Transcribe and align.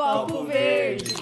Copo 0.00 0.44
Verde. 0.44 1.14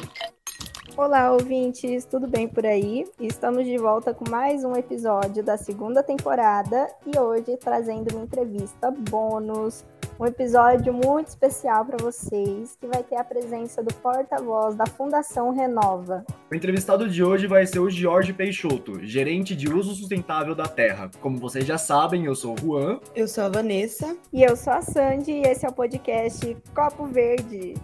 Olá, 0.97 1.33
ouvintes, 1.33 2.05
tudo 2.05 2.29
bem 2.29 2.47
por 2.47 2.65
aí? 2.65 3.05
Estamos 3.19 3.67
de 3.67 3.77
volta 3.77 4.15
com 4.15 4.31
mais 4.31 4.63
um 4.63 4.77
episódio 4.77 5.43
da 5.43 5.57
segunda 5.57 6.01
temporada 6.01 6.87
e 7.05 7.19
hoje 7.19 7.57
trazendo 7.57 8.15
uma 8.15 8.23
entrevista 8.23 8.93
bônus, 9.11 9.85
um 10.19 10.25
episódio 10.25 10.93
muito 10.93 11.27
especial 11.27 11.85
para 11.87 11.97
vocês, 11.97 12.79
que 12.81 12.87
vai 12.87 13.03
ter 13.03 13.17
a 13.17 13.25
presença 13.25 13.83
do 13.83 13.93
porta-voz 13.95 14.77
da 14.77 14.87
Fundação 14.87 15.51
Renova. 15.51 16.25
O 16.49 16.55
entrevistado 16.55 17.09
de 17.09 17.25
hoje 17.25 17.49
vai 17.49 17.67
ser 17.67 17.81
o 17.81 17.91
Jorge 17.91 18.33
Peixoto, 18.33 19.05
gerente 19.05 19.57
de 19.57 19.69
uso 19.69 19.93
sustentável 19.93 20.55
da 20.55 20.69
terra. 20.69 21.11
Como 21.21 21.37
vocês 21.37 21.67
já 21.67 21.79
sabem, 21.79 22.27
eu 22.27 22.35
sou 22.37 22.55
o 22.55 22.61
Juan. 22.61 23.01
Eu 23.13 23.27
sou 23.27 23.43
a 23.43 23.49
Vanessa. 23.49 24.17
E 24.33 24.45
eu 24.45 24.55
sou 24.57 24.73
a 24.73 24.83
Sandy 24.83 25.33
e 25.33 25.43
esse 25.43 25.67
é 25.67 25.69
o 25.69 25.73
podcast 25.73 26.57
Copo 26.73 27.07
Verde. 27.07 27.75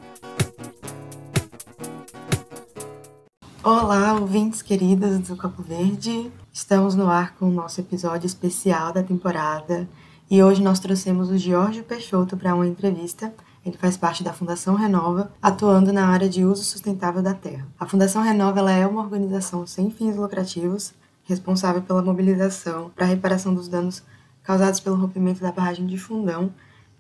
Olá, 3.67 4.13
ouvintes 4.13 4.61
queridas 4.61 5.19
do 5.21 5.39
Copo 5.39 5.63
Verde. 5.63 6.31
Estamos 6.53 6.95
no 6.95 7.09
ar 7.09 7.35
com 7.35 7.47
o 7.47 7.51
nosso 7.51 7.81
episódio 7.81 8.27
especial 8.27 8.93
da 8.93 9.03
temporada 9.03 9.89
e 10.31 10.43
hoje 10.43 10.63
nós 10.63 10.79
trouxemos 10.79 11.31
o 11.31 11.39
Jorge 11.39 11.83
Peixoto 11.83 12.37
para 12.37 12.55
uma 12.55 12.67
entrevista. 12.67 13.33
Ele 13.65 13.79
faz 13.79 13.97
parte 13.97 14.23
da 14.23 14.35
Fundação 14.35 14.75
Renova, 14.75 15.33
atuando 15.41 15.95
na 15.95 16.07
área 16.09 16.29
de 16.29 16.45
uso 16.45 16.63
sustentável 16.63 17.23
da 17.23 17.33
terra. 17.33 17.67
A 17.81 17.87
Fundação 17.87 18.21
Renova 18.21 18.71
é 18.71 18.87
uma 18.87 19.01
organização 19.01 19.67
sem 19.67 19.91
fins 19.91 20.15
lucrativos, 20.15 20.93
responsável 21.23 21.81
pela 21.81 22.03
mobilização 22.03 22.91
para 22.95 23.07
a 23.07 23.09
reparação 23.09 23.55
dos 23.55 23.67
danos 23.67 24.03
causados 24.43 24.79
pelo 24.79 24.97
rompimento 24.97 25.41
da 25.41 25.51
barragem 25.51 25.87
de 25.87 25.97
Fundão 25.97 26.53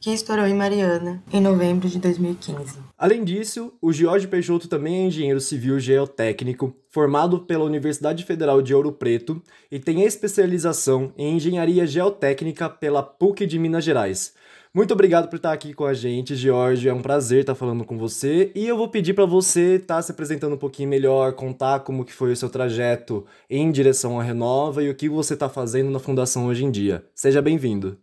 que 0.04 0.12
estourou 0.12 0.46
em 0.46 0.52
Mariana 0.52 1.22
em 1.32 1.40
novembro 1.40 1.88
de 1.88 1.98
2015. 1.98 2.76
Além 2.98 3.24
disso, 3.24 3.72
o 3.80 3.90
Jorge 3.90 4.28
Peixoto 4.28 4.68
também 4.68 4.96
é 4.96 5.06
engenheiro 5.06 5.40
civil 5.40 5.80
geotécnico, 5.80 6.76
formado 6.90 7.40
pela 7.40 7.64
Universidade 7.64 8.22
Federal 8.22 8.60
de 8.60 8.74
Ouro 8.74 8.92
Preto 8.92 9.42
e 9.72 9.78
tem 9.78 10.02
especialização 10.02 11.10
em 11.16 11.36
engenharia 11.36 11.86
geotécnica 11.86 12.68
pela 12.68 13.02
PUC 13.02 13.46
de 13.46 13.58
Minas 13.58 13.82
Gerais. 13.82 14.34
Muito 14.74 14.92
obrigado 14.92 15.30
por 15.30 15.36
estar 15.36 15.54
aqui 15.54 15.72
com 15.72 15.86
a 15.86 15.94
gente, 15.94 16.36
Jorge. 16.36 16.86
É 16.86 16.92
um 16.92 17.00
prazer 17.00 17.40
estar 17.40 17.54
falando 17.54 17.82
com 17.82 17.96
você. 17.96 18.52
E 18.54 18.66
eu 18.66 18.76
vou 18.76 18.88
pedir 18.88 19.14
para 19.14 19.24
você 19.24 19.76
estar 19.76 20.02
se 20.02 20.12
apresentando 20.12 20.54
um 20.54 20.58
pouquinho 20.58 20.90
melhor, 20.90 21.32
contar 21.32 21.80
como 21.80 22.04
que 22.04 22.12
foi 22.12 22.30
o 22.32 22.36
seu 22.36 22.50
trajeto 22.50 23.24
em 23.48 23.72
direção 23.72 24.20
à 24.20 24.22
Renova 24.22 24.82
e 24.82 24.90
o 24.90 24.94
que 24.94 25.08
você 25.08 25.32
está 25.32 25.48
fazendo 25.48 25.90
na 25.90 25.98
Fundação 25.98 26.46
hoje 26.46 26.62
em 26.62 26.70
dia. 26.70 27.06
Seja 27.14 27.40
bem-vindo. 27.40 27.96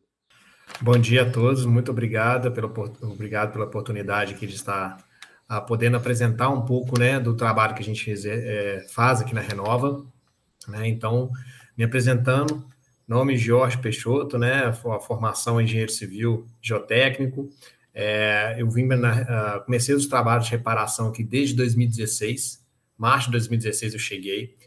Bom 0.84 0.98
dia 0.98 1.22
a 1.22 1.30
todos, 1.30 1.64
muito 1.64 1.92
obrigado 1.92 2.52
pela, 2.52 2.68
obrigado 3.04 3.52
pela 3.54 3.66
oportunidade 3.66 4.34
aqui 4.34 4.48
de 4.48 4.56
estar 4.56 4.98
a, 5.48 5.58
ah, 5.58 5.62
podendo 5.62 5.96
apresentar 5.96 6.50
um 6.50 6.66
pouco 6.66 7.00
né, 7.00 7.20
do 7.20 7.36
trabalho 7.36 7.76
que 7.76 7.84
a 7.84 7.86
gente 7.86 8.12
é, 8.28 8.84
faz 8.90 9.22
aqui 9.22 9.36
na 9.36 9.42
Renova. 9.42 10.04
Né? 10.68 10.88
Então, 10.88 11.30
me 11.78 11.84
apresentando, 11.84 12.66
nome 13.08 13.38
Jorge 13.38 13.78
Peixoto, 13.78 14.40
né, 14.40 14.66
a 14.66 14.74
formação 14.74 15.62
em 15.62 15.66
engenheiro 15.66 15.92
civil 15.92 16.48
geotécnico. 16.60 17.48
É, 17.94 18.56
eu 18.58 18.68
vim 18.68 18.88
na, 18.88 19.60
uh, 19.60 19.64
comecei 19.64 19.94
os 19.94 20.08
trabalhos 20.08 20.46
de 20.46 20.52
reparação 20.52 21.10
aqui 21.10 21.24
desde 21.24 21.56
2016, 21.58 22.66
março 22.98 23.28
de 23.28 23.34
2016 23.34 23.94
eu 23.94 24.00
cheguei. 24.00 24.58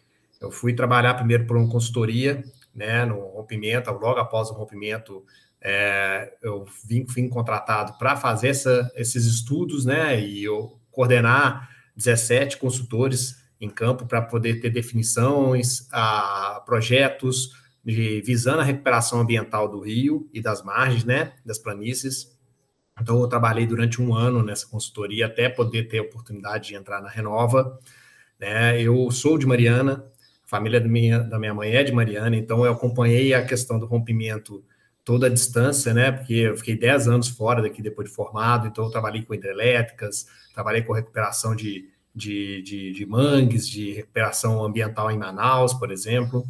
Eu 0.40 0.52
fui 0.52 0.74
trabalhar 0.74 1.14
primeiro 1.14 1.44
por 1.44 1.56
uma 1.56 1.68
consultoria, 1.68 2.44
né, 2.72 3.04
no 3.04 3.18
rompimento, 3.18 3.90
logo 3.90 4.20
após 4.20 4.48
o 4.50 4.54
rompimento 4.54 5.24
é, 5.66 6.30
eu 6.42 6.66
vim, 6.86 7.06
vim 7.06 7.26
contratado 7.26 7.96
para 7.96 8.16
fazer 8.16 8.48
essa, 8.48 8.92
esses 8.94 9.24
estudos, 9.24 9.86
né? 9.86 10.20
E 10.20 10.44
eu 10.44 10.78
coordenar 10.90 11.70
17 11.96 12.58
consultores 12.58 13.42
em 13.58 13.70
campo 13.70 14.04
para 14.04 14.20
poder 14.20 14.60
ter 14.60 14.68
definições, 14.68 15.88
a, 15.90 16.62
projetos 16.66 17.52
de, 17.82 18.20
visando 18.20 18.60
a 18.60 18.64
recuperação 18.64 19.20
ambiental 19.20 19.66
do 19.66 19.80
rio 19.80 20.28
e 20.34 20.40
das 20.40 20.62
margens, 20.62 21.04
né? 21.04 21.32
Das 21.46 21.58
planícies. 21.58 22.30
Então, 23.00 23.18
eu 23.20 23.26
trabalhei 23.26 23.66
durante 23.66 24.02
um 24.02 24.14
ano 24.14 24.42
nessa 24.42 24.66
consultoria 24.66 25.26
até 25.26 25.48
poder 25.48 25.88
ter 25.88 25.98
a 25.98 26.02
oportunidade 26.02 26.68
de 26.68 26.74
entrar 26.74 27.00
na 27.00 27.08
Renova. 27.08 27.78
Né? 28.38 28.80
Eu 28.82 29.10
sou 29.10 29.38
de 29.38 29.46
Mariana, 29.46 30.04
a 30.44 30.48
família 30.48 30.78
da 30.78 30.86
minha, 30.86 31.20
da 31.20 31.38
minha 31.38 31.54
mãe 31.54 31.74
é 31.74 31.82
de 31.82 31.90
Mariana, 31.90 32.36
então 32.36 32.64
eu 32.64 32.72
acompanhei 32.72 33.32
a 33.32 33.44
questão 33.44 33.78
do 33.78 33.86
rompimento 33.86 34.62
toda 35.04 35.26
a 35.26 35.30
distância, 35.30 35.92
né? 35.92 36.10
Porque 36.10 36.34
eu 36.34 36.56
fiquei 36.56 36.76
10 36.76 37.08
anos 37.08 37.28
fora 37.28 37.60
daqui 37.60 37.82
depois 37.82 38.08
de 38.08 38.14
formado, 38.14 38.66
então 38.66 38.84
eu 38.84 38.90
trabalhei 38.90 39.22
com 39.22 39.34
hidrelétricas, 39.34 40.26
trabalhei 40.54 40.82
com 40.82 40.92
recuperação 40.92 41.54
de, 41.54 41.90
de, 42.14 42.62
de, 42.62 42.92
de, 42.92 43.06
mangues, 43.06 43.68
de 43.68 43.92
recuperação 43.92 44.64
ambiental 44.64 45.10
em 45.10 45.18
Manaus, 45.18 45.74
por 45.74 45.90
exemplo. 45.90 46.46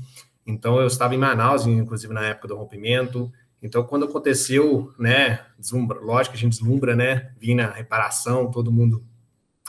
Então 0.47 0.81
eu 0.81 0.87
estava 0.87 1.15
em 1.15 1.19
Manaus, 1.19 1.67
inclusive 1.67 2.13
na 2.15 2.27
época 2.27 2.49
do 2.49 2.57
rompimento. 2.57 3.33
Então, 3.61 3.83
quando 3.83 4.05
aconteceu, 4.05 4.93
né? 4.99 5.41
Deslumbra, 5.59 5.99
lógico 5.99 6.35
que 6.35 6.39
a 6.39 6.41
gente 6.43 6.59
deslumbra, 6.59 6.95
né? 6.95 7.33
Vim 7.41 7.55
na 7.55 7.71
reparação, 7.71 8.51
todo 8.51 8.71
mundo 8.71 9.03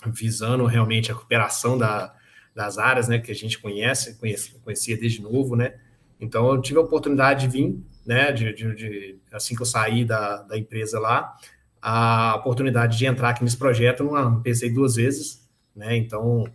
visando 0.07 0.65
realmente 0.65 1.09
a 1.09 1.15
recuperação 1.15 1.77
da, 1.77 2.13
das 2.53 2.77
áreas, 2.77 3.07
né? 3.07 3.19
Que 3.19 3.31
a 3.31 3.35
gente 3.35 3.57
conhece, 3.57 4.19
conhecia, 4.19 4.59
conhecia 4.59 4.97
desde 4.97 5.21
novo, 5.21 5.55
né? 5.55 5.75
Então, 6.19 6.53
eu 6.53 6.61
tive 6.61 6.77
a 6.77 6.81
oportunidade 6.81 7.47
de 7.47 7.47
vir 7.47 7.81
né, 8.05 8.31
de, 8.31 8.53
de, 8.53 8.75
de, 8.75 9.19
assim 9.31 9.55
que 9.55 9.61
eu 9.61 9.65
saí 9.65 10.05
da, 10.05 10.43
da 10.43 10.57
empresa 10.57 10.99
lá, 10.99 11.35
a 11.81 12.35
oportunidade 12.35 12.97
de 12.97 13.05
entrar 13.05 13.29
aqui 13.29 13.43
nesse 13.43 13.57
projeto, 13.57 14.03
não 14.03 14.41
pensei 14.41 14.69
duas 14.69 14.95
vezes, 14.95 15.47
né, 15.75 15.95
então 15.97 16.45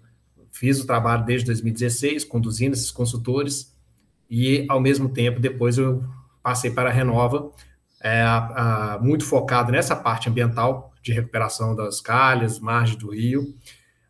fiz 0.53 0.81
o 0.81 0.87
trabalho 0.87 1.25
desde 1.25 1.47
2016, 1.47 2.25
conduzindo 2.25 2.75
esses 2.75 2.91
consultores, 2.91 3.77
e 4.29 4.65
ao 4.69 4.81
mesmo 4.81 5.09
tempo, 5.09 5.41
depois 5.41 5.77
eu 5.79 6.05
passei 6.43 6.71
para 6.71 6.91
a 6.91 6.93
Renova, 6.93 7.51
é, 8.03 8.23
a, 8.23 8.95
a, 8.95 8.99
muito 8.99 9.25
focado 9.25 9.73
nessa 9.73 9.95
parte 9.95 10.29
ambiental, 10.29 10.93
de 11.03 11.13
recuperação 11.13 11.75
das 11.75 12.01
calhas, 12.01 12.59
margens 12.59 12.99
do 12.99 13.11
rio, 13.11 13.55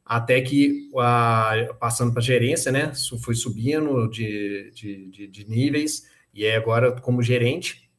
até 0.04 0.40
que, 0.40 0.90
a, 0.98 1.52
passando 1.78 2.12
para 2.12 2.20
a 2.20 2.24
gerência, 2.24 2.72
né, 2.72 2.92
fui 3.22 3.34
subindo 3.34 4.08
de, 4.08 4.72
de, 4.74 5.10
de, 5.10 5.26
de 5.28 5.48
níveis, 5.48 6.09
e 6.32 6.44
é 6.44 6.56
agora 6.56 6.92
como 6.92 7.22
gerente 7.22 7.91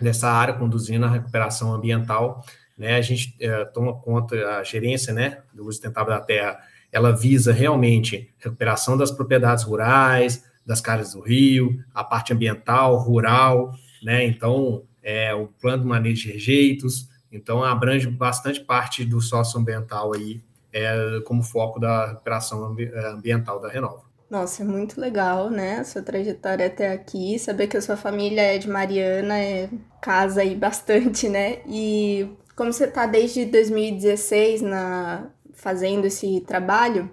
dessa 0.00 0.30
área, 0.30 0.54
conduzindo 0.54 1.04
a 1.04 1.10
recuperação 1.10 1.72
ambiental, 1.72 2.44
né, 2.76 2.96
a 2.96 3.00
gente 3.00 3.36
é, 3.40 3.64
toma 3.66 3.94
conta, 3.94 4.34
a 4.56 4.64
gerência, 4.64 5.12
né, 5.12 5.42
do 5.52 5.62
uso 5.62 5.72
sustentável 5.72 6.12
da 6.12 6.20
terra, 6.20 6.58
ela 6.90 7.12
visa 7.12 7.52
realmente 7.52 8.32
recuperação 8.38 8.96
das 8.96 9.10
propriedades 9.10 9.64
rurais, 9.64 10.44
das 10.64 10.80
calhas 10.80 11.12
do 11.12 11.20
rio, 11.20 11.82
a 11.94 12.04
parte 12.04 12.32
ambiental, 12.32 12.96
rural, 12.96 13.72
né, 14.02 14.24
então, 14.24 14.84
é, 15.02 15.34
o 15.34 15.46
plano 15.46 15.82
de 15.82 15.88
manejo 15.88 16.22
de 16.22 16.32
rejeitos, 16.32 17.08
então 17.30 17.62
abrange 17.64 18.08
bastante 18.08 18.60
parte 18.60 19.04
do 19.04 19.20
socioambiental 19.20 20.14
aí, 20.14 20.42
é, 20.72 21.20
como 21.24 21.42
foco 21.42 21.78
da 21.78 22.08
recuperação 22.08 22.76
ambiental 23.14 23.60
da 23.60 23.68
Renova. 23.68 24.11
Nossa, 24.32 24.62
é 24.62 24.64
muito 24.64 24.98
legal, 24.98 25.50
né? 25.50 25.80
A 25.80 25.84
sua 25.84 26.00
trajetória 26.00 26.66
até 26.66 26.90
aqui. 26.90 27.38
Saber 27.38 27.66
que 27.66 27.76
a 27.76 27.82
sua 27.82 27.98
família 27.98 28.40
é 28.40 28.56
de 28.56 28.66
Mariana, 28.66 29.38
é 29.38 29.68
casa 30.00 30.40
aí 30.40 30.56
bastante, 30.56 31.28
né? 31.28 31.58
E 31.68 32.26
como 32.56 32.72
você 32.72 32.84
está 32.84 33.04
desde 33.04 33.44
2016 33.44 34.62
na, 34.62 35.30
fazendo 35.52 36.06
esse 36.06 36.40
trabalho, 36.46 37.10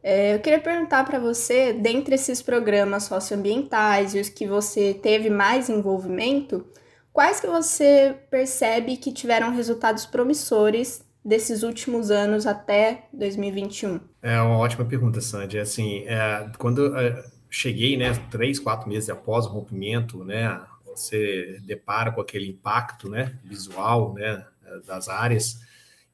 é, 0.00 0.36
eu 0.36 0.38
queria 0.38 0.60
perguntar 0.60 1.04
para 1.04 1.18
você, 1.18 1.72
dentre 1.72 2.14
esses 2.14 2.40
programas 2.40 3.02
socioambientais 3.02 4.14
e 4.14 4.20
os 4.20 4.28
que 4.28 4.46
você 4.46 4.94
teve 4.94 5.28
mais 5.28 5.68
envolvimento, 5.68 6.64
quais 7.12 7.40
que 7.40 7.48
você 7.48 8.14
percebe 8.30 8.96
que 8.96 9.12
tiveram 9.12 9.50
resultados 9.50 10.06
promissores 10.06 11.04
desses 11.24 11.62
últimos 11.62 12.10
anos 12.10 12.46
até 12.46 13.08
2021? 13.12 14.00
É 14.22 14.40
uma 14.40 14.58
ótima 14.58 14.84
pergunta, 14.84 15.20
Sandy. 15.20 15.58
Assim, 15.58 16.04
é, 16.06 16.50
quando 16.58 16.96
é, 16.96 17.24
cheguei, 17.48 17.96
né, 17.96 18.12
três, 18.30 18.58
quatro 18.58 18.88
meses 18.88 19.10
após 19.10 19.46
o 19.46 19.50
rompimento, 19.50 20.24
né, 20.24 20.60
você 20.84 21.60
depara 21.64 22.10
com 22.12 22.20
aquele 22.20 22.48
impacto, 22.48 23.08
né, 23.08 23.38
visual, 23.44 24.14
né, 24.14 24.44
das 24.86 25.08
áreas. 25.08 25.60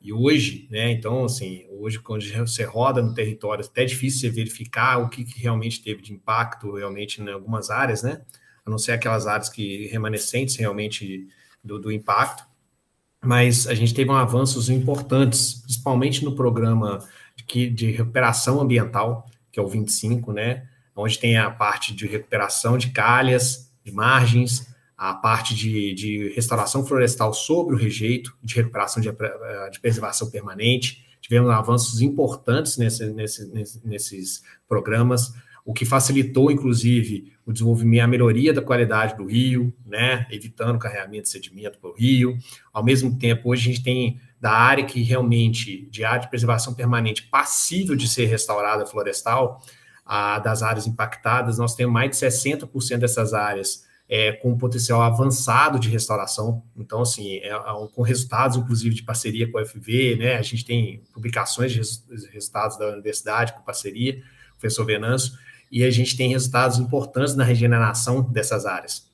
E 0.00 0.12
hoje, 0.12 0.69
né, 0.70 0.91
então, 0.91 1.25
assim, 1.25 1.67
hoje 1.70 1.99
quando 1.99 2.23
você 2.25 2.64
roda 2.64 3.03
no 3.03 3.14
território, 3.14 3.62
é 3.62 3.67
até 3.67 3.85
difícil 3.85 4.20
você 4.20 4.31
verificar 4.31 4.99
o 4.99 5.08
que, 5.08 5.25
que 5.25 5.41
realmente 5.41 5.82
teve 5.82 6.03
de 6.03 6.12
impacto 6.12 6.75
realmente 6.75 7.20
em 7.20 7.29
algumas 7.29 7.70
áreas, 7.70 8.03
né, 8.03 8.23
a 8.64 8.70
não 8.70 8.79
ser 8.79 8.93
aquelas 8.93 9.26
áreas 9.26 9.49
que 9.49 9.87
remanescentes 9.87 10.56
realmente 10.56 11.29
do, 11.62 11.79
do 11.79 11.93
impacto 11.93 12.44
mas 13.26 13.67
a 13.67 13.75
gente 13.75 13.93
teve 13.93 14.11
um 14.11 14.14
avanços 14.14 14.70
importantes, 14.70 15.55
principalmente 15.62 16.25
no 16.25 16.34
programa 16.34 16.99
de, 17.37 17.70
de 17.70 17.90
recuperação 17.90 18.61
ambiental, 18.61 19.26
que 19.50 19.58
é 19.58 19.62
o 19.62 19.67
25, 19.67 20.32
né? 20.32 20.67
Onde 20.94 21.19
tem 21.19 21.37
a 21.37 21.50
parte 21.50 21.94
de 21.94 22.06
recuperação 22.06 22.78
de 22.78 22.90
calhas, 22.90 23.70
de 23.84 23.93
margens, 23.93 24.67
a 24.96 25.12
parte 25.12 25.55
de, 25.55 25.93
de 25.93 26.32
restauração 26.34 26.84
florestal 26.84 27.34
sobre 27.34 27.75
o 27.75 27.78
rejeito, 27.78 28.34
de 28.43 28.55
recuperação 28.55 29.02
de, 29.02 29.11
de 29.11 29.81
preservação 29.81 30.31
permanente, 30.31 31.05
tivemos 31.20 31.50
avanços 31.50 32.00
importantes 32.00 32.79
nesse, 32.79 33.05
nesse, 33.12 33.81
nesses 33.84 34.43
programas, 34.69 35.34
o 35.67 35.75
que 35.75 35.85
facilitou, 35.85 36.49
inclusive, 36.49 37.33
o 37.45 37.53
desenvolvimento, 37.53 38.05
a 38.05 38.07
melhoria 38.07 38.55
da 38.55 38.63
qualidade 38.63 39.17
do 39.17 39.25
rio, 39.27 39.75
né, 39.85 40.25
evitando 40.31 40.79
carregamento 40.79 41.25
de 41.25 41.29
sedimento 41.29 41.81
para 41.81 41.91
o 41.91 41.93
rio. 41.93 42.39
Ao 42.73 42.85
mesmo 42.85 43.19
tempo, 43.19 43.51
hoje 43.51 43.69
a 43.69 43.73
gente 43.73 43.83
tem 43.83 44.21
da 44.41 44.53
área 44.53 44.85
que 44.85 45.03
realmente, 45.03 45.89
de 45.91 46.05
área 46.05 46.21
de 46.21 46.31
preservação 46.31 46.73
permanente 46.73 47.25
passível 47.25 47.97
de 47.97 48.07
ser 48.07 48.27
restaurada 48.27 48.87
florestal, 48.87 49.61
a, 50.05 50.39
das 50.39 50.63
áreas 50.63 50.87
impactadas, 50.87 51.59
nós 51.59 51.75
temos 51.75 51.93
mais 51.93 52.11
de 52.11 52.17
60% 52.17 52.99
dessas 52.99 53.35
áreas 53.35 53.85
é, 54.09 54.31
com 54.31 54.57
potencial 54.57 55.03
avançado 55.03 55.81
de 55.81 55.89
restauração. 55.89 56.63
Então, 56.77 57.03
assim, 57.03 57.39
é, 57.39 57.49
é, 57.49 57.89
com 57.93 58.03
resultados, 58.03 58.57
inclusive, 58.57 58.95
de 58.95 59.03
parceria 59.03 59.51
com 59.51 59.59
a 59.59 59.63
UFV, 59.63 60.15
né? 60.15 60.37
A 60.37 60.43
gente 60.43 60.65
tem 60.65 61.03
publicações 61.13 61.73
de 61.73 61.81
resultados 62.33 62.79
da 62.79 62.87
universidade 62.93 63.53
com 63.53 63.63
parceria, 63.63 64.23
professor 64.57 64.85
Venâncio, 64.85 65.33
e 65.71 65.85
a 65.85 65.91
gente 65.91 66.17
tem 66.17 66.31
resultados 66.31 66.79
importantes 66.79 67.35
na 67.35 67.45
regeneração 67.45 68.23
dessas 68.23 68.67
áreas. 68.67 69.07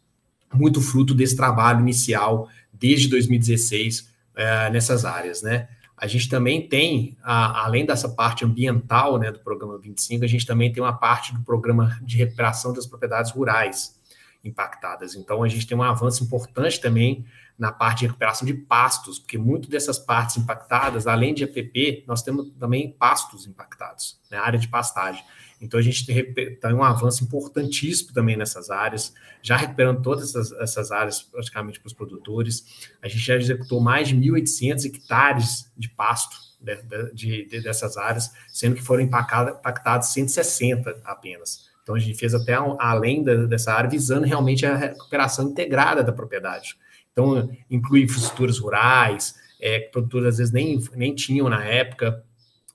Muito 0.53 0.81
fruto 0.81 1.15
desse 1.15 1.37
trabalho 1.37 1.81
inicial, 1.81 2.49
desde 2.73 3.09
2016, 3.09 4.09
é, 4.35 4.71
nessas 4.71 5.05
áreas, 5.05 5.43
né? 5.43 5.69
A 5.97 6.07
gente 6.09 6.29
também 6.29 6.67
tem, 6.67 7.17
a, 7.23 7.65
além 7.65 7.87
dessa 7.87 8.09
parte 8.09 8.45
ambiental, 8.45 9.19
né, 9.19 9.31
do 9.31 9.39
programa 9.39 9.79
25, 9.79 10.25
a 10.25 10.29
gente 10.29 10.45
também 10.45 10.73
tem 10.73 10.83
uma 10.83 10.93
parte 10.93 11.33
do 11.33 11.41
programa 11.43 11.97
de 12.03 12.17
recuperação 12.17 12.73
das 12.73 12.87
propriedades 12.87 13.31
rurais, 13.31 13.95
impactadas. 14.45 15.15
Então, 15.15 15.43
a 15.43 15.49
gente 15.49 15.67
tem 15.67 15.77
um 15.77 15.83
avanço 15.83 16.25
importante 16.25 16.81
também 16.81 17.25
na 17.59 17.71
parte 17.71 18.01
de 18.01 18.07
recuperação 18.07 18.47
de 18.47 18.55
pastos, 18.55 19.19
porque 19.19 19.39
muito 19.39 19.69
dessas 19.69 19.99
partes 19.99 20.37
impactadas, 20.37 21.07
além 21.07 21.33
de 21.33 21.45
APP, 21.45 22.05
nós 22.07 22.23
temos 22.23 22.51
também 22.59 22.93
pastos 22.93 23.47
impactados, 23.47 24.21
né, 24.31 24.39
área 24.39 24.59
de 24.59 24.69
pastagem. 24.69 25.23
Então, 25.61 25.79
a 25.79 25.83
gente 25.83 26.05
tem 26.05 26.75
um 26.75 26.83
avanço 26.83 27.23
importantíssimo 27.23 28.13
também 28.13 28.37
nessas 28.37 28.69
áreas, 28.69 29.15
já 29.41 29.57
recuperando 29.57 30.03
todas 30.03 30.31
essas, 30.31 30.53
essas 30.61 30.91
áreas 30.91 31.23
praticamente 31.23 31.79
para 31.79 31.87
os 31.87 31.93
produtores. 31.93 32.91
A 33.01 33.07
gente 33.07 33.21
já 33.21 33.37
executou 33.37 33.81
mais 33.81 34.09
de 34.09 34.17
1.800 34.17 34.87
hectares 34.87 35.71
de 35.77 35.89
pasto 35.89 36.37
de, 36.61 36.77
de, 37.13 37.47
de, 37.47 37.61
dessas 37.61 37.97
áreas, 37.97 38.33
sendo 38.49 38.75
que 38.75 38.83
foram 38.83 39.05
impactados 39.05 40.09
160 40.09 41.01
apenas. 41.05 41.71
Então, 41.83 41.95
a 41.95 41.99
gente 41.99 42.19
fez 42.19 42.35
até 42.35 42.55
além 42.79 43.25
dessa 43.25 43.73
área, 43.73 43.91
visando 43.91 44.27
realmente 44.27 44.65
a 44.65 44.77
recuperação 44.77 45.51
integrada 45.51 46.03
da 46.03 46.13
propriedade. 46.13 46.77
Então, 47.13 47.51
inclui 47.71 48.03
infraestruturas 48.03 48.59
rurais, 48.59 49.35
é, 49.61 49.81
produtores 49.81 50.29
às 50.29 50.39
vezes 50.39 50.53
nem, 50.53 50.83
nem 50.95 51.15
tinham 51.15 51.49
na 51.49 51.65
época, 51.65 52.25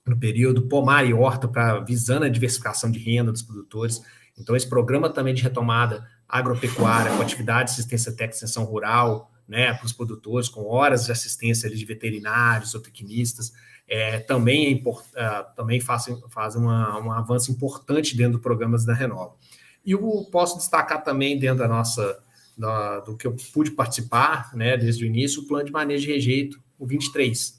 no 0.06 0.16
período, 0.18 0.68
pomar 0.68 1.04
e 1.04 1.12
horta, 1.12 1.48
para 1.48 1.80
visando 1.80 2.24
a 2.24 2.28
diversificação 2.28 2.90
de 2.90 2.98
renda 2.98 3.32
dos 3.32 3.42
produtores. 3.42 4.02
Então, 4.38 4.54
esse 4.54 4.68
programa 4.68 5.10
também 5.10 5.34
de 5.34 5.42
retomada 5.42 6.06
agropecuária, 6.28 7.14
com 7.16 7.22
atividade 7.22 7.70
de 7.70 7.72
assistência 7.72 8.12
técnica 8.12 8.34
extensão 8.34 8.64
rural, 8.64 9.32
né, 9.46 9.72
para 9.72 9.86
os 9.86 9.92
produtores, 9.92 10.48
com 10.48 10.66
horas 10.66 11.06
de 11.06 11.12
assistência 11.12 11.70
de 11.70 11.84
veterinários 11.84 12.74
ou 12.74 12.80
tecnistas, 12.80 13.52
é, 13.88 14.18
também, 14.18 14.66
é 14.66 14.70
import, 14.70 15.04
uh, 15.06 15.54
também 15.56 15.80
fazem, 15.80 16.20
fazem 16.28 16.60
uma, 16.60 17.00
um 17.00 17.10
avanço 17.10 17.50
importante 17.50 18.16
dentro 18.16 18.34
dos 18.34 18.42
programas 18.42 18.84
da 18.84 18.92
Renova. 18.92 19.34
E 19.84 19.92
eu 19.92 20.28
posso 20.30 20.58
destacar 20.58 21.02
também 21.02 21.38
dentro 21.38 21.58
da 21.58 21.68
nossa, 21.68 22.18
da, 22.56 23.00
do 23.00 23.16
que 23.16 23.26
eu 23.26 23.34
pude 23.52 23.70
participar, 23.70 24.54
né, 24.54 24.76
desde 24.76 25.04
o 25.04 25.06
início, 25.06 25.42
o 25.42 25.46
plano 25.46 25.64
de 25.64 25.72
manejo 25.72 26.06
de 26.06 26.12
rejeito, 26.12 26.60
o 26.78 26.86
23, 26.86 27.58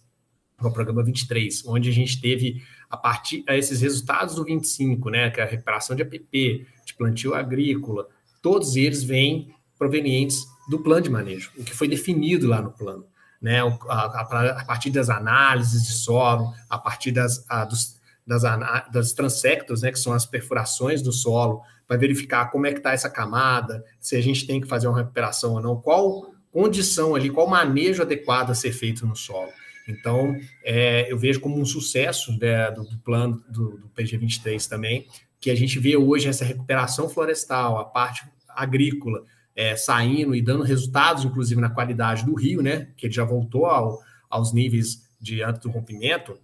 o 0.62 0.72
programa 0.72 1.04
23, 1.04 1.66
onde 1.66 1.90
a 1.90 1.92
gente 1.92 2.22
teve, 2.22 2.62
a 2.90 2.96
partir 2.96 3.44
esses 3.48 3.82
resultados 3.82 4.36
do 4.36 4.44
25, 4.44 5.10
né, 5.10 5.32
que 5.32 5.42
é 5.42 5.44
a 5.44 5.48
recuperação 5.48 5.96
de 5.96 6.04
APP, 6.04 6.68
de 6.86 6.94
plantio 6.96 7.34
agrícola, 7.34 8.08
todos 8.42 8.76
eles 8.76 9.04
vêm 9.04 9.52
provenientes 9.78 10.46
do 10.70 10.80
plano 10.80 11.02
de 11.02 11.10
manejo, 11.10 11.52
o 11.58 11.64
que 11.64 11.74
foi 11.74 11.88
definido 11.88 12.48
lá 12.48 12.62
no 12.62 12.72
plano 12.72 13.06
né, 13.42 13.62
a, 13.88 14.22
a, 14.22 14.66
partir 14.66 14.90
das 14.90 15.10
análises 15.10 15.84
de 15.84 15.94
solo, 15.94 16.54
a 16.70 16.78
partir 16.78 17.12
das, 17.12 17.46
a, 17.50 17.66
dos, 17.66 18.00
das, 18.26 18.44
das 18.92 19.14
transectos, 19.14 19.82
né, 19.82 19.92
que 19.92 20.00
são 20.00 20.14
as 20.14 20.26
perfurações 20.26 21.02
do 21.02 21.12
solo, 21.12 21.62
para 21.88 21.98
verificar 21.98 22.52
como 22.52 22.68
é 22.68 22.72
que 22.72 22.80
está 22.80 22.92
essa 22.92 23.10
camada, 23.10 23.84
se 24.00 24.16
a 24.16 24.22
gente 24.22 24.46
tem 24.46 24.62
que 24.62 24.68
fazer 24.68 24.88
uma 24.88 24.98
recuperação 24.98 25.54
ou 25.54 25.62
não, 25.62 25.76
qual 25.76 26.34
condição 26.52 27.16
ali, 27.16 27.30
qual 27.30 27.48
manejo 27.48 28.02
adequado 28.02 28.52
a 28.52 28.56
ser 28.56 28.72
feito 28.72 29.08
no 29.08 29.16
solo. 29.16 29.50
Então, 29.88 30.36
é, 30.64 31.12
eu 31.12 31.18
vejo 31.18 31.40
como 31.40 31.60
um 31.60 31.66
sucesso 31.66 32.38
né, 32.38 32.70
do, 32.72 32.84
do, 32.84 33.00
plano 33.00 33.44
do, 33.50 33.78
do 33.78 33.90
PG23 33.90 34.68
também, 34.68 35.08
que 35.40 35.50
a 35.50 35.56
gente 35.56 35.80
vê 35.80 35.98
hoje 35.98 36.28
essa 36.28 36.46
recuperação 36.46 37.10
florestal, 37.10 37.80
a 37.80 37.86
parte 37.86 38.24
agrícola, 38.50 39.24
é, 39.60 39.76
saindo 39.76 40.34
e 40.34 40.42
dando 40.42 40.64
resultados, 40.64 41.26
inclusive 41.26 41.60
na 41.60 41.70
qualidade 41.70 42.26
do 42.26 42.34
rio, 42.34 42.62
né? 42.62 42.88
Que 42.96 43.08
ele 43.08 43.14
já 43.14 43.26
voltou 43.26 43.66
ao, 43.66 44.02
aos 44.30 44.54
níveis 44.54 45.06
de 45.20 45.44
antes 45.44 45.60
do 45.60 45.70
rompimento. 45.70 46.40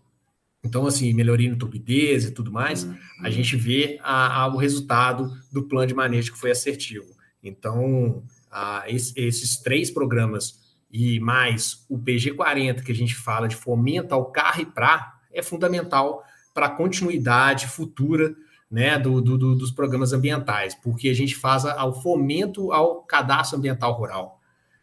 Então, 0.62 0.85
assim, 0.85 1.13
melhoria 1.13 1.47
em 1.47 1.56
turbidez 1.56 2.25
e 2.25 2.31
tudo 2.31 2.51
mais, 2.51 2.83
uhum. 2.83 2.94
a 3.21 3.29
gente 3.29 3.56
vê 3.56 3.97
a, 4.03 4.41
a, 4.41 4.47
o 4.53 4.57
resultado 4.57 5.31
do 5.50 5.63
plano 5.63 5.88
de 5.88 5.94
manejo 5.94 6.33
que 6.33 6.38
foi 6.38 6.51
assertivo. 6.51 7.06
Então, 7.41 8.21
a, 8.51 8.83
esse, 8.85 9.17
esses 9.17 9.56
três 9.62 9.89
programas 9.89 10.75
e 10.91 11.17
mais 11.21 11.85
o 11.88 11.97
PG40, 11.97 12.83
que 12.83 12.91
a 12.91 12.95
gente 12.95 13.15
fala 13.15 13.47
de 13.47 13.56
fomento 13.56 14.13
ao 14.13 14.25
carro 14.25 14.62
e 14.62 14.65
pra, 14.65 15.13
é 15.31 15.41
fundamental 15.41 16.21
para 16.53 16.65
a 16.65 16.75
continuidade 16.75 17.67
futura 17.67 18.35
né, 18.69 18.97
do, 18.97 19.21
do, 19.21 19.56
dos 19.56 19.71
programas 19.71 20.12
ambientais, 20.13 20.75
porque 20.75 21.09
a 21.09 21.13
gente 21.13 21.35
faz 21.35 21.65
ao 21.65 22.01
fomento 22.01 22.71
ao 22.71 23.03
cadastro 23.03 23.57
ambiental 23.57 23.94
rural 23.94 24.41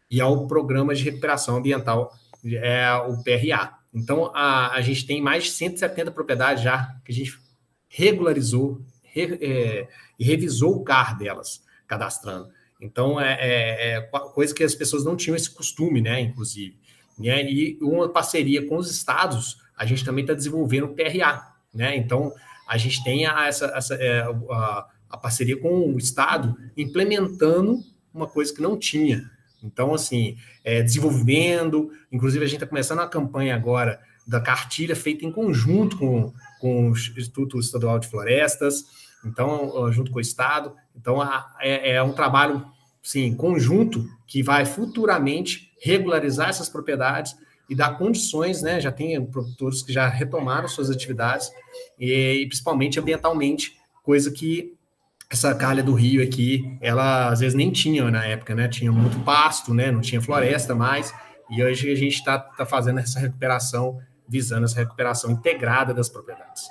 e 0.09 0.21
ao 0.21 0.47
programa 0.47 0.93
de 0.93 1.03
recuperação 1.03 1.57
ambiental, 1.57 2.13
é, 2.45 2.93
o 3.07 3.23
PRA. 3.23 3.77
Então, 3.93 4.31
a, 4.33 4.73
a 4.73 4.81
gente 4.81 5.05
tem 5.05 5.21
mais 5.21 5.45
de 5.45 5.51
170 5.51 6.11
propriedades 6.11 6.63
já 6.63 6.95
que 7.03 7.11
a 7.11 7.15
gente 7.15 7.39
regularizou 7.87 8.81
re, 9.03 9.37
é, 9.41 9.87
e 10.19 10.23
revisou 10.23 10.75
o 10.75 10.83
CAR 10.83 11.17
delas, 11.17 11.63
cadastrando. 11.87 12.49
Então, 12.81 13.19
é, 13.19 13.37
é, 13.39 13.97
é, 13.97 14.01
coisa 14.01 14.53
que 14.53 14.63
as 14.63 14.75
pessoas 14.75 15.05
não 15.05 15.15
tinham 15.15 15.35
esse 15.35 15.49
costume, 15.49 16.01
né, 16.01 16.19
inclusive. 16.19 16.77
Né? 17.17 17.43
E 17.49 17.77
uma 17.81 18.09
parceria 18.09 18.67
com 18.67 18.75
os 18.75 18.91
estados, 18.91 19.57
a 19.77 19.85
gente 19.85 20.03
também 20.03 20.23
está 20.23 20.33
desenvolvendo 20.33 20.85
o 20.85 20.93
PRA, 20.93 21.53
né? 21.73 21.95
Então, 21.95 22.33
a 22.67 22.77
gente 22.77 23.03
tem 23.03 23.25
a, 23.25 23.47
essa, 23.47 23.65
essa 23.75 23.95
é, 23.95 24.21
a, 24.21 24.87
a, 25.09 25.17
parceria 25.17 25.57
com 25.57 25.93
o 25.93 25.97
Estado 25.97 26.55
implementando 26.77 27.79
uma 28.13 28.27
coisa 28.27 28.53
que 28.53 28.61
não 28.61 28.77
tinha. 28.77 29.29
Então, 29.63 29.93
assim, 29.93 30.37
é, 30.63 30.81
desenvolvendo, 30.81 31.91
inclusive 32.11 32.43
a 32.43 32.47
gente 32.47 32.57
está 32.57 32.67
começando 32.67 32.99
a 32.99 33.07
campanha 33.07 33.55
agora 33.55 33.99
da 34.25 34.39
cartilha 34.39 34.95
feita 34.95 35.25
em 35.25 35.31
conjunto 35.31 35.97
com, 35.97 36.33
com 36.59 36.89
o 36.89 36.91
Instituto 36.91 37.59
Estadual 37.59 37.99
de 37.99 38.07
Florestas, 38.07 38.85
então, 39.25 39.91
junto 39.91 40.11
com 40.11 40.17
o 40.17 40.21
Estado. 40.21 40.75
Então, 40.95 41.21
a, 41.21 41.53
é, 41.61 41.93
é 41.93 42.03
um 42.03 42.13
trabalho, 42.13 42.65
sim, 43.01 43.35
conjunto 43.35 44.05
que 44.27 44.43
vai 44.43 44.65
futuramente 44.65 45.71
regularizar 45.81 46.49
essas 46.49 46.69
propriedades 46.69 47.35
e 47.69 47.75
dar 47.75 47.97
condições, 47.97 48.61
né? 48.61 48.79
Já 48.79 48.91
tem 48.91 49.23
produtores 49.25 49.81
que 49.81 49.91
já 49.93 50.07
retomaram 50.07 50.67
suas 50.67 50.89
atividades, 50.89 51.49
e, 51.99 52.41
e 52.41 52.47
principalmente 52.47 52.99
ambientalmente, 52.99 53.77
coisa 54.03 54.31
que 54.31 54.73
essa 55.29 55.55
calha 55.55 55.81
do 55.81 55.93
rio 55.93 56.21
aqui, 56.21 56.77
ela 56.79 57.29
às 57.29 57.39
vezes 57.39 57.55
nem 57.55 57.71
tinha 57.71 58.09
na 58.11 58.25
época, 58.25 58.53
né? 58.53 58.67
Tinha 58.67 58.91
muito 58.91 59.19
pasto, 59.21 59.73
né? 59.73 59.91
Não 59.91 60.01
tinha 60.01 60.21
floresta 60.21 60.75
mais, 60.75 61.13
e 61.49 61.63
hoje 61.63 61.91
a 61.91 61.95
gente 61.95 62.15
está 62.15 62.37
tá 62.37 62.65
fazendo 62.65 62.99
essa 62.99 63.19
recuperação, 63.19 63.99
visando 64.27 64.65
essa 64.65 64.79
recuperação 64.79 65.31
integrada 65.31 65.93
das 65.93 66.09
propriedades. 66.09 66.63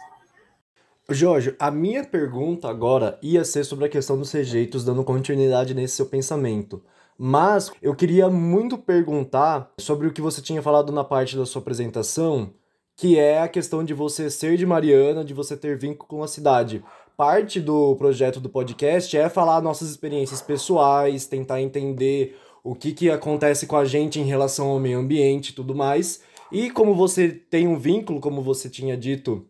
Jorge, 1.11 1.54
a 1.58 1.70
minha 1.70 2.04
pergunta 2.04 2.68
agora 2.68 3.18
ia 3.22 3.44
ser 3.44 3.64
sobre 3.64 3.87
a 3.87 3.88
questão 3.88 4.16
dos 4.16 4.30
rejeitos, 4.32 4.84
dando 4.84 5.04
continuidade 5.04 5.75
nesse 5.75 5.96
seu 5.96 6.06
pensamento. 6.06 6.82
Mas 7.19 7.71
eu 7.81 7.95
queria 7.95 8.28
muito 8.28 8.76
perguntar 8.78 9.71
sobre 9.78 10.07
o 10.07 10.12
que 10.12 10.21
você 10.21 10.40
tinha 10.42 10.62
falado 10.62 10.92
na 10.92 11.04
parte 11.04 11.37
da 11.37 11.47
sua 11.47 11.61
apresentação, 11.61 12.52
que 12.97 13.19
é 13.19 13.40
a 13.40 13.49
questão 13.49 13.85
de 13.85 13.95
você 13.95 14.31
ser 14.31 14.57
de 14.57 14.66
Mariana, 14.66 15.25
de 15.25 15.35
você 15.35 15.57
ter 15.57 15.76
vínculo 15.76 16.09
com 16.09 16.23
a 16.23 16.28
cidade. 16.28 16.83
Parte 17.16 17.61
do 17.61 17.95
projeto 17.97 18.40
do 18.40 18.49
podcast 18.49 19.16
é 19.16 19.28
falar 19.28 19.61
nossas 19.61 19.90
experiências 19.90 20.40
pessoais, 20.40 21.26
tentar 21.26 21.61
entender 21.61 22.37
o 22.64 22.75
que, 22.75 22.92
que 22.92 23.11
acontece 23.11 23.66
com 23.66 23.76
a 23.76 23.85
gente 23.85 24.21
em 24.21 24.25
relação 24.25 24.69
ao 24.69 24.81
meio 24.81 24.99
ambiente 24.99 25.49
e 25.49 25.52
tudo 25.52 25.75
mais. 25.75 26.23
E 26.50 26.71
como 26.71 26.95
você 26.95 27.28
tem 27.28 27.66
um 27.66 27.78
vínculo, 27.78 28.21
como 28.21 28.42
você 28.42 28.69
tinha 28.69 28.97
dito, 28.97 29.47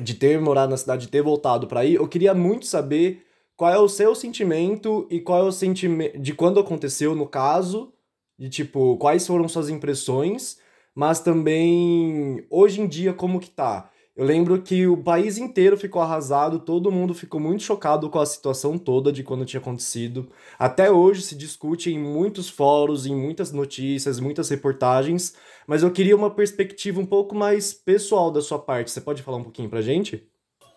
de 0.00 0.14
ter 0.14 0.40
morado 0.40 0.70
na 0.70 0.76
cidade, 0.76 1.06
de 1.06 1.12
ter 1.12 1.22
voltado 1.22 1.66
para 1.66 1.80
aí, 1.80 1.94
eu 1.94 2.08
queria 2.08 2.34
muito 2.34 2.66
saber 2.66 3.24
qual 3.56 3.72
é 3.72 3.78
o 3.78 3.88
seu 3.88 4.14
sentimento 4.14 5.06
e 5.10 5.20
qual 5.20 5.40
é 5.40 5.48
o 5.48 5.52
sentimento 5.52 6.18
de 6.18 6.34
quando 6.34 6.60
aconteceu 6.60 7.14
no 7.14 7.26
caso, 7.26 7.92
de 8.38 8.48
tipo, 8.48 8.96
quais 8.96 9.26
foram 9.26 9.48
suas 9.48 9.68
impressões, 9.68 10.58
mas 10.94 11.20
também 11.20 12.44
hoje 12.50 12.80
em 12.80 12.86
dia 12.86 13.12
como 13.12 13.40
que 13.40 13.50
tá. 13.50 13.90
Eu 14.14 14.26
lembro 14.26 14.60
que 14.60 14.86
o 14.86 14.96
país 14.96 15.38
inteiro 15.38 15.74
ficou 15.74 16.02
arrasado, 16.02 16.58
todo 16.58 16.92
mundo 16.92 17.14
ficou 17.14 17.40
muito 17.40 17.62
chocado 17.62 18.10
com 18.10 18.18
a 18.18 18.26
situação 18.26 18.76
toda 18.76 19.10
de 19.10 19.22
quando 19.22 19.46
tinha 19.46 19.60
acontecido. 19.60 20.28
Até 20.58 20.90
hoje 20.90 21.22
se 21.22 21.34
discute 21.34 21.90
em 21.90 21.98
muitos 21.98 22.50
fóruns, 22.50 23.06
em 23.06 23.16
muitas 23.16 23.52
notícias, 23.52 24.20
muitas 24.20 24.50
reportagens, 24.50 25.34
mas 25.66 25.82
eu 25.82 25.90
queria 25.90 26.14
uma 26.14 26.30
perspectiva 26.30 27.00
um 27.00 27.06
pouco 27.06 27.34
mais 27.34 27.72
pessoal 27.72 28.30
da 28.30 28.42
sua 28.42 28.58
parte. 28.58 28.90
Você 28.90 29.00
pode 29.00 29.22
falar 29.22 29.38
um 29.38 29.44
pouquinho 29.44 29.70
pra 29.70 29.80
gente? 29.80 30.28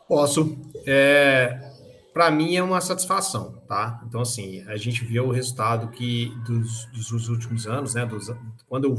Posso. 0.07 0.57
É, 0.87 1.74
para 2.15 2.31
mim 2.31 2.55
é 2.55 2.63
uma 2.63 2.79
satisfação, 2.79 3.61
tá? 3.67 4.01
Então, 4.07 4.21
assim, 4.21 4.61
a 4.69 4.77
gente 4.77 5.03
vê 5.03 5.19
o 5.19 5.31
resultado 5.31 5.89
que 5.89 6.31
dos, 6.47 6.85
dos 6.85 7.27
últimos 7.27 7.67
anos, 7.67 7.93
né? 7.93 8.05
Dos, 8.05 8.31
quando 8.69 8.85
eu, 8.85 8.95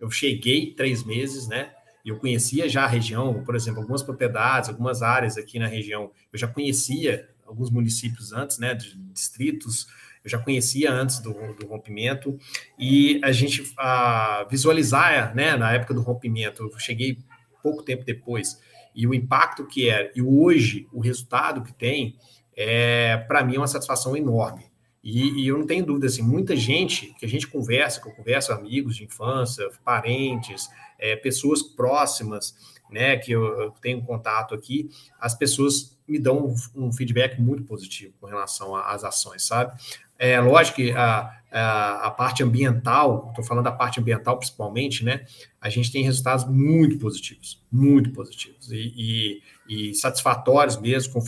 eu 0.00 0.10
cheguei 0.10 0.72
três 0.72 1.04
meses, 1.04 1.46
né? 1.46 1.70
eu 2.02 2.16
conhecia 2.18 2.68
já 2.68 2.84
a 2.84 2.86
região, 2.86 3.42
por 3.44 3.56
exemplo, 3.56 3.80
algumas 3.80 4.02
propriedades, 4.02 4.70
algumas 4.70 5.02
áreas 5.02 5.36
aqui 5.36 5.58
na 5.58 5.66
região, 5.66 6.12
eu 6.32 6.38
já 6.38 6.46
conhecia 6.46 7.28
alguns 7.44 7.68
municípios 7.68 8.32
antes, 8.32 8.58
né, 8.58 8.74
de 8.74 8.96
distritos, 9.12 9.88
eu 10.22 10.30
já 10.30 10.38
conhecia 10.38 10.92
antes 10.92 11.18
do, 11.18 11.32
do 11.54 11.66
rompimento, 11.66 12.38
e 12.78 13.20
a 13.24 13.32
gente 13.32 13.72
a 13.76 14.46
visualizar, 14.48 15.34
né, 15.34 15.56
na 15.56 15.72
época 15.72 15.94
do 15.94 16.00
rompimento, 16.00 16.62
eu 16.62 16.78
cheguei 16.78 17.18
pouco 17.60 17.82
tempo 17.82 18.04
depois, 18.04 18.60
e 18.94 19.04
o 19.04 19.12
impacto 19.12 19.66
que 19.66 19.90
é, 19.90 20.12
e 20.14 20.22
hoje, 20.22 20.88
o 20.92 21.00
resultado 21.00 21.62
que 21.62 21.74
tem, 21.74 22.16
é, 22.56 23.16
para 23.28 23.44
mim, 23.44 23.56
é 23.56 23.58
uma 23.58 23.66
satisfação 23.66 24.16
enorme. 24.16 24.64
E, 25.02 25.42
e, 25.42 25.46
eu 25.46 25.58
não 25.58 25.66
tenho 25.66 25.86
dúvida, 25.86 26.06
assim, 26.06 26.22
muita 26.22 26.56
gente 26.56 27.14
que 27.18 27.24
a 27.24 27.28
gente 27.28 27.46
conversa, 27.46 28.00
que 28.00 28.08
eu 28.08 28.12
converso, 28.12 28.52
amigos 28.52 28.96
de 28.96 29.04
infância, 29.04 29.68
parentes, 29.84 30.68
é, 30.98 31.14
pessoas 31.14 31.62
próximas, 31.62 32.56
né, 32.90 33.16
que 33.16 33.30
eu, 33.30 33.44
eu, 33.60 33.70
tenho 33.70 34.02
contato 34.02 34.54
aqui, 34.54 34.88
as 35.20 35.34
pessoas 35.34 35.96
me 36.08 36.18
dão 36.18 36.46
um, 36.46 36.86
um 36.86 36.92
feedback 36.92 37.40
muito 37.40 37.64
positivo 37.64 38.14
com 38.20 38.26
relação 38.26 38.74
às 38.74 39.04
ações, 39.04 39.44
sabe? 39.44 39.76
É 40.18 40.40
lógico 40.40 40.76
que 40.76 40.92
a, 40.92 41.30
a, 41.52 42.06
a 42.06 42.10
parte 42.10 42.42
ambiental, 42.42 43.28
estou 43.30 43.44
falando 43.44 43.64
da 43.64 43.72
parte 43.72 44.00
ambiental 44.00 44.38
principalmente, 44.38 45.04
né? 45.04 45.24
A 45.60 45.68
gente 45.68 45.92
tem 45.92 46.02
resultados 46.02 46.46
muito 46.46 46.98
positivos, 46.98 47.62
muito 47.70 48.10
positivos 48.10 48.70
e, 48.70 48.92
e, 48.96 49.42
e 49.68 49.94
satisfatórios 49.94 50.76
mesmo, 50.76 51.12
com, 51.12 51.20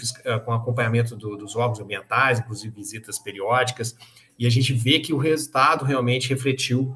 com 0.45 0.53
acompanhamento 0.53 1.17
do, 1.17 1.37
dos 1.37 1.57
órgãos 1.57 1.81
ambientais, 1.81 2.39
inclusive 2.39 2.75
visitas 2.75 3.19
periódicas, 3.19 3.97
e 4.39 4.47
a 4.47 4.51
gente 4.51 4.73
vê 4.73 5.01
que 5.01 5.13
o 5.13 5.19
resultado 5.19 5.85
realmente 5.85 6.29
refletiu 6.29 6.95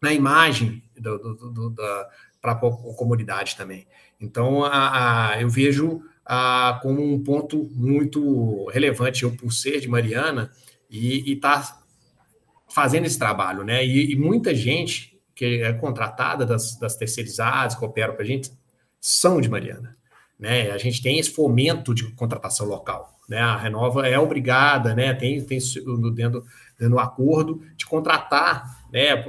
na 0.00 0.12
imagem 0.12 0.82
do, 0.98 1.34
do, 1.34 1.70
da, 1.70 2.08
para 2.40 2.52
a 2.52 2.56
comunidade 2.96 3.56
também. 3.56 3.86
Então, 4.20 4.64
a, 4.64 5.30
a 5.30 5.40
eu 5.40 5.48
vejo 5.48 6.02
a, 6.24 6.80
como 6.82 7.02
um 7.02 7.22
ponto 7.22 7.70
muito 7.72 8.68
relevante, 8.70 9.22
eu 9.22 9.36
por 9.36 9.52
ser 9.52 9.80
de 9.80 9.88
Mariana, 9.88 10.50
e 10.90 11.32
estar 11.32 11.62
tá 11.62 11.82
fazendo 12.68 13.06
esse 13.06 13.18
trabalho, 13.18 13.64
né? 13.64 13.84
E, 13.84 14.12
e, 14.12 14.16
muita 14.16 14.54
gente 14.54 15.18
que 15.34 15.62
é 15.62 15.72
contratada 15.72 16.44
das, 16.44 16.78
das 16.78 16.96
terceirizadas, 16.96 17.74
que 17.74 17.84
operam 17.84 18.14
para 18.14 18.22
a 18.22 18.26
gente, 18.26 18.50
são 19.00 19.40
de 19.40 19.48
Mariana. 19.48 19.96
Né? 20.42 20.72
A 20.72 20.76
gente 20.76 21.00
tem 21.00 21.20
esse 21.20 21.30
fomento 21.30 21.94
de 21.94 22.10
contratação 22.14 22.66
local. 22.66 23.16
Né? 23.28 23.38
A 23.38 23.56
Renova 23.56 24.08
é 24.08 24.18
obrigada, 24.18 24.92
né? 24.92 25.14
tem, 25.14 25.40
tem 25.44 25.60
dentro, 26.12 26.44
dentro 26.76 26.94
do 26.94 26.98
acordo 26.98 27.62
de 27.76 27.86
contratar 27.86 28.84
né, 28.92 29.24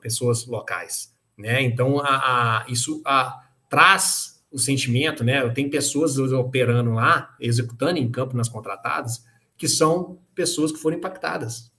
pessoas 0.00 0.44
locais. 0.44 1.14
Né? 1.38 1.62
Então, 1.62 2.00
a, 2.00 2.08
a 2.16 2.64
isso 2.68 3.00
a, 3.06 3.44
traz 3.70 4.44
o 4.50 4.58
sentimento, 4.58 5.22
né? 5.22 5.48
Tem 5.50 5.70
pessoas 5.70 6.16
operando 6.16 6.92
lá, 6.92 7.34
executando 7.40 7.98
em 7.98 8.10
campo 8.10 8.36
nas 8.36 8.48
contratadas, 8.48 9.24
que 9.56 9.68
são 9.68 10.18
pessoas 10.34 10.72
que 10.72 10.78
foram 10.78 10.96
impactadas. 10.96 11.72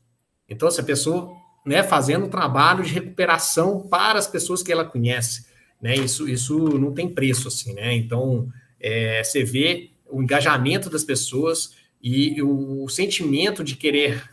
Então, 0.48 0.68
essa 0.68 0.84
pessoa 0.84 1.34
né, 1.66 1.84
fazendo 1.84 2.30
trabalho 2.30 2.84
de 2.84 2.94
recuperação 2.94 3.82
para 3.82 4.18
as 4.18 4.28
pessoas 4.28 4.64
que 4.64 4.72
ela 4.72 4.86
conhece. 4.86 5.46
Né? 5.82 5.96
Isso, 5.96 6.28
isso 6.28 6.58
não 6.80 6.94
tem 6.94 7.08
preço, 7.10 7.48
assim, 7.48 7.74
né? 7.74 7.94
Então, 7.94 8.50
é, 8.80 9.24
você 9.24 9.44
vê 9.44 9.92
o 10.10 10.22
engajamento 10.22 10.90
das 10.90 11.04
pessoas 11.04 11.76
e 12.02 12.42
o, 12.42 12.88
sentimento 12.88 13.64
de 13.64 13.76
querer 13.76 14.30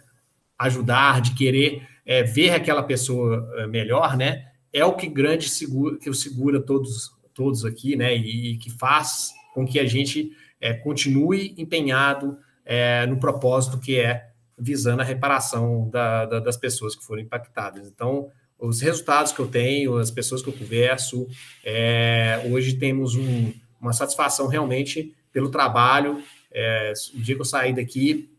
ajudar, 0.58 1.20
de 1.20 1.34
querer 1.34 1.86
é, 2.04 2.22
ver 2.22 2.50
aquela 2.50 2.82
pessoa 2.82 3.50
é, 3.56 3.66
melhor, 3.66 4.16
né? 4.16 4.46
É 4.72 4.84
o 4.84 4.94
que 4.94 5.06
grande 5.06 5.48
segura, 5.48 5.98
que 5.98 6.12
segura 6.14 6.60
todos, 6.60 7.10
todos 7.34 7.64
aqui, 7.64 7.96
né? 7.96 8.16
E, 8.16 8.52
e 8.52 8.56
que 8.58 8.70
faz 8.70 9.32
com 9.54 9.66
que 9.66 9.78
a 9.78 9.86
gente 9.86 10.32
é, 10.60 10.74
continue 10.74 11.54
empenhado 11.58 12.38
é, 12.64 13.06
no 13.06 13.18
propósito 13.18 13.78
que 13.78 13.98
é 13.98 14.28
visando 14.58 15.02
a 15.02 15.04
reparação 15.04 15.88
da, 15.90 16.24
da, 16.26 16.40
das 16.40 16.56
pessoas 16.56 16.94
que 16.94 17.04
foram 17.04 17.22
impactadas. 17.22 17.88
Então, 17.88 18.30
os 18.62 18.80
resultados 18.80 19.32
que 19.32 19.40
eu 19.40 19.48
tenho, 19.48 19.96
as 19.96 20.10
pessoas 20.10 20.40
que 20.40 20.48
eu 20.48 20.52
converso, 20.52 21.26
é, 21.64 22.48
hoje 22.50 22.74
temos 22.74 23.16
um, 23.16 23.52
uma 23.80 23.92
satisfação 23.92 24.46
realmente 24.46 25.12
pelo 25.32 25.50
trabalho. 25.50 26.22
É, 26.52 26.92
o 27.12 27.20
dia 27.20 27.34
que 27.34 27.40
eu 27.40 27.44
saí 27.44 27.74
daqui, 27.74 28.30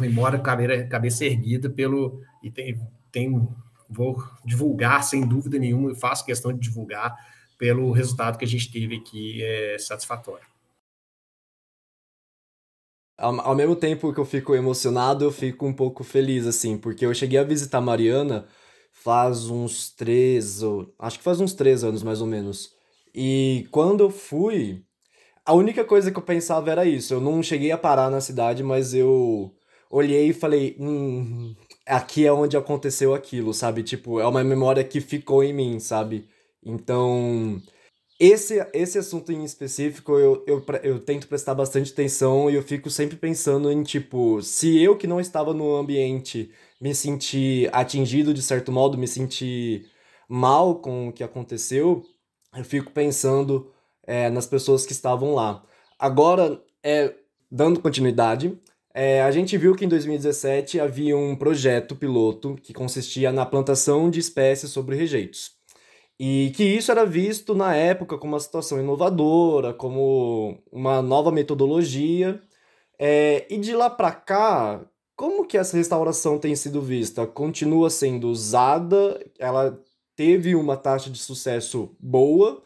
embora 0.00 0.38
cabeça, 0.38 0.86
cabeça 0.86 1.24
erguida 1.24 1.68
pelo 1.68 2.22
e 2.42 2.50
tem, 2.50 2.80
tem 3.10 3.48
vou 3.90 4.22
divulgar 4.44 5.02
sem 5.02 5.26
dúvida 5.26 5.58
nenhuma 5.58 5.90
e 5.90 5.96
faço 5.96 6.24
questão 6.24 6.52
de 6.52 6.60
divulgar 6.60 7.14
pelo 7.58 7.90
resultado 7.90 8.38
que 8.38 8.44
a 8.44 8.48
gente 8.48 8.70
teve 8.70 8.96
aqui 8.96 9.42
é 9.42 9.76
satisfatório. 9.78 10.46
Ao, 13.18 13.40
ao 13.40 13.54
mesmo 13.56 13.74
tempo 13.74 14.12
que 14.12 14.20
eu 14.20 14.24
fico 14.24 14.54
emocionado, 14.54 15.24
eu 15.24 15.32
fico 15.32 15.66
um 15.66 15.72
pouco 15.72 16.04
feliz, 16.04 16.46
assim, 16.46 16.78
porque 16.78 17.04
eu 17.06 17.14
cheguei 17.14 17.38
a 17.38 17.44
visitar 17.44 17.80
Mariana 17.80 18.46
faz 19.04 19.50
uns 19.50 19.90
três, 19.90 20.62
acho 20.98 21.18
que 21.18 21.24
faz 21.24 21.38
uns 21.38 21.52
três 21.52 21.84
anos 21.84 22.02
mais 22.02 22.22
ou 22.22 22.26
menos. 22.26 22.74
E 23.14 23.68
quando 23.70 24.02
eu 24.02 24.10
fui, 24.10 24.82
a 25.44 25.52
única 25.52 25.84
coisa 25.84 26.10
que 26.10 26.18
eu 26.18 26.22
pensava 26.22 26.70
era 26.70 26.86
isso. 26.86 27.12
Eu 27.12 27.20
não 27.20 27.42
cheguei 27.42 27.70
a 27.70 27.76
parar 27.78 28.10
na 28.10 28.20
cidade, 28.22 28.62
mas 28.62 28.94
eu 28.94 29.54
olhei 29.90 30.30
e 30.30 30.32
falei, 30.32 30.74
hum, 30.80 31.54
aqui 31.86 32.26
é 32.26 32.32
onde 32.32 32.56
aconteceu 32.56 33.14
aquilo, 33.14 33.52
sabe? 33.52 33.82
Tipo, 33.82 34.20
é 34.20 34.26
uma 34.26 34.42
memória 34.42 34.82
que 34.82 35.02
ficou 35.02 35.44
em 35.44 35.52
mim, 35.52 35.78
sabe? 35.78 36.26
Então, 36.64 37.60
esse, 38.18 38.66
esse 38.72 38.98
assunto 38.98 39.32
em 39.32 39.44
específico, 39.44 40.18
eu, 40.18 40.42
eu, 40.46 40.64
eu 40.82 40.98
tento 41.00 41.28
prestar 41.28 41.54
bastante 41.54 41.92
atenção 41.92 42.50
e 42.50 42.54
eu 42.54 42.62
fico 42.62 42.88
sempre 42.88 43.16
pensando 43.16 43.70
em, 43.70 43.82
tipo, 43.82 44.40
se 44.40 44.82
eu 44.82 44.96
que 44.96 45.06
não 45.06 45.20
estava 45.20 45.52
no 45.52 45.76
ambiente 45.76 46.50
me 46.84 46.94
senti 46.94 47.66
atingido 47.72 48.34
de 48.34 48.42
certo 48.42 48.70
modo, 48.70 48.98
me 48.98 49.08
senti 49.08 49.86
mal 50.28 50.74
com 50.80 51.08
o 51.08 51.12
que 51.14 51.24
aconteceu, 51.24 52.02
eu 52.54 52.62
fico 52.62 52.92
pensando 52.92 53.72
é, 54.06 54.28
nas 54.28 54.46
pessoas 54.46 54.84
que 54.84 54.92
estavam 54.92 55.34
lá. 55.34 55.64
Agora, 55.98 56.62
é, 56.82 57.14
dando 57.50 57.80
continuidade, 57.80 58.60
é, 58.92 59.22
a 59.22 59.30
gente 59.30 59.56
viu 59.56 59.74
que 59.74 59.86
em 59.86 59.88
2017 59.88 60.78
havia 60.78 61.16
um 61.16 61.34
projeto 61.34 61.96
piloto 61.96 62.54
que 62.62 62.74
consistia 62.74 63.32
na 63.32 63.46
plantação 63.46 64.10
de 64.10 64.20
espécies 64.20 64.70
sobre 64.70 64.94
rejeitos. 64.94 65.52
E 66.20 66.52
que 66.54 66.64
isso 66.64 66.92
era 66.92 67.06
visto 67.06 67.54
na 67.54 67.74
época 67.74 68.18
como 68.18 68.34
uma 68.34 68.40
situação 68.40 68.78
inovadora, 68.78 69.72
como 69.72 70.62
uma 70.70 71.00
nova 71.00 71.32
metodologia. 71.32 72.42
É, 72.98 73.46
e 73.48 73.56
de 73.58 73.74
lá 73.74 73.88
para 73.88 74.12
cá, 74.12 74.86
como 75.16 75.46
que 75.46 75.56
essa 75.56 75.76
restauração 75.76 76.38
tem 76.38 76.54
sido 76.56 76.80
vista? 76.80 77.26
Continua 77.26 77.90
sendo 77.90 78.28
usada? 78.28 79.24
Ela 79.38 79.80
teve 80.16 80.54
uma 80.54 80.76
taxa 80.76 81.10
de 81.10 81.18
sucesso 81.18 81.94
boa? 82.00 82.62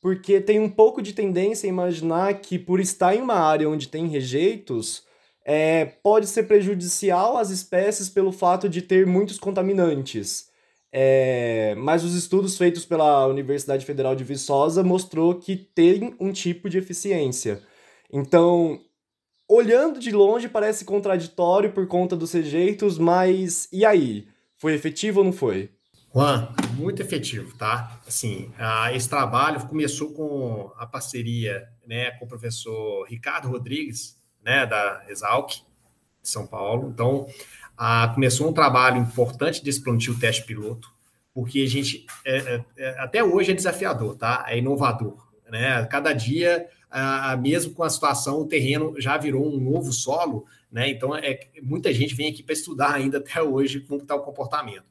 Porque 0.00 0.40
tem 0.40 0.58
um 0.58 0.68
pouco 0.68 1.00
de 1.00 1.12
tendência 1.12 1.66
a 1.66 1.68
imaginar 1.68 2.40
que 2.40 2.58
por 2.58 2.80
estar 2.80 3.14
em 3.14 3.22
uma 3.22 3.34
área 3.34 3.68
onde 3.68 3.88
tem 3.88 4.08
rejeitos, 4.08 5.04
é, 5.44 5.84
pode 5.84 6.26
ser 6.26 6.44
prejudicial 6.44 7.36
às 7.36 7.50
espécies 7.50 8.08
pelo 8.08 8.32
fato 8.32 8.68
de 8.68 8.82
ter 8.82 9.06
muitos 9.06 9.38
contaminantes. 9.38 10.50
É, 10.94 11.74
mas 11.76 12.04
os 12.04 12.14
estudos 12.14 12.58
feitos 12.58 12.84
pela 12.84 13.26
Universidade 13.26 13.86
Federal 13.86 14.14
de 14.14 14.24
Viçosa 14.24 14.82
mostrou 14.84 15.36
que 15.36 15.56
tem 15.56 16.14
um 16.20 16.32
tipo 16.32 16.68
de 16.68 16.78
eficiência. 16.78 17.62
Então, 18.12 18.80
olhando 19.52 20.00
de 20.00 20.10
longe 20.10 20.48
parece 20.48 20.84
contraditório 20.84 21.72
por 21.72 21.86
conta 21.86 22.16
dos 22.16 22.32
rejeitos, 22.32 22.98
mas 22.98 23.68
e 23.72 23.84
aí? 23.84 24.26
Foi 24.56 24.74
efetivo 24.74 25.20
ou 25.20 25.24
não 25.24 25.32
foi? 25.32 25.70
Juan, 26.14 26.54
muito 26.74 27.02
efetivo, 27.02 27.56
tá? 27.56 28.00
Assim, 28.06 28.52
esse 28.94 29.08
trabalho 29.08 29.66
começou 29.66 30.12
com 30.12 30.70
a 30.76 30.86
parceria 30.86 31.66
né, 31.86 32.10
com 32.12 32.24
o 32.24 32.28
professor 32.28 33.06
Ricardo 33.08 33.48
Rodrigues, 33.48 34.16
né, 34.44 34.66
da 34.66 35.04
Exalc, 35.08 35.50
de 35.50 36.28
São 36.28 36.46
Paulo. 36.46 36.90
Então, 36.90 37.26
ah, 37.76 38.10
começou 38.14 38.48
um 38.48 38.52
trabalho 38.52 38.98
importante 38.98 39.64
desse 39.64 39.82
plantio 39.82 40.18
teste 40.18 40.44
piloto, 40.44 40.88
porque 41.34 41.60
a 41.60 41.68
gente, 41.68 42.06
é, 42.24 42.36
é, 42.36 42.64
é, 42.76 42.88
até 43.00 43.24
hoje 43.24 43.50
é 43.50 43.54
desafiador, 43.54 44.16
tá? 44.16 44.44
É 44.48 44.58
inovador, 44.58 45.16
né? 45.50 45.84
Cada 45.86 46.12
dia, 46.12 46.68
a, 46.92 47.36
mesmo 47.36 47.72
com 47.72 47.82
a 47.82 47.90
situação, 47.90 48.40
o 48.40 48.46
terreno 48.46 48.94
já 48.98 49.16
virou 49.16 49.46
um 49.46 49.58
novo 49.58 49.92
solo, 49.92 50.44
né? 50.70 50.90
Então, 50.90 51.16
é, 51.16 51.48
muita 51.62 51.92
gente 51.92 52.14
vem 52.14 52.30
aqui 52.30 52.42
para 52.42 52.52
estudar 52.52 52.92
ainda 52.92 53.18
até 53.18 53.42
hoje 53.42 53.80
como 53.80 54.02
está 54.02 54.14
o 54.14 54.20
comportamento. 54.20 54.84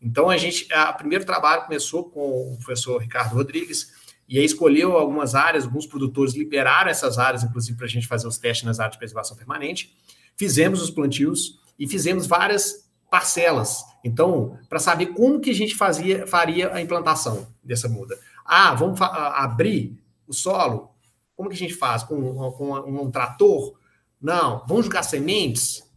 Então, 0.00 0.28
a 0.28 0.36
gente, 0.36 0.68
o 0.72 0.94
primeiro 0.94 1.24
trabalho 1.24 1.64
começou 1.64 2.04
com 2.04 2.52
o 2.52 2.56
professor 2.58 2.98
Ricardo 2.98 3.34
Rodrigues, 3.34 3.92
e 4.28 4.38
aí 4.38 4.44
escolheu 4.44 4.96
algumas 4.96 5.34
áreas, 5.34 5.64
alguns 5.64 5.86
produtores 5.86 6.34
liberaram 6.34 6.90
essas 6.90 7.18
áreas, 7.18 7.42
inclusive, 7.42 7.76
para 7.76 7.86
a 7.86 7.90
gente 7.90 8.06
fazer 8.06 8.28
os 8.28 8.36
testes 8.36 8.66
nas 8.66 8.78
áreas 8.78 8.92
de 8.92 8.98
preservação 8.98 9.36
permanente. 9.36 9.96
Fizemos 10.36 10.82
os 10.82 10.90
plantios 10.90 11.58
e 11.78 11.88
fizemos 11.88 12.26
várias 12.26 12.88
parcelas. 13.10 13.82
Então, 14.04 14.58
para 14.68 14.78
saber 14.78 15.06
como 15.06 15.40
que 15.40 15.50
a 15.50 15.54
gente 15.54 15.74
fazia, 15.74 16.26
faria 16.26 16.72
a 16.74 16.80
implantação 16.80 17.48
dessa 17.64 17.88
muda. 17.88 18.18
Ah, 18.44 18.74
vamos 18.74 19.00
abrir 19.00 19.98
o 20.26 20.34
solo? 20.34 20.90
Como 21.38 21.48
que 21.48 21.54
a 21.54 21.58
gente 21.58 21.74
faz? 21.74 22.02
Com, 22.02 22.34
com 22.50 22.74
um, 22.80 23.12
trator? 23.12 23.78
Não. 24.20 24.66
Vamos 24.66 24.86
jogar 24.86 25.04
sementes? 25.04 25.88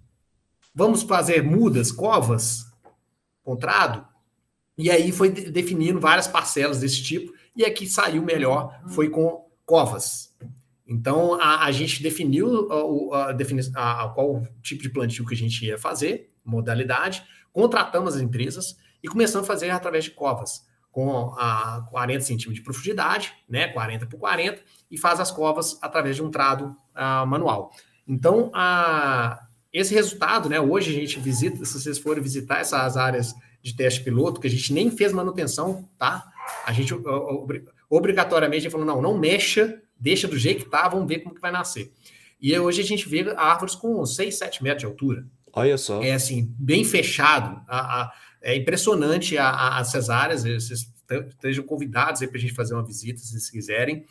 Vamos 0.72 1.02
fazer 1.02 1.42
mudas, 1.42 1.92
covas? 1.92 2.68
Contrado? 3.44 4.08
E 4.78 4.92
aí 4.92 5.12
foi 5.12 5.32
definindo 5.32 6.00
várias 6.00 6.28
parcelas 6.28 6.80
desse 6.80 7.02
tipo 7.02 7.34
e 7.56 7.66
aqui 7.66 7.88
saiu 7.88 8.22
melhor 8.22 8.80
foi 8.90 9.10
com 9.10 9.50
covas. 9.66 10.32
Então, 10.86 11.34
a, 11.42 11.66
a 11.66 11.72
gente 11.72 12.04
definiu 12.04 12.72
a, 13.12 13.32
a, 13.32 14.04
a, 14.04 14.10
qual 14.10 14.46
tipo 14.62 14.84
de 14.84 14.92
plantio 14.92 15.26
que 15.26 15.34
a 15.34 15.38
gente 15.38 15.66
ia 15.66 15.76
fazer, 15.76 16.32
modalidade, 16.46 17.24
contratamos 17.52 18.16
as 18.16 18.22
empresas 18.22 18.78
e 19.02 19.08
começamos 19.08 19.50
a 19.50 19.52
fazer 19.52 19.72
através 19.72 20.04
de 20.04 20.12
covas, 20.12 20.68
com 20.92 21.34
a 21.38 21.88
40 21.90 22.22
centímetros 22.22 22.56
de 22.56 22.62
profundidade, 22.62 23.34
né, 23.48 23.70
40 23.70 24.06
por 24.06 24.20
40, 24.20 24.62
e 24.90 24.98
faz 24.98 25.20
as 25.20 25.32
covas 25.32 25.80
através 25.82 26.18
de 26.18 26.24
um 26.24 26.30
trado 26.30 26.76
uh, 26.96 27.26
manual. 27.26 27.72
Então, 28.06 28.52
a, 28.54 29.42
esse 29.72 29.94
resultado, 29.94 30.50
né, 30.50 30.60
hoje 30.60 30.92
a 30.92 30.94
gente 30.94 31.20
visita, 31.20 31.64
se 31.64 31.80
vocês 31.80 31.98
forem 31.98 32.22
visitar 32.22 32.60
essas 32.60 32.98
áreas 32.98 33.34
de 33.62 33.76
teste 33.76 34.04
piloto, 34.04 34.42
que 34.42 34.48
a 34.48 34.50
gente 34.50 34.74
nem 34.74 34.92
fez 34.92 35.14
manutenção, 35.14 35.88
tá? 35.98 36.26
A 36.66 36.74
gente 36.74 36.94
obrigatoriamente 37.90 38.70
falou, 38.70 38.86
não, 38.86 39.02
não 39.02 39.18
mexa, 39.18 39.82
deixa 39.98 40.28
do 40.28 40.38
jeito 40.38 40.66
que 40.66 40.70
tá, 40.70 40.90
vamos 40.90 41.08
ver 41.08 41.20
como 41.20 41.36
que 41.36 41.42
vai 41.42 41.52
nascer. 41.52 41.92
E 42.42 42.58
hoje 42.58 42.82
a 42.82 42.86
gente 42.86 43.08
vê 43.08 43.34
árvores 43.38 43.76
com 43.76 44.04
6, 44.04 44.36
7 44.36 44.64
metros 44.64 44.82
de 44.82 44.86
altura. 44.88 45.26
Olha 45.54 45.78
só. 45.78 46.02
É 46.02 46.14
assim, 46.14 46.54
bem 46.58 46.84
fechado. 46.84 47.62
A, 47.68 48.02
a, 48.02 48.14
é 48.42 48.56
impressionante 48.56 49.38
a, 49.38 49.78
a, 49.78 49.82
essas 49.82 50.10
áreas. 50.10 50.44
Vocês 50.44 50.92
estejam 51.30 51.64
convidados 51.64 52.22
aí 52.22 52.28
para 52.28 52.38
a 52.38 52.42
gente 52.42 52.54
fazer 52.54 52.74
uma 52.74 52.86
visita, 52.86 53.20
se 53.20 53.32
vocês 53.32 53.50
quiserem. 53.50 54.06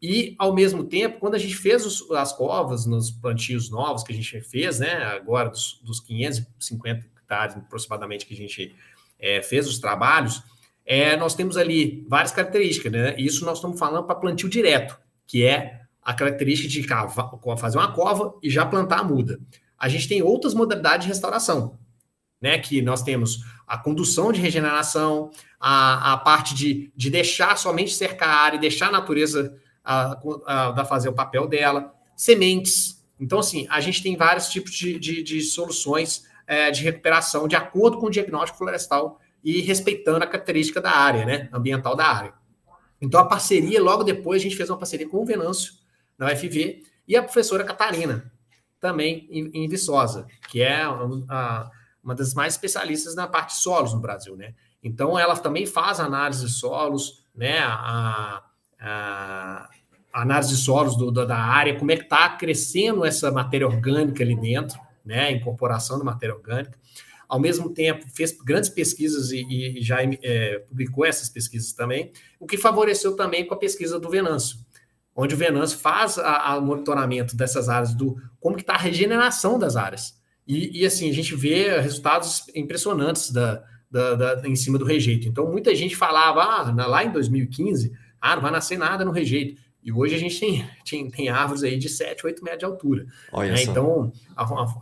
E, 0.00 0.34
ao 0.38 0.54
mesmo 0.54 0.84
tempo, 0.84 1.18
quando 1.18 1.34
a 1.34 1.38
gente 1.38 1.56
fez 1.56 1.86
os, 1.86 2.10
as 2.10 2.32
covas 2.32 2.84
nos 2.84 3.10
plantios 3.10 3.70
novos 3.70 4.02
que 4.02 4.12
a 4.12 4.14
gente 4.14 4.40
fez, 4.42 4.78
né, 4.78 5.02
agora 5.04 5.48
dos, 5.48 5.80
dos 5.82 6.00
550 6.00 7.06
hectares 7.16 7.56
aproximadamente 7.56 8.26
que 8.26 8.34
a 8.34 8.36
gente 8.36 8.74
é, 9.18 9.40
fez 9.40 9.66
os 9.66 9.78
trabalhos, 9.78 10.42
é, 10.84 11.16
nós 11.16 11.34
temos 11.34 11.56
ali 11.56 12.04
várias 12.08 12.32
características, 12.32 12.92
né? 12.92 13.14
Isso 13.18 13.44
nós 13.46 13.58
estamos 13.58 13.78
falando 13.78 14.04
para 14.04 14.14
plantio 14.16 14.48
direto, 14.48 14.98
que 15.26 15.44
é 15.46 15.80
a 16.02 16.12
característica 16.12 16.68
de 16.68 16.86
fazer 17.58 17.78
uma 17.78 17.92
cova 17.92 18.34
e 18.42 18.50
já 18.50 18.66
plantar 18.66 18.98
a 18.98 19.04
muda. 19.04 19.40
A 19.78 19.88
gente 19.88 20.06
tem 20.06 20.22
outras 20.22 20.52
modalidades 20.52 21.06
de 21.06 21.08
restauração, 21.08 21.78
né? 22.40 22.58
Que 22.58 22.82
nós 22.82 23.02
temos 23.02 23.40
a 23.66 23.78
condução 23.78 24.32
de 24.32 24.40
regeneração, 24.40 25.30
a, 25.58 26.12
a 26.12 26.16
parte 26.18 26.54
de, 26.54 26.92
de 26.94 27.10
deixar 27.10 27.56
somente 27.56 27.94
cercar 27.94 28.28
a 28.28 28.40
área 28.40 28.58
deixar 28.58 28.88
a 28.88 28.92
natureza 28.92 29.56
a, 29.84 30.18
a, 30.46 30.80
a 30.80 30.84
fazer 30.84 31.08
o 31.08 31.12
papel 31.12 31.46
dela, 31.46 31.94
sementes. 32.16 33.04
Então, 33.18 33.38
assim, 33.38 33.66
a 33.70 33.80
gente 33.80 34.02
tem 34.02 34.16
vários 34.16 34.48
tipos 34.48 34.72
de, 34.72 34.98
de, 34.98 35.22
de 35.22 35.40
soluções 35.42 36.24
é, 36.46 36.70
de 36.70 36.82
recuperação 36.82 37.48
de 37.48 37.56
acordo 37.56 37.98
com 37.98 38.06
o 38.06 38.10
diagnóstico 38.10 38.58
florestal 38.58 39.20
e 39.42 39.60
respeitando 39.60 40.24
a 40.24 40.26
característica 40.26 40.80
da 40.80 40.90
área, 40.90 41.24
né, 41.24 41.48
ambiental 41.52 41.94
da 41.94 42.06
área. 42.06 42.32
Então, 43.00 43.20
a 43.20 43.24
parceria, 43.26 43.82
logo 43.82 44.02
depois, 44.02 44.40
a 44.40 44.44
gente 44.44 44.56
fez 44.56 44.70
uma 44.70 44.78
parceria 44.78 45.08
com 45.08 45.18
o 45.18 45.26
Venâncio, 45.26 45.74
na 46.16 46.32
UFV, 46.32 46.82
e 47.06 47.16
a 47.16 47.22
professora 47.22 47.64
Catarina, 47.64 48.32
também 48.80 49.28
em, 49.30 49.50
em 49.52 49.68
Viçosa, 49.68 50.26
que 50.48 50.62
é 50.62 50.82
a, 51.28 51.70
uma 52.04 52.14
das 52.14 52.34
mais 52.34 52.54
especialistas 52.54 53.14
na 53.14 53.26
parte 53.26 53.54
de 53.54 53.60
solos 53.62 53.94
no 53.94 54.00
Brasil, 54.00 54.36
né? 54.36 54.54
Então, 54.82 55.18
ela 55.18 55.36
também 55.36 55.66
faz 55.66 55.98
análise 55.98 56.44
de 56.44 56.52
solos, 56.52 57.24
né, 57.34 57.58
a, 57.60 58.42
a, 58.78 59.70
a 60.12 60.22
análise 60.22 60.50
de 60.50 60.56
solos 60.56 60.94
do, 60.96 61.10
da 61.10 61.38
área, 61.38 61.78
como 61.78 61.90
é 61.90 61.96
que 61.96 62.04
está 62.04 62.28
crescendo 62.36 63.04
essa 63.04 63.32
matéria 63.32 63.66
orgânica 63.66 64.22
ali 64.22 64.36
dentro, 64.36 64.78
né, 65.04 65.28
a 65.28 65.32
incorporação 65.32 65.98
da 65.98 66.04
matéria 66.04 66.34
orgânica 66.34 66.78
ao 67.28 67.40
mesmo 67.40 67.70
tempo 67.70 68.06
fez 68.14 68.32
grandes 68.32 68.70
pesquisas 68.70 69.32
e, 69.32 69.44
e 69.78 69.82
já 69.82 69.98
é, 70.02 70.58
publicou 70.68 71.04
essas 71.04 71.28
pesquisas 71.28 71.72
também, 71.72 72.12
o 72.38 72.46
que 72.46 72.56
favoreceu 72.56 73.16
também 73.16 73.46
com 73.46 73.54
a 73.54 73.58
pesquisa 73.58 73.98
do 73.98 74.08
Venâncio, 74.08 74.58
onde 75.14 75.34
o 75.34 75.38
Venâncio 75.38 75.78
faz 75.78 76.16
o 76.16 76.60
monitoramento 76.60 77.36
dessas 77.36 77.68
áreas, 77.68 77.94
do 77.94 78.16
como 78.38 78.56
está 78.56 78.74
a 78.74 78.78
regeneração 78.78 79.58
das 79.58 79.74
áreas. 79.76 80.14
E, 80.46 80.82
e, 80.82 80.86
assim, 80.86 81.08
a 81.08 81.12
gente 81.12 81.34
vê 81.34 81.80
resultados 81.80 82.44
impressionantes 82.54 83.30
da, 83.30 83.64
da, 83.90 84.34
da, 84.34 84.48
em 84.48 84.56
cima 84.56 84.78
do 84.78 84.84
rejeito. 84.84 85.26
Então, 85.26 85.50
muita 85.50 85.74
gente 85.74 85.96
falava, 85.96 86.42
ah, 86.42 86.86
lá 86.86 87.04
em 87.04 87.10
2015, 87.10 87.92
ah, 88.20 88.36
não 88.36 88.42
vai 88.42 88.50
nascer 88.50 88.78
nada 88.78 89.04
no 89.04 89.10
rejeito. 89.10 89.62
E 89.82 89.92
hoje 89.92 90.14
a 90.14 90.18
gente 90.18 90.40
tem, 90.40 90.68
tem, 90.88 91.10
tem 91.10 91.28
árvores 91.28 91.62
aí 91.62 91.76
de 91.76 91.88
7, 91.88 92.24
8 92.24 92.42
metros 92.42 92.58
de 92.58 92.64
altura. 92.64 93.06
Né? 93.32 93.62
Então, 93.70 94.12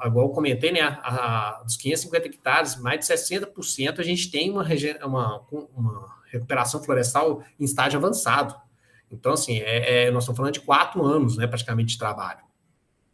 igual 0.06 0.26
eu 0.26 0.32
comentei, 0.32 0.72
né, 0.72 0.80
a, 0.80 1.58
a, 1.58 1.62
dos 1.62 1.76
550 1.76 2.26
hectares, 2.28 2.76
mais 2.76 3.00
de 3.00 3.12
60% 3.12 3.98
a 3.98 4.02
gente 4.02 4.30
tem 4.30 4.50
uma, 4.50 4.64
uma, 5.02 5.44
uma 5.76 6.22
recuperação 6.30 6.82
florestal 6.82 7.42
em 7.58 7.64
estágio 7.64 7.98
avançado. 7.98 8.54
Então, 9.10 9.32
assim, 9.32 9.58
é, 9.58 10.06
é, 10.06 10.10
nós 10.10 10.22
estamos 10.22 10.36
falando 10.36 10.54
de 10.54 10.60
quatro 10.60 11.04
anos, 11.04 11.36
né, 11.36 11.46
praticamente, 11.46 11.92
de 11.92 11.98
trabalho, 11.98 12.40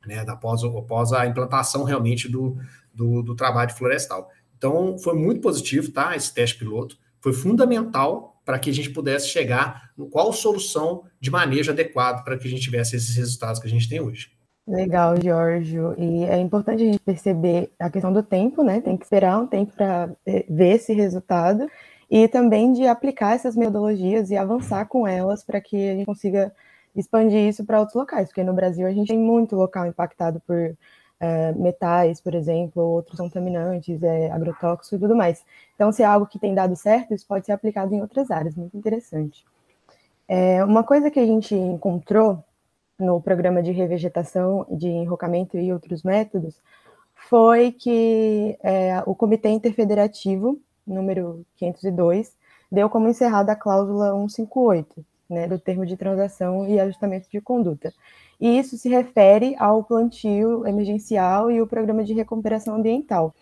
né, 0.08 0.24
após, 0.26 0.64
após 0.64 1.12
a 1.12 1.26
implantação 1.26 1.84
realmente 1.84 2.28
do, 2.28 2.56
do, 2.92 3.22
do 3.22 3.36
trabalho 3.36 3.72
florestal. 3.72 4.28
Então, 4.56 4.98
foi 4.98 5.14
muito 5.14 5.40
positivo, 5.40 5.92
tá, 5.92 6.16
esse 6.16 6.34
teste 6.34 6.58
piloto, 6.58 6.96
foi 7.20 7.32
fundamental 7.32 8.40
para 8.44 8.58
que 8.58 8.70
a 8.70 8.72
gente 8.72 8.90
pudesse 8.90 9.28
chegar 9.28 9.90
no 9.96 10.08
qual 10.08 10.32
solução 10.32 11.04
de 11.20 11.30
manejo 11.30 11.70
adequado 11.70 12.24
para 12.24 12.38
que 12.38 12.48
a 12.48 12.50
gente 12.50 12.62
tivesse 12.62 12.96
esses 12.96 13.14
resultados 13.14 13.60
que 13.60 13.66
a 13.66 13.70
gente 13.70 13.88
tem 13.88 14.00
hoje. 14.00 14.30
Legal, 14.66 15.14
Jorge. 15.20 15.76
E 15.96 16.24
é 16.24 16.38
importante 16.38 16.82
a 16.82 16.86
gente 16.86 16.98
perceber 16.98 17.70
a 17.78 17.88
questão 17.90 18.12
do 18.12 18.22
tempo, 18.22 18.62
né? 18.62 18.80
Tem 18.80 18.96
que 18.96 19.04
esperar 19.04 19.38
um 19.38 19.46
tempo 19.46 19.72
para 19.74 20.10
ver 20.48 20.76
esse 20.76 20.92
resultado 20.92 21.68
e 22.10 22.26
também 22.28 22.72
de 22.72 22.86
aplicar 22.86 23.34
essas 23.34 23.56
metodologias 23.56 24.30
e 24.30 24.36
avançar 24.36 24.86
com 24.86 25.06
elas 25.06 25.44
para 25.44 25.60
que 25.60 25.90
a 25.90 25.94
gente 25.94 26.06
consiga 26.06 26.52
expandir 27.00 27.48
isso 27.48 27.64
para 27.64 27.78
outros 27.78 27.96
locais, 27.96 28.28
porque 28.28 28.42
no 28.42 28.52
Brasil 28.52 28.86
a 28.86 28.92
gente 28.92 29.08
tem 29.08 29.18
muito 29.18 29.56
local 29.56 29.86
impactado 29.86 30.40
por 30.40 30.76
é, 31.20 31.52
metais, 31.52 32.20
por 32.20 32.34
exemplo, 32.34 32.82
ou 32.82 32.92
outros 32.92 33.18
contaminantes, 33.18 34.02
é, 34.02 34.30
agrotóxicos 34.30 34.92
e 34.92 34.98
tudo 34.98 35.16
mais. 35.16 35.44
Então, 35.74 35.90
se 35.92 36.02
é 36.02 36.06
algo 36.06 36.26
que 36.26 36.38
tem 36.38 36.54
dado 36.54 36.76
certo, 36.76 37.14
isso 37.14 37.26
pode 37.26 37.46
ser 37.46 37.52
aplicado 37.52 37.94
em 37.94 38.00
outras 38.00 38.30
áreas, 38.30 38.54
muito 38.54 38.76
interessante. 38.76 39.44
É, 40.26 40.62
uma 40.64 40.84
coisa 40.84 41.10
que 41.10 41.18
a 41.18 41.26
gente 41.26 41.54
encontrou 41.54 42.44
no 42.98 43.20
programa 43.20 43.62
de 43.62 43.72
revegetação, 43.72 44.66
de 44.70 44.88
enrocamento 44.88 45.56
e 45.56 45.72
outros 45.72 46.02
métodos, 46.02 46.60
foi 47.14 47.72
que 47.72 48.58
é, 48.62 49.02
o 49.06 49.14
Comitê 49.14 49.48
Interfederativo, 49.50 50.60
número 50.86 51.44
502, 51.56 52.36
deu 52.70 52.88
como 52.88 53.08
encerrada 53.08 53.52
a 53.52 53.56
cláusula 53.56 54.12
158, 54.12 55.04
né, 55.28 55.46
do 55.46 55.58
termo 55.58 55.84
de 55.84 55.96
transação 55.96 56.68
e 56.68 56.78
ajustamento 56.80 57.28
de 57.30 57.40
conduta 57.40 57.92
e 58.40 58.58
isso 58.58 58.76
se 58.78 58.88
refere 58.88 59.54
ao 59.58 59.82
plantio 59.82 60.66
emergencial 60.66 61.50
e 61.50 61.60
o 61.60 61.66
programa 61.66 62.04
de 62.04 62.12
recuperação 62.14 62.76
ambiental. 62.76 63.34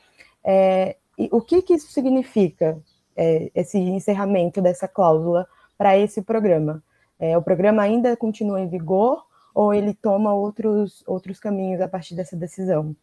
É, 0.42 0.96
o 1.30 1.40
que, 1.40 1.60
que, 1.60 1.74
isso 1.74 1.92
significa, 1.92 2.78
é, 3.14 3.50
esse 3.54 3.78
encerramento 3.78 4.62
dessa 4.62 4.88
cláusula 4.88 5.46
para 5.76 5.98
esse 5.98 6.22
programa? 6.22 6.82
É, 7.18 7.36
o 7.36 7.42
programa 7.42 7.82
ainda 7.82 8.16
continua 8.16 8.60
em 8.60 8.68
vigor 8.68 9.24
ou 9.54 9.72
ele 9.72 9.92
toma 9.94 10.34
outros, 10.34 11.02
outros 11.06 11.38
caminhos 11.38 11.80
a 11.80 11.88
partir 11.88 12.14
dessa 12.14 12.36
decisão? 12.36 12.96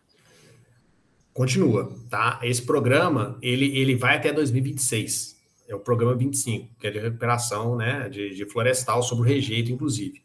Continua, 1.33 1.91
tá? 2.09 2.39
Esse 2.43 2.61
programa, 2.61 3.37
ele, 3.41 3.75
ele 3.77 3.95
vai 3.95 4.17
até 4.17 4.31
2026. 4.31 5.32
É 5.67 5.75
o 5.75 5.79
programa 5.79 6.15
25, 6.15 6.69
que 6.77 6.87
é 6.87 6.91
de 6.91 6.99
recuperação 6.99 7.75
né, 7.75 8.09
de, 8.09 8.35
de 8.35 8.45
florestal 8.45 9.01
sobre 9.01 9.23
o 9.23 9.33
rejeito, 9.33 9.71
inclusive. 9.71 10.21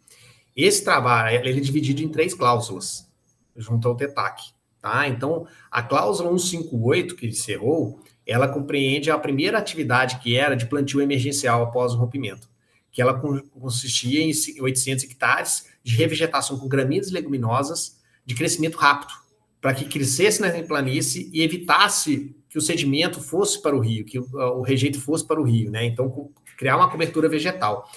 Esse 0.56 0.82
trabalho 0.82 1.36
ele 1.36 1.58
é 1.58 1.60
dividido 1.62 2.02
em 2.02 2.08
três 2.08 2.34
cláusulas, 2.34 3.08
junto 3.56 3.86
ao 3.86 3.94
TETAC. 3.94 4.42
Tá? 4.80 5.06
Então, 5.06 5.46
a 5.70 5.82
cláusula 5.82 6.30
158, 6.36 7.14
que 7.14 7.26
encerrou, 7.26 8.00
ela 8.26 8.48
compreende 8.48 9.10
a 9.10 9.18
primeira 9.18 9.58
atividade 9.58 10.18
que 10.18 10.36
era 10.36 10.54
de 10.54 10.66
plantio 10.66 11.00
emergencial 11.00 11.62
após 11.62 11.94
o 11.94 11.96
rompimento, 11.96 12.48
que 12.90 13.00
ela 13.00 13.18
consistia 13.18 14.20
em 14.20 14.60
800 14.60 15.04
hectares 15.04 15.66
de 15.82 15.96
revegetação 15.96 16.58
com 16.58 16.68
gramíneas 16.68 17.08
e 17.08 17.12
leguminosas 17.12 17.98
de 18.26 18.34
crescimento 18.34 18.76
rápido, 18.76 19.12
para 19.60 19.72
que 19.72 19.86
crescesse 19.86 20.40
na 20.40 20.50
planície 20.62 21.30
e 21.32 21.42
evitasse 21.42 22.36
que 22.48 22.58
o 22.58 22.60
sedimento 22.60 23.20
fosse 23.20 23.60
para 23.60 23.76
o 23.76 23.80
rio, 23.80 24.04
que 24.04 24.18
o, 24.18 24.62
rejeito 24.62 25.00
fosse 25.00 25.26
para 25.26 25.40
o 25.40 25.44
rio, 25.44 25.70
né? 25.70 25.84
Então, 25.84 26.30
criar 26.56 26.76
uma 26.76 26.90
cobertura 26.90 27.28
vegetal. 27.28 27.88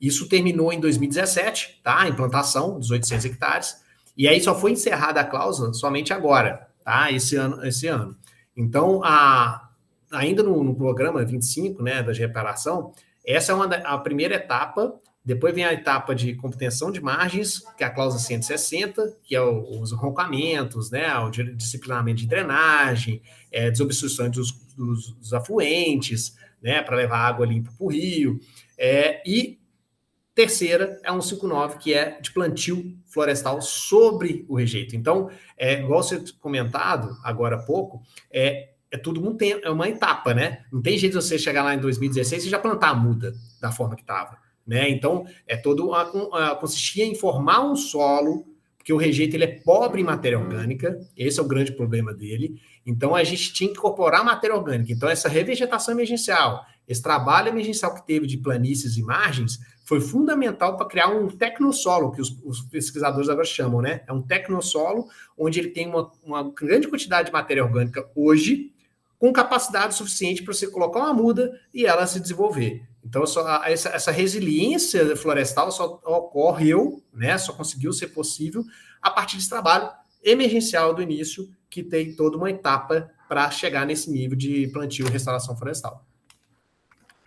Isso 0.00 0.28
terminou 0.28 0.72
em 0.72 0.78
2017, 0.78 1.80
tá? 1.82 2.02
A 2.02 2.08
implantação 2.08 2.78
dos 2.78 2.90
800 2.90 3.24
hectares. 3.24 3.76
E 4.16 4.28
aí 4.28 4.40
só 4.40 4.54
foi 4.54 4.72
encerrada 4.72 5.20
a 5.20 5.24
cláusula 5.24 5.72
somente 5.74 6.12
agora, 6.12 6.68
tá? 6.84 7.10
Esse 7.10 7.36
ano, 7.36 7.64
esse 7.66 7.86
ano. 7.86 8.16
Então, 8.56 9.02
a, 9.04 9.70
ainda 10.10 10.42
no, 10.42 10.62
no, 10.62 10.74
programa 10.74 11.24
25, 11.24 11.82
né, 11.82 12.02
da 12.02 12.12
reparação, 12.12 12.92
essa 13.26 13.52
é 13.52 13.54
uma, 13.54 13.66
a 13.66 13.98
primeira 13.98 14.36
etapa. 14.36 14.94
Depois 15.26 15.52
vem 15.52 15.64
a 15.64 15.72
etapa 15.72 16.14
de 16.14 16.36
compensão 16.36 16.92
de 16.92 17.00
margens, 17.00 17.60
que 17.76 17.82
é 17.82 17.86
a 17.88 17.90
cláusula 17.90 18.22
160, 18.22 19.18
que 19.24 19.34
é 19.34 19.40
o, 19.42 19.80
os 19.80 19.90
roncamentos, 19.90 20.88
né, 20.88 21.12
o 21.18 21.30
disciplinamento 21.30 22.20
de 22.20 22.28
drenagem, 22.28 23.20
é, 23.50 23.68
desobstrução 23.68 24.30
dos, 24.30 24.52
dos, 24.76 25.10
dos 25.14 25.34
afluentes, 25.34 26.36
né, 26.62 26.80
para 26.80 26.96
levar 26.96 27.18
água 27.18 27.44
limpa 27.44 27.72
para 27.76 27.84
o 27.84 27.90
rio. 27.90 28.38
É, 28.78 29.20
e 29.28 29.58
terceira 30.32 31.00
é 31.02 31.10
um 31.10 31.20
59, 31.20 31.78
que 31.78 31.92
é 31.92 32.20
de 32.20 32.30
plantio 32.30 32.96
florestal 33.06 33.60
sobre 33.60 34.44
o 34.48 34.56
rejeito. 34.56 34.94
Então, 34.94 35.28
é, 35.58 35.80
igual 35.80 36.04
você 36.04 36.22
comentado 36.38 37.16
agora 37.24 37.56
há 37.56 37.62
pouco, 37.62 38.00
é, 38.30 38.74
é 38.92 38.96
tudo 38.96 39.26
um 39.28 39.36
tempo, 39.36 39.66
é 39.66 39.70
uma 39.70 39.88
etapa, 39.88 40.32
né? 40.32 40.64
Não 40.70 40.80
tem 40.80 40.96
jeito 40.96 41.18
de 41.18 41.24
você 41.24 41.36
chegar 41.36 41.64
lá 41.64 41.74
em 41.74 41.80
2016 41.80 42.44
e 42.44 42.48
já 42.48 42.60
plantar 42.60 42.90
a 42.90 42.94
muda 42.94 43.34
da 43.60 43.72
forma 43.72 43.96
que 43.96 44.02
estava, 44.02 44.38
né? 44.66 44.88
Então, 44.90 45.24
é 45.46 45.56
todo 45.56 45.86
uma, 45.86 46.10
uma, 46.10 46.56
consistia 46.56 47.04
em 47.04 47.14
formar 47.14 47.64
um 47.64 47.76
solo, 47.76 48.44
porque 48.76 48.92
o 48.92 48.96
rejeito 48.96 49.34
ele 49.34 49.44
é 49.44 49.60
pobre 49.60 50.00
em 50.00 50.04
matéria 50.04 50.38
orgânica, 50.38 50.98
esse 51.16 51.38
é 51.38 51.42
o 51.42 51.46
grande 51.46 51.72
problema 51.72 52.12
dele. 52.12 52.60
Então, 52.84 53.14
a 53.14 53.24
gente 53.24 53.52
tinha 53.52 53.70
que 53.70 53.76
incorporar 53.76 54.24
matéria 54.24 54.56
orgânica. 54.56 54.92
Então, 54.92 55.08
essa 55.08 55.28
revegetação 55.28 55.92
emergencial, 55.92 56.64
esse 56.86 57.02
trabalho 57.02 57.48
emergencial 57.48 57.94
que 57.94 58.06
teve 58.06 58.26
de 58.26 58.36
planícies 58.36 58.96
e 58.96 59.02
margens, 59.02 59.58
foi 59.84 60.00
fundamental 60.00 60.76
para 60.76 60.86
criar 60.86 61.08
um 61.08 61.28
tecnossolo, 61.28 62.12
que 62.12 62.20
os, 62.20 62.36
os, 62.44 62.60
pesquisadores 62.62 63.28
agora 63.28 63.46
chamam, 63.46 63.80
né? 63.80 64.02
É 64.06 64.12
um 64.12 64.20
tecnossolo 64.20 65.06
onde 65.38 65.60
ele 65.60 65.70
tem 65.70 65.88
uma, 65.88 66.10
uma 66.24 66.52
grande 66.52 66.88
quantidade 66.88 67.26
de 67.26 67.32
matéria 67.32 67.64
orgânica 67.64 68.04
hoje, 68.14 68.72
com 69.18 69.32
capacidade 69.32 69.94
suficiente 69.94 70.42
para 70.42 70.52
você 70.52 70.68
colocar 70.68 71.00
uma 71.00 71.14
muda 71.14 71.52
e 71.72 71.86
ela 71.86 72.06
se 72.06 72.20
desenvolver. 72.20 72.82
Então, 73.06 73.24
só, 73.24 73.62
essa, 73.64 73.90
essa, 73.90 74.10
resiliência 74.10 75.14
florestal 75.16 75.70
só 75.70 76.00
ocorreu, 76.04 77.00
né, 77.14 77.38
só 77.38 77.52
conseguiu 77.52 77.92
ser 77.92 78.08
possível 78.08 78.64
a 79.00 79.08
partir 79.08 79.36
desse 79.36 79.48
trabalho 79.48 79.88
emergencial 80.24 80.92
do 80.92 81.00
início, 81.00 81.48
que 81.70 81.84
tem 81.84 82.16
toda 82.16 82.36
uma 82.36 82.50
etapa 82.50 83.08
para 83.28 83.48
chegar 83.52 83.86
nesse 83.86 84.10
nível 84.10 84.36
de 84.36 84.66
plantio 84.72 85.06
e 85.06 85.10
restauração 85.10 85.56
florestal. 85.56 86.04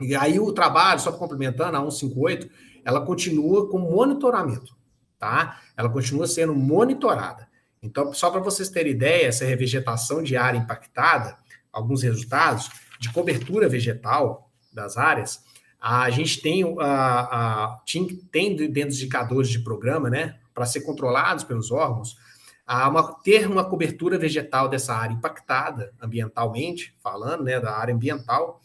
E 0.02 0.14
aí 0.14 0.38
o 0.38 0.52
trabalho, 0.52 1.00
só 1.00 1.14
complementando, 1.14 1.78
a 1.78 1.80
158, 1.80 2.50
ela 2.84 3.06
continua 3.06 3.70
com 3.70 3.80
monitoramento, 3.80 4.76
tá? 5.18 5.62
Ela 5.78 5.90
continua 5.90 6.28
sendo 6.28 6.54
monitorada. 6.54 7.48
Então, 7.82 8.14
só 8.14 8.30
para 8.30 8.42
vocês 8.42 8.68
terem 8.68 8.92
ideia, 8.92 9.28
essa 9.28 9.46
revegetação 9.46 10.22
de 10.22 10.36
área 10.36 10.58
impactada, 10.58 11.38
alguns 11.72 12.04
resultados 12.04 12.70
de 13.00 13.14
cobertura 13.14 13.70
vegetal 13.70 14.52
das 14.74 14.98
áreas, 14.98 15.48
a 15.80 16.10
gente 16.10 16.42
tem, 16.42 16.64
a, 16.80 17.70
a, 17.70 17.82
tem 18.32 18.56
dentro 18.56 18.90
dos 18.90 18.98
indicadores 18.98 19.50
de 19.50 19.60
programa, 19.60 20.10
né, 20.10 20.38
para 20.54 20.66
ser 20.66 20.82
controlados 20.82 21.44
pelos 21.44 21.72
órgãos, 21.72 22.18
a 22.68 22.88
uma, 22.88 23.14
ter 23.22 23.50
uma 23.50 23.64
cobertura 23.64 24.18
vegetal 24.18 24.68
dessa 24.68 24.94
área 24.94 25.14
impactada 25.14 25.94
ambientalmente, 26.02 26.94
falando 27.02 27.44
né, 27.44 27.60
da 27.60 27.76
área 27.76 27.96
ambiental, 27.96 28.62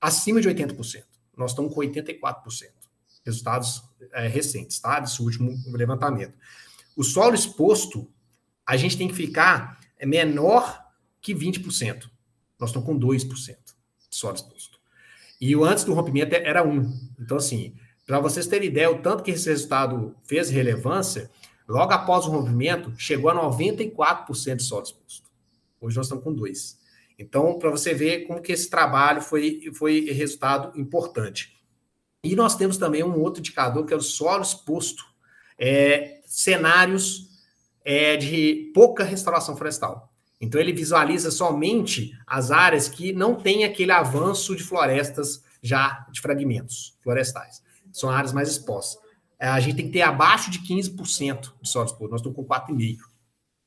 acima 0.00 0.40
de 0.40 0.48
80%. 0.48 1.04
Nós 1.36 1.52
estamos 1.52 1.74
com 1.74 1.80
84%. 1.80 2.34
Resultados 3.24 3.82
é, 4.12 4.28
recentes, 4.28 4.78
tá? 4.78 5.00
Desse 5.00 5.20
último 5.22 5.52
levantamento. 5.72 6.34
O 6.96 7.02
solo 7.02 7.34
exposto, 7.34 8.08
a 8.66 8.76
gente 8.76 8.96
tem 8.96 9.08
que 9.08 9.14
ficar 9.14 9.80
é 9.98 10.06
menor 10.06 10.82
que 11.20 11.34
20%. 11.34 12.10
Nós 12.58 12.70
estamos 12.70 12.86
com 12.86 12.98
2% 12.98 13.56
de 14.08 14.16
solo 14.16 14.34
exposto. 14.34 14.79
E 15.40 15.56
o 15.56 15.64
antes 15.64 15.84
do 15.84 15.94
rompimento 15.94 16.34
era 16.34 16.62
1. 16.62 16.92
Então, 17.18 17.36
assim, 17.38 17.74
para 18.06 18.20
vocês 18.20 18.46
terem 18.46 18.68
ideia, 18.68 18.90
o 18.90 19.00
tanto 19.00 19.22
que 19.22 19.30
esse 19.30 19.48
resultado 19.48 20.14
fez 20.24 20.50
relevância, 20.50 21.30
logo 21.68 21.92
após 21.92 22.26
o 22.26 22.30
rompimento, 22.30 22.92
chegou 22.98 23.30
a 23.30 23.34
94% 23.34 24.56
de 24.56 24.62
solo 24.62 24.82
exposto. 24.82 25.30
Hoje 25.80 25.96
nós 25.96 26.06
estamos 26.06 26.24
com 26.24 26.34
2%. 26.34 26.76
Então, 27.18 27.58
para 27.58 27.70
você 27.70 27.94
ver 27.94 28.26
como 28.26 28.40
que 28.40 28.52
esse 28.52 28.68
trabalho 28.68 29.20
foi, 29.20 29.60
foi 29.74 30.00
resultado 30.10 30.78
importante. 30.78 31.60
E 32.24 32.34
nós 32.34 32.56
temos 32.56 32.76
também 32.76 33.02
um 33.02 33.20
outro 33.20 33.40
indicador, 33.40 33.84
que 33.86 33.94
é 33.94 33.96
o 33.96 34.00
solo 34.00 34.42
exposto. 34.42 35.04
É, 35.58 36.20
cenários 36.24 37.28
é, 37.84 38.16
de 38.16 38.70
pouca 38.74 39.04
restauração 39.04 39.56
florestal. 39.56 40.09
Então 40.40 40.60
ele 40.60 40.72
visualiza 40.72 41.30
somente 41.30 42.18
as 42.26 42.50
áreas 42.50 42.88
que 42.88 43.12
não 43.12 43.34
têm 43.34 43.64
aquele 43.64 43.92
avanço 43.92 44.56
de 44.56 44.62
florestas 44.62 45.42
já 45.62 46.06
de 46.10 46.20
fragmentos 46.20 46.96
florestais. 47.02 47.62
São 47.92 48.08
áreas 48.08 48.32
mais 48.32 48.48
expostas. 48.48 49.02
É, 49.38 49.48
a 49.48 49.60
gente 49.60 49.76
tem 49.76 49.86
que 49.86 49.92
ter 49.92 50.02
abaixo 50.02 50.50
de 50.50 50.60
15% 50.60 51.52
de 51.60 51.68
solo 51.68 51.86
exposto. 51.86 52.10
Nós 52.10 52.20
estamos 52.20 52.36
com 52.36 52.44
4,5%. 52.44 52.98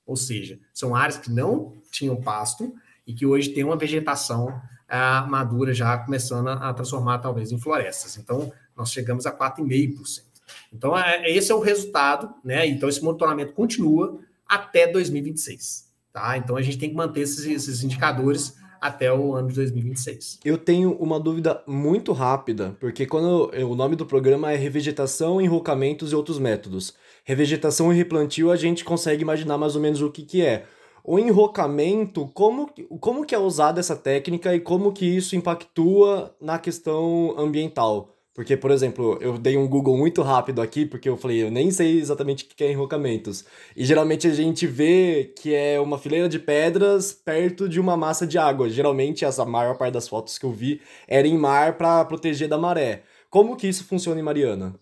Ou 0.06 0.16
seja, 0.16 0.60
são 0.74 0.96
áreas 0.96 1.18
que 1.18 1.32
não 1.32 1.82
tinham 1.92 2.22
pasto 2.22 2.74
e 3.08 3.14
que 3.14 3.26
hoje 3.26 3.50
tem 3.50 3.64
uma 3.64 3.78
vegetação 3.78 4.62
ah, 4.88 5.26
madura 5.28 5.74
já 5.74 5.98
começando 5.98 6.50
a, 6.50 6.74
transformar 6.74 7.20
talvez 7.20 7.52
em 7.52 7.60
florestas. 7.60 8.18
Então, 8.18 8.52
nós 8.76 8.92
chegamos 8.92 9.26
a 9.26 9.32
4,5%. 9.32 10.24
Então, 10.72 10.98
é, 10.98 11.30
esse 11.30 11.52
é 11.52 11.56
o 11.56 11.60
resultado, 11.60 12.34
né? 12.44 12.68
Então, 12.68 12.90
esse 12.90 13.04
monitoramento 13.04 13.54
continua 13.54 14.20
até 14.48 14.86
2026. 14.88 15.93
Tá? 16.14 16.38
Então 16.38 16.56
a 16.56 16.62
gente 16.62 16.78
tem 16.78 16.90
que 16.90 16.96
manter 16.96 17.22
esses, 17.22 17.44
esses 17.44 17.84
indicadores 17.84 18.56
até 18.80 19.12
o 19.12 19.34
ano 19.34 19.48
de 19.48 19.56
2026. 19.56 20.42
Eu 20.46 20.58
tenho 20.58 20.92
uma 20.98 21.20
dúvida 21.20 21.64
muito 21.66 22.12
rápida, 22.12 22.76
porque 22.80 23.06
quando 23.06 23.50
eu, 23.54 23.72
o 23.72 23.76
nome 23.76 23.96
do 23.96 24.06
programa 24.06 24.52
é 24.52 24.56
Revegetação, 24.56 25.42
Enrocamentos 25.42 26.12
e 26.12 26.16
Outros 26.16 26.38
Métodos. 26.38 26.94
Revegetação 27.24 27.92
e 27.92 27.96
replantio 27.96 28.52
a 28.52 28.56
gente 28.56 28.84
consegue 28.84 29.24
imaginar 29.24 29.58
mais 29.58 29.76
ou 29.76 29.82
menos 29.82 30.02
o 30.02 30.12
que, 30.12 30.24
que 30.24 30.46
é. 30.46 30.66
O 31.04 31.18
enrocamento, 31.18 32.30
como, 32.34 32.70
como 33.00 33.26
que 33.26 33.34
é 33.34 33.40
usada 33.40 33.80
essa 33.80 33.96
técnica 33.96 34.54
e 34.54 34.60
como 34.60 34.94
que 34.94 35.06
isso 35.06 35.36
impactua 35.36 36.36
na 36.40 36.60
questão 36.60 37.34
ambiental? 37.38 38.13
Porque, 38.34 38.58
por 38.58 38.72
exemplo, 38.72 39.20
eu 39.22 39.38
dei 39.38 39.56
um 39.56 39.68
Google 39.68 39.96
muito 39.96 40.24
rápido 40.24 40.60
aqui, 40.60 40.88
porque 40.88 41.08
eu 41.08 41.16
falei, 41.16 41.44
eu 41.44 41.52
nem 41.52 41.70
sei 41.70 42.00
exatamente 42.00 42.46
o 42.46 42.48
que 42.48 42.64
é 42.64 42.72
enrocamentos. 42.72 43.46
E 43.76 43.86
geralmente 43.86 44.28
a 44.28 44.34
gente 44.34 44.66
vê 44.66 45.32
que 45.38 45.54
é 45.54 45.80
uma 45.80 46.00
fileira 46.00 46.28
de 46.28 46.40
pedras 46.40 47.14
perto 47.14 47.70
de 47.70 47.80
uma 47.80 47.96
massa 47.96 48.26
de 48.26 48.40
água. 48.40 48.68
Geralmente, 48.70 49.24
essa 49.24 49.46
maior 49.46 49.78
parte 49.78 49.94
das 49.94 50.08
fotos 50.08 50.40
que 50.40 50.46
eu 50.46 50.52
vi 50.52 50.82
era 51.08 51.28
em 51.28 51.38
mar 51.38 51.78
para 51.78 52.04
proteger 52.06 52.48
da 52.48 52.58
maré. 52.58 53.04
Como 53.30 53.56
que 53.56 53.68
isso 53.68 53.86
funciona 53.86 54.20
em 54.20 54.24
Mariana? 54.24 54.76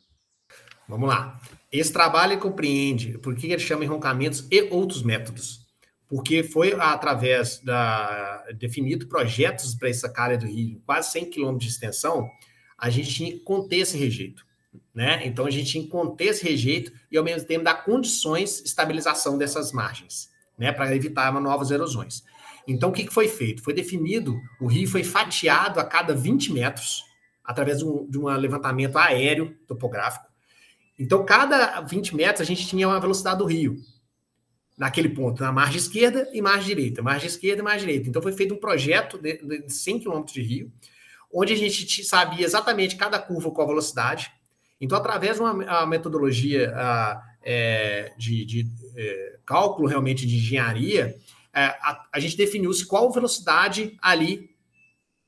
Vamos 0.87 1.09
lá. 1.09 1.37
Esse 1.69 1.91
trabalho 1.91 2.39
compreende 2.39 3.17
por 3.17 3.35
que 3.35 3.47
ele 3.47 3.59
chama 3.59 3.83
enroncamentos 3.83 4.47
e 4.49 4.61
outros 4.71 5.03
métodos. 5.03 5.61
Porque 6.07 6.41
foi 6.41 6.73
através 6.73 7.59
da 7.59 8.45
definido 8.57 9.07
projetos 9.07 9.75
para 9.75 9.89
essa 9.89 10.11
área 10.15 10.37
do 10.37 10.45
rio, 10.45 10.81
quase 10.85 11.11
100 11.11 11.29
quilômetros 11.29 11.65
de 11.65 11.71
extensão, 11.71 12.29
a 12.81 12.89
gente 12.89 13.13
tinha 13.13 13.31
que 13.31 13.39
conter 13.39 13.77
esse 13.77 13.95
rejeito. 13.95 14.43
Né? 14.93 15.25
Então 15.25 15.45
a 15.45 15.51
gente 15.51 15.71
tinha 15.71 15.83
que 15.83 15.89
conter 15.89 16.25
esse 16.25 16.43
rejeito 16.43 16.91
e 17.11 17.17
ao 17.17 17.23
mesmo 17.23 17.47
tempo 17.47 17.63
dar 17.63 17.85
condições 17.85 18.61
de 18.61 18.67
estabilização 18.67 19.37
dessas 19.37 19.71
margens, 19.71 20.29
né? 20.57 20.71
Para 20.71 20.93
evitar 20.93 21.31
novas 21.39 21.71
erosões. 21.71 22.23
Então 22.67 22.89
o 22.89 22.91
que, 22.91 23.09
foi 23.09 23.27
feito? 23.27 23.63
Foi 23.63 23.73
definido, 23.73 24.37
o 24.59 24.67
rio 24.67 24.89
foi 24.89 25.03
fatiado 25.03 25.79
a 25.79 25.83
cada 25.83 26.13
20 26.13 26.51
metros, 26.51 27.03
através 27.43 27.79
de 27.79 27.85
um, 27.85 28.09
de 28.09 28.17
um 28.17 28.25
levantamento 28.25 28.97
aéreo 28.97 29.55
topográfico. 29.67 30.31
Então, 30.97 31.25
cada 31.25 31.81
20 31.81 32.15
metros 32.15 32.41
a 32.41 32.43
gente 32.43 32.67
tinha 32.67 32.87
uma 32.87 32.99
velocidade 32.99 33.39
do 33.39 33.45
rio, 33.45 33.77
naquele 34.77 35.09
ponto, 35.09 35.41
na 35.41 35.51
margem 35.51 35.77
esquerda 35.77 36.29
e 36.31 36.41
margem 36.41 36.75
direita, 36.75 37.01
margem 37.01 37.27
esquerda 37.27 37.61
e 37.61 37.63
margem 37.63 37.87
direita. 37.87 38.09
Então, 38.09 38.21
foi 38.21 38.33
feito 38.33 38.53
um 38.53 38.57
projeto 38.57 39.17
de, 39.17 39.37
de 39.37 39.73
100 39.73 39.99
quilômetros 39.99 40.33
de 40.33 40.41
rio, 40.43 40.71
onde 41.33 41.53
a 41.53 41.57
gente 41.57 42.03
sabia 42.03 42.45
exatamente 42.45 42.95
cada 42.95 43.19
curva 43.19 43.51
com 43.51 43.61
a 43.61 43.65
velocidade. 43.65 44.31
Então, 44.79 44.97
através 44.97 45.35
de 45.35 45.41
uma 45.41 45.85
metodologia 45.85 46.73
a, 46.75 47.23
é, 47.43 48.13
de, 48.17 48.45
de 48.45 48.67
é, 48.95 49.39
cálculo 49.45 49.87
realmente 49.87 50.25
de 50.25 50.35
engenharia, 50.35 51.15
é, 51.53 51.65
a, 51.65 52.07
a, 52.13 52.19
gente 52.19 52.37
definiu-se 52.37 52.85
qual 52.85 53.11
velocidade 53.11 53.97
ali 54.01 54.49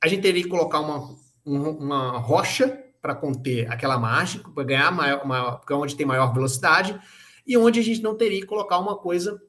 a 0.02 0.08
gente 0.08 0.22
teria 0.22 0.44
que 0.44 0.50
colocar 0.50 0.80
uma, 0.80 1.16
uma 1.46 2.18
rocha 2.20 2.82
para 3.02 3.14
conter 3.14 3.70
aquela 3.72 3.98
margem, 3.98 4.42
para 4.42 4.64
ganhar 4.64 4.92
maior, 4.92 5.26
maior, 5.26 5.62
onde 5.72 5.96
tem 5.96 6.06
maior 6.06 6.34
velocidade, 6.34 7.00
e 7.46 7.58
onde 7.58 7.80
a 7.80 7.84
gente 7.84 8.02
não 8.02 8.16
teria 8.16 8.40
que 8.40 8.48
colocar 8.48 8.80
uma 8.80 8.98
coisa 8.98 9.42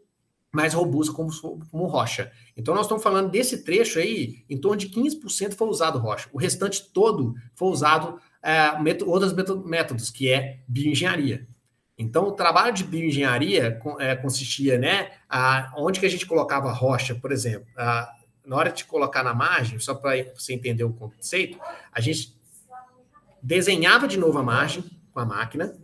mais 0.55 0.73
robusta 0.73 1.13
como, 1.13 1.31
como 1.69 1.87
rocha. 1.87 2.31
Então, 2.57 2.75
nós 2.75 2.87
estamos 2.87 3.03
falando 3.03 3.29
desse 3.29 3.65
trecho 3.65 3.99
aí, 3.99 4.45
em 4.49 4.57
torno 4.57 4.77
de 4.77 4.89
15% 4.89 5.55
foi 5.55 5.69
usado 5.69 5.99
rocha. 5.99 6.29
O 6.33 6.39
restante 6.39 6.93
todo 6.93 7.35
foi 7.55 7.69
usado 7.69 8.21
é, 8.41 8.79
método, 8.81 9.11
outros 9.11 9.33
métodos, 9.65 10.11
que 10.11 10.31
é 10.31 10.61
bioengenharia. 10.69 11.47
Então, 11.99 12.29
o 12.29 12.33
trabalho 12.33 12.73
de 12.73 12.85
bioengenharia 12.85 13.81
é, 13.99 14.15
consistia, 14.15 14.79
né, 14.79 15.11
a, 15.29 15.73
onde 15.77 15.99
que 15.99 16.07
a 16.07 16.11
gente 16.11 16.27
colocava 16.27 16.71
rocha, 16.73 17.17
por 17.17 17.33
exemplo, 17.33 17.67
a, 17.77 18.13
na 18.47 18.57
hora 18.57 18.71
de 18.71 18.85
colocar 18.85 19.25
na 19.25 19.35
margem, 19.35 19.79
só 19.81 19.95
para 19.95 20.13
você 20.35 20.55
entender 20.55 20.85
o 20.85 20.93
conceito, 20.93 21.59
a 21.93 22.01
gente 22.01 22.39
desenhava 23.43 24.07
de 24.07 24.19
novo 24.19 24.39
a 24.39 24.43
margem 24.43 24.85
com 25.13 25.19
a 25.19 25.25
máquina, 25.25 25.75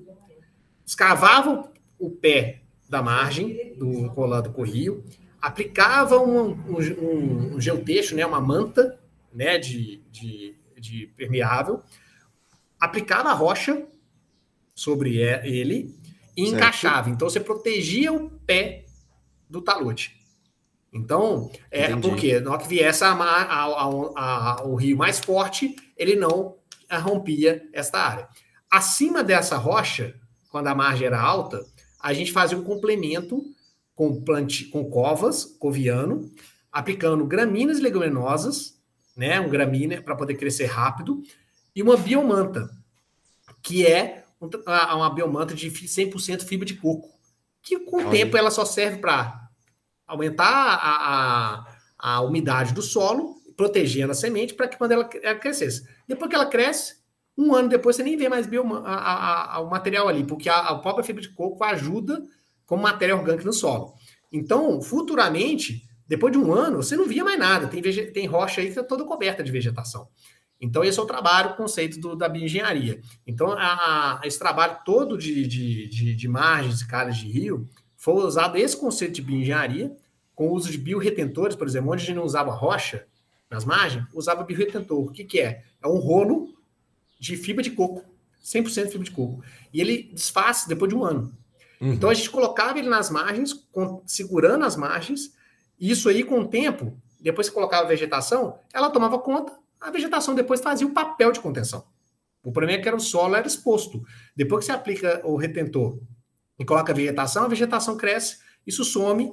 escavava 0.87 1.72
o 1.98 2.11
pé 2.11 2.62
da 2.90 3.00
margem 3.00 3.72
do 3.76 4.11
colado 4.11 4.50
com 4.50 4.62
o 4.62 4.64
rio, 4.64 5.05
aplicava 5.40 6.18
um, 6.18 6.50
um, 6.50 7.55
um 7.55 7.61
geotexto, 7.61 8.16
né, 8.16 8.26
uma 8.26 8.40
manta 8.40 8.98
né, 9.33 9.59
de, 9.59 10.03
de, 10.11 10.57
de 10.76 11.07
permeável, 11.16 11.83
aplicava 12.81 13.31
a 13.31 13.33
rocha 13.33 13.87
sobre 14.74 15.18
ele 15.18 15.94
e 16.37 16.46
certo. 16.46 16.57
encaixava. 16.57 17.11
Então 17.11 17.31
você 17.31 17.38
protegia 17.38 18.12
o 18.12 18.29
pé 18.29 18.85
do 19.48 19.62
talute. 19.62 20.18
Então, 20.92 21.48
é 21.70 21.92
Entendi. 21.92 22.09
porque 22.09 22.40
na 22.40 22.50
hora 22.50 22.62
que 22.62 22.68
viesse 22.68 23.05
a, 23.05 23.12
a, 23.12 23.62
a, 23.62 24.64
o 24.64 24.74
rio 24.74 24.96
mais 24.96 25.20
forte, 25.20 25.76
ele 25.96 26.16
não 26.16 26.57
rompia 26.90 27.62
esta 27.72 28.00
área. 28.00 28.29
Acima 28.68 29.22
dessa 29.22 29.57
rocha, 29.57 30.16
quando 30.50 30.66
a 30.66 30.74
margem 30.74 31.07
era 31.07 31.20
alta, 31.20 31.64
a 32.03 32.13
gente 32.13 32.33
fazia 32.33 32.57
um 32.57 32.65
complemento 32.65 33.45
com, 33.95 34.23
plante, 34.23 34.65
com 34.67 34.85
covas, 34.89 35.45
coviano, 35.45 36.31
aplicando 36.73 37.27
gramíneas 37.27 37.81
leguminosas, 37.81 38.79
né, 39.17 39.39
um 39.41 39.49
gramínea 39.49 40.01
para 40.01 40.17
poder 40.17 40.35
crescer 40.35 40.67
rápido, 40.67 41.23
e 41.75 41.83
uma 41.83 41.97
biomanta, 41.97 42.71
que 43.63 43.87
é 43.87 44.25
uma 44.41 45.11
biomanta 45.11 45.55
de 45.55 45.71
100% 45.71 46.43
fibra 46.45 46.65
de 46.65 46.75
coco, 46.75 47.11
que 47.63 47.79
com 47.81 48.07
o 48.07 48.11
tempo 48.11 48.37
ela 48.37 48.51
só 48.51 48.65
serve 48.65 48.99
para 48.99 49.49
aumentar 50.07 50.47
a, 50.47 50.77
a, 50.79 51.67
a, 51.99 52.21
umidade 52.23 52.73
do 52.73 52.81
solo, 52.83 53.37
protegendo 53.57 54.13
a 54.13 54.15
semente 54.15 54.55
para 54.55 54.67
que 54.67 54.79
quando 54.79 54.93
ela, 54.93 55.09
ela 55.23 55.39
crescesse. 55.39 55.87
Depois 56.09 56.31
que 56.31 56.35
ela 56.35 56.47
cresce, 56.47 57.00
um 57.42 57.55
ano 57.55 57.68
depois 57.68 57.96
você 57.96 58.03
nem 58.03 58.16
vê 58.16 58.29
mais 58.29 58.46
bioma, 58.46 58.83
a, 58.85 59.57
a, 59.57 59.61
o 59.61 59.70
material 59.70 60.09
ali, 60.09 60.24
porque 60.24 60.48
a, 60.48 60.59
a 60.59 60.79
própria 60.79 61.05
fibra 61.05 61.22
de 61.22 61.31
coco 61.31 61.62
ajuda 61.64 62.22
como 62.66 62.83
matéria 62.83 63.16
orgânica 63.16 63.44
no 63.44 63.53
solo. 63.53 63.94
Então, 64.33 64.81
futuramente, 64.81 65.83
depois 66.07 66.33
de 66.33 66.38
um 66.38 66.53
ano, 66.53 66.83
você 66.83 66.96
não 66.96 67.07
via 67.07 67.24
mais 67.24 67.38
nada. 67.38 67.66
Tem, 67.66 67.83
tem 67.83 68.26
rocha 68.26 68.61
aí 68.61 68.66
que 68.66 68.72
está 68.72 68.85
toda 68.85 69.05
coberta 69.05 69.42
de 69.42 69.50
vegetação. 69.50 70.09
Então, 70.61 70.85
esse 70.85 70.98
é 70.98 71.03
o 71.03 71.07
trabalho, 71.07 71.50
o 71.50 71.57
conceito 71.57 71.98
do, 71.98 72.14
da 72.14 72.29
bioengenharia. 72.29 73.00
Então, 73.26 73.53
a, 73.53 74.20
a, 74.20 74.20
esse 74.24 74.38
trabalho 74.38 74.79
todo 74.85 75.16
de, 75.16 75.46
de, 75.46 75.88
de, 75.88 76.14
de 76.14 76.29
margens 76.29 76.83
e 76.83 76.87
calhas 76.87 77.16
de 77.16 77.26
rio 77.26 77.66
foi 77.96 78.14
usado 78.14 78.57
esse 78.57 78.76
conceito 78.76 79.14
de 79.14 79.22
bioengenharia, 79.22 79.96
com 80.35 80.48
o 80.48 80.53
uso 80.53 80.70
de 80.70 80.79
biorretentores, 80.79 81.57
por 81.57 81.66
exemplo, 81.66 81.92
onde 81.92 82.03
a 82.03 82.07
gente 82.07 82.16
não 82.16 82.24
usava 82.24 82.50
rocha 82.50 83.07
nas 83.50 83.64
margens, 83.64 84.05
usava 84.14 84.44
biorretentor. 84.44 85.00
O 85.00 85.11
que, 85.11 85.24
que 85.24 85.40
é? 85.40 85.64
É 85.83 85.88
um 85.88 85.98
rolo 85.98 86.48
de 87.20 87.37
fibra 87.37 87.62
de 87.62 87.70
coco, 87.70 88.04
100% 88.42 88.88
fibra 88.88 89.04
de 89.04 89.12
coco. 89.12 89.44
E 89.72 89.80
ele 89.80 90.11
desfaz 90.12 90.64
depois 90.66 90.88
de 90.88 90.96
um 90.96 91.04
ano. 91.04 91.33
Uhum. 91.80 91.92
Então, 91.92 92.11
a 92.11 92.14
gente 92.14 92.30
colocava 92.30 92.78
ele 92.78 92.88
nas 92.88 93.11
margens, 93.11 93.52
com, 93.52 94.02
segurando 94.04 94.64
as 94.64 94.74
margens, 94.74 95.33
e 95.78 95.90
isso 95.90 96.09
aí, 96.09 96.24
com 96.24 96.40
o 96.40 96.48
tempo, 96.48 97.00
depois 97.20 97.48
que 97.48 97.54
colocava 97.54 97.85
a 97.85 97.88
vegetação, 97.88 98.59
ela 98.72 98.90
tomava 98.90 99.18
conta 99.18 99.61
a 99.80 99.90
vegetação 99.90 100.35
depois 100.35 100.61
fazia 100.61 100.87
o 100.87 100.92
papel 100.92 101.33
de 101.33 101.40
contenção. 101.40 101.85
O 102.44 102.52
problema 102.52 102.78
é 102.78 102.83
que 102.83 102.88
era 102.88 102.96
o 102.96 103.00
solo 103.00 103.35
era 103.35 103.46
exposto. 103.46 104.04
Depois 104.37 104.61
que 104.61 104.66
você 104.66 104.72
aplica 104.72 105.22
o 105.24 105.37
retentor 105.37 105.98
e 106.59 106.64
coloca 106.64 106.92
a 106.92 106.94
vegetação, 106.94 107.44
a 107.44 107.48
vegetação 107.48 107.96
cresce, 107.96 108.38
isso 108.66 108.85
some. 108.85 109.33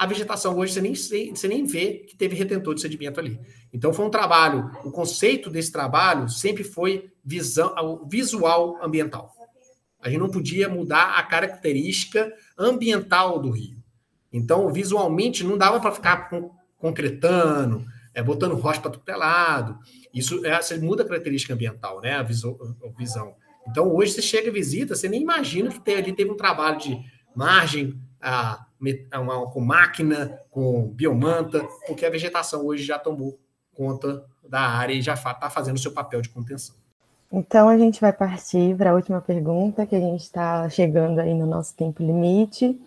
A 0.00 0.06
vegetação 0.06 0.56
hoje 0.56 0.72
você 0.72 0.80
nem, 0.80 0.94
você 0.94 1.46
nem 1.46 1.62
vê 1.62 2.06
que 2.08 2.16
teve 2.16 2.34
retentor 2.34 2.74
de 2.74 2.80
sedimento 2.80 3.20
ali. 3.20 3.38
Então 3.70 3.92
foi 3.92 4.06
um 4.06 4.10
trabalho, 4.10 4.70
o 4.82 4.90
conceito 4.90 5.50
desse 5.50 5.70
trabalho 5.70 6.26
sempre 6.26 6.64
foi 6.64 7.12
visão, 7.22 8.06
visual 8.08 8.82
ambiental. 8.82 9.30
A 10.00 10.08
gente 10.08 10.20
não 10.20 10.30
podia 10.30 10.70
mudar 10.70 11.18
a 11.18 11.22
característica 11.22 12.32
ambiental 12.58 13.38
do 13.38 13.50
rio. 13.50 13.76
Então, 14.32 14.72
visualmente, 14.72 15.44
não 15.44 15.58
dava 15.58 15.78
para 15.78 15.92
ficar 15.92 16.30
concretando, 16.78 17.84
é, 18.14 18.22
botando 18.22 18.54
rocha 18.54 18.80
para 18.80 18.92
tudo 18.92 19.06
é 19.06 19.16
lado. 19.16 19.78
Isso 20.14 20.46
é, 20.46 20.62
você 20.62 20.78
muda 20.78 21.02
a 21.02 21.06
característica 21.06 21.52
ambiental, 21.52 22.00
né? 22.00 22.14
A, 22.14 22.22
visão, 22.22 22.56
a 22.82 22.98
visão. 22.98 23.34
Então, 23.68 23.94
hoje 23.94 24.12
você 24.12 24.22
chega 24.22 24.48
e 24.48 24.50
visita, 24.50 24.94
você 24.94 25.10
nem 25.10 25.20
imagina 25.20 25.70
que 25.70 25.90
ali 25.90 26.14
teve 26.14 26.30
um 26.30 26.38
trabalho 26.38 26.78
de 26.78 26.98
margem 27.36 28.00
a, 28.18 28.52
a 28.52 28.66
uma, 29.14 29.50
com 29.50 29.60
máquina, 29.60 30.40
com 30.50 30.88
biomanta, 30.88 31.66
porque 31.86 32.06
a 32.06 32.10
vegetação 32.10 32.66
hoje 32.66 32.84
já 32.84 32.98
tomou 32.98 33.38
conta 33.74 34.24
da 34.48 34.60
área 34.60 34.92
e 34.92 35.02
já 35.02 35.14
está 35.14 35.48
fazendo 35.48 35.76
o 35.76 35.80
seu 35.80 35.92
papel 35.92 36.20
de 36.20 36.28
contenção. 36.28 36.74
Então, 37.32 37.68
a 37.68 37.78
gente 37.78 38.00
vai 38.00 38.12
partir 38.12 38.76
para 38.76 38.90
a 38.90 38.94
última 38.94 39.20
pergunta, 39.20 39.86
que 39.86 39.94
a 39.94 40.00
gente 40.00 40.22
está 40.22 40.68
chegando 40.68 41.20
aí 41.20 41.32
no 41.32 41.46
nosso 41.46 41.76
tempo 41.76 42.02
limite. 42.02 42.80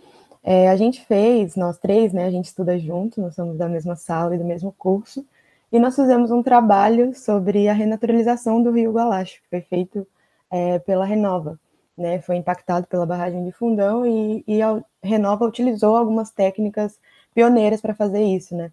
É, 0.44 0.70
a 0.70 0.76
gente 0.76 1.06
fez, 1.06 1.56
nós 1.56 1.78
três, 1.78 2.12
né, 2.12 2.26
a 2.26 2.32
gente 2.32 2.46
estuda 2.46 2.78
junto, 2.78 3.22
nós 3.22 3.34
somos 3.34 3.58
da 3.58 3.70
mesma 3.70 3.96
sala 3.96 4.36
e 4.36 4.38
do 4.38 4.44
mesmo 4.44 4.74
curso, 4.74 5.26
e 5.72 5.80
nós 5.80 5.96
fizemos 5.96 6.30
um 6.30 6.44
trabalho 6.44 7.16
sobre 7.16 7.70
a 7.70 7.74
renaturalização 7.74 8.62
do 8.62 8.72
Rio 8.72 8.92
Gualacho, 8.92 9.42
que 9.42 9.50
foi 9.50 9.62
feito 9.62 10.06
é, 10.52 10.78
pela 10.80 11.06
Renova, 11.06 11.58
né, 11.98 12.22
foi 12.22 12.38
impactado 12.38 12.88
pela 12.88 13.06
barragem 13.06 13.44
de 13.44 13.52
Fundão 13.52 14.06
e, 14.06 14.44
e 14.48 14.62
a 14.62 14.84
Renova 15.02 15.46
utilizou 15.46 15.96
algumas 15.96 16.32
técnicas 16.32 17.00
pioneiras 17.34 17.82
para 17.82 17.94
fazer 17.94 18.24
isso, 18.24 18.56
né, 18.56 18.72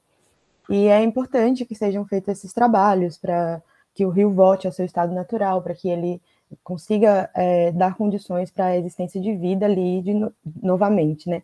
e 0.69 0.87
é 0.87 1.03
importante 1.03 1.65
que 1.65 1.75
sejam 1.75 2.05
feitos 2.05 2.29
esses 2.29 2.53
trabalhos 2.53 3.19
para 3.19 3.61
que 3.93 4.07
o 4.07 4.11
rio 4.11 4.33
volte 4.33 4.67
ao 4.67 4.73
seu 4.73 4.85
estado 4.85 5.13
natural, 5.13 5.61
para 5.61 5.75
que 5.75 5.89
ele 5.89 6.23
consiga 6.63 7.29
é, 7.35 7.73
dar 7.73 7.97
condições 7.97 8.51
para 8.51 8.67
a 8.67 8.77
existência 8.77 9.21
de 9.21 9.35
vida 9.35 9.67
ali 9.67 10.01
de, 10.01 10.33
novamente, 10.63 11.29
né? 11.29 11.43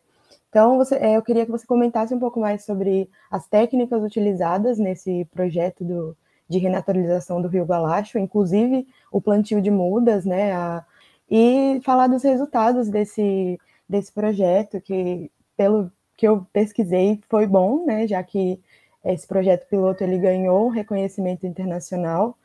Então, 0.49 0.77
você, 0.79 0.95
é, 0.97 1.17
eu 1.17 1.23
queria 1.23 1.45
que 1.45 1.51
você 1.51 1.67
comentasse 1.67 2.15
um 2.15 2.19
pouco 2.19 2.41
mais 2.41 2.65
sobre 2.65 3.11
as 3.31 3.47
técnicas 3.47 4.03
utilizadas 4.03 4.79
nesse 4.79 5.27
projeto 5.27 5.85
do, 5.85 6.17
de 6.49 6.59
renaturalização 6.59 7.43
do 7.43 7.49
Rio 7.49 7.67
Galacho, 7.67 8.19
inclusive 8.19 8.87
o 9.11 9.21
plantio 9.21 9.61
de 9.61 9.71
mudas, 9.71 10.25
né? 10.25 10.53
A, 10.53 10.85
e 11.31 11.81
falar 11.85 12.07
dos 12.07 12.23
resultados 12.23 12.89
desse, 12.89 13.59
desse 13.89 14.13
projeto, 14.13 14.81
que, 14.81 15.31
pelo 15.57 15.91
que 16.17 16.27
eu 16.27 16.47
pesquisei, 16.53 17.21
foi 17.29 17.47
bom, 17.47 17.85
né? 17.85 18.07
Já 18.07 18.23
que 18.23 18.61
esse 19.05 19.27
projeto 19.27 19.69
piloto 19.69 20.03
ele 20.03 20.19
ganhou 20.19 20.69
reconhecimento 20.69 21.47
internacional 21.47 22.37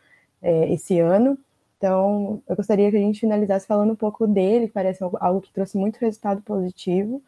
é, 0.42 0.72
esse 0.74 1.00
ano. 1.00 1.38
Então, 1.78 2.42
eu 2.48 2.56
gostaria 2.56 2.92
que 2.92 2.98
a 2.98 3.00
gente 3.00 3.20
finalizasse 3.20 3.66
falando 3.66 3.94
um 3.94 3.96
pouco 3.96 4.28
dele, 4.28 4.68
que 4.68 4.74
parece 4.74 5.04
algo 5.04 5.42
que 5.42 5.52
trouxe 5.52 5.78
muito 5.78 5.98
resultado 5.98 6.42
positivo 6.42 7.22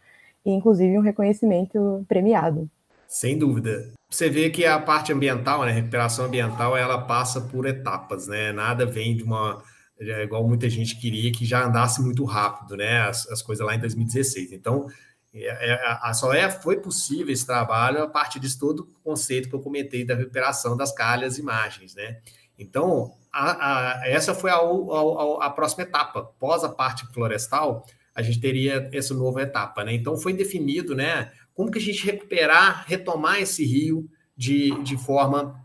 e 0.45 0.51
inclusive 0.51 0.97
um 0.97 1.01
reconhecimento 1.01 2.05
premiado. 2.07 2.69
Sem 3.07 3.37
dúvida. 3.37 3.91
Você 4.09 4.29
vê 4.29 4.49
que 4.49 4.65
a 4.65 4.79
parte 4.79 5.11
ambiental, 5.11 5.63
né, 5.63 5.71
a 5.71 5.73
recuperação 5.73 6.25
ambiental, 6.25 6.77
ela 6.77 7.01
passa 7.01 7.41
por 7.41 7.65
etapas, 7.65 8.27
né? 8.27 8.51
Nada 8.51 8.85
vem 8.85 9.15
de 9.15 9.23
uma 9.23 9.63
é 10.09 10.23
igual 10.23 10.47
muita 10.47 10.69
gente 10.69 10.99
queria 10.99 11.31
que 11.31 11.45
já 11.45 11.65
andasse 11.65 12.01
muito 12.01 12.23
rápido, 12.23 12.77
né? 12.77 13.01
As, 13.01 13.27
as 13.29 13.41
coisas 13.41 13.65
lá 13.65 13.75
em 13.75 13.79
2016. 13.79 14.51
Então, 14.51 14.87
é, 15.33 15.99
é, 16.03 16.13
só 16.13 16.31
é, 16.33 16.49
foi 16.49 16.79
possível 16.79 17.33
esse 17.33 17.45
trabalho 17.45 18.03
a 18.03 18.07
partir 18.07 18.39
de 18.39 18.57
todo 18.57 18.81
o 18.81 19.03
conceito 19.03 19.49
que 19.49 19.55
eu 19.55 19.59
comentei 19.59 20.05
da 20.05 20.15
recuperação 20.15 20.77
das 20.77 20.93
calhas 20.93 21.37
e 21.37 21.41
margens, 21.41 21.95
né? 21.95 22.19
Então, 22.57 23.13
a, 23.31 24.01
a, 24.01 24.07
essa 24.07 24.35
foi 24.35 24.51
a, 24.51 24.57
a, 24.57 25.49
próxima 25.49 25.83
etapa. 25.83 26.23
Pós 26.39 26.63
a 26.63 26.69
parte 26.69 27.05
florestal, 27.11 27.83
a 28.13 28.21
gente 28.21 28.39
teria 28.39 28.89
essa 28.93 29.15
nova 29.15 29.41
etapa, 29.41 29.83
né? 29.83 29.93
Então 29.93 30.15
foi 30.15 30.33
definido, 30.33 30.95
né? 30.95 31.31
Como 31.55 31.71
que 31.71 31.79
a 31.79 31.81
gente 31.81 32.05
recuperar, 32.05 32.85
retomar 32.87 33.41
esse 33.41 33.65
rio 33.65 34.07
de, 34.37 34.71
de 34.83 34.97
forma 34.97 35.59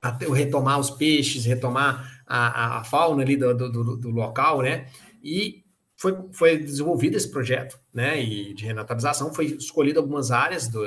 a 0.00 0.16
retomar 0.32 0.78
os 0.78 0.90
peixes, 0.90 1.44
retomar 1.44 2.17
a, 2.28 2.78
a 2.78 2.84
fauna 2.84 3.22
ali 3.22 3.36
do, 3.36 3.54
do, 3.54 3.96
do, 3.96 4.10
local, 4.10 4.60
né? 4.60 4.86
E 5.24 5.64
foi, 5.96 6.14
foi 6.32 6.58
desenvolvido 6.58 7.16
esse 7.16 7.30
projeto, 7.30 7.80
né? 7.92 8.22
E 8.22 8.52
de 8.52 8.66
renaturalização 8.66 9.32
foi 9.34 9.46
escolhido 9.46 9.98
algumas 9.98 10.30
áreas 10.30 10.68
uh, 10.68 10.84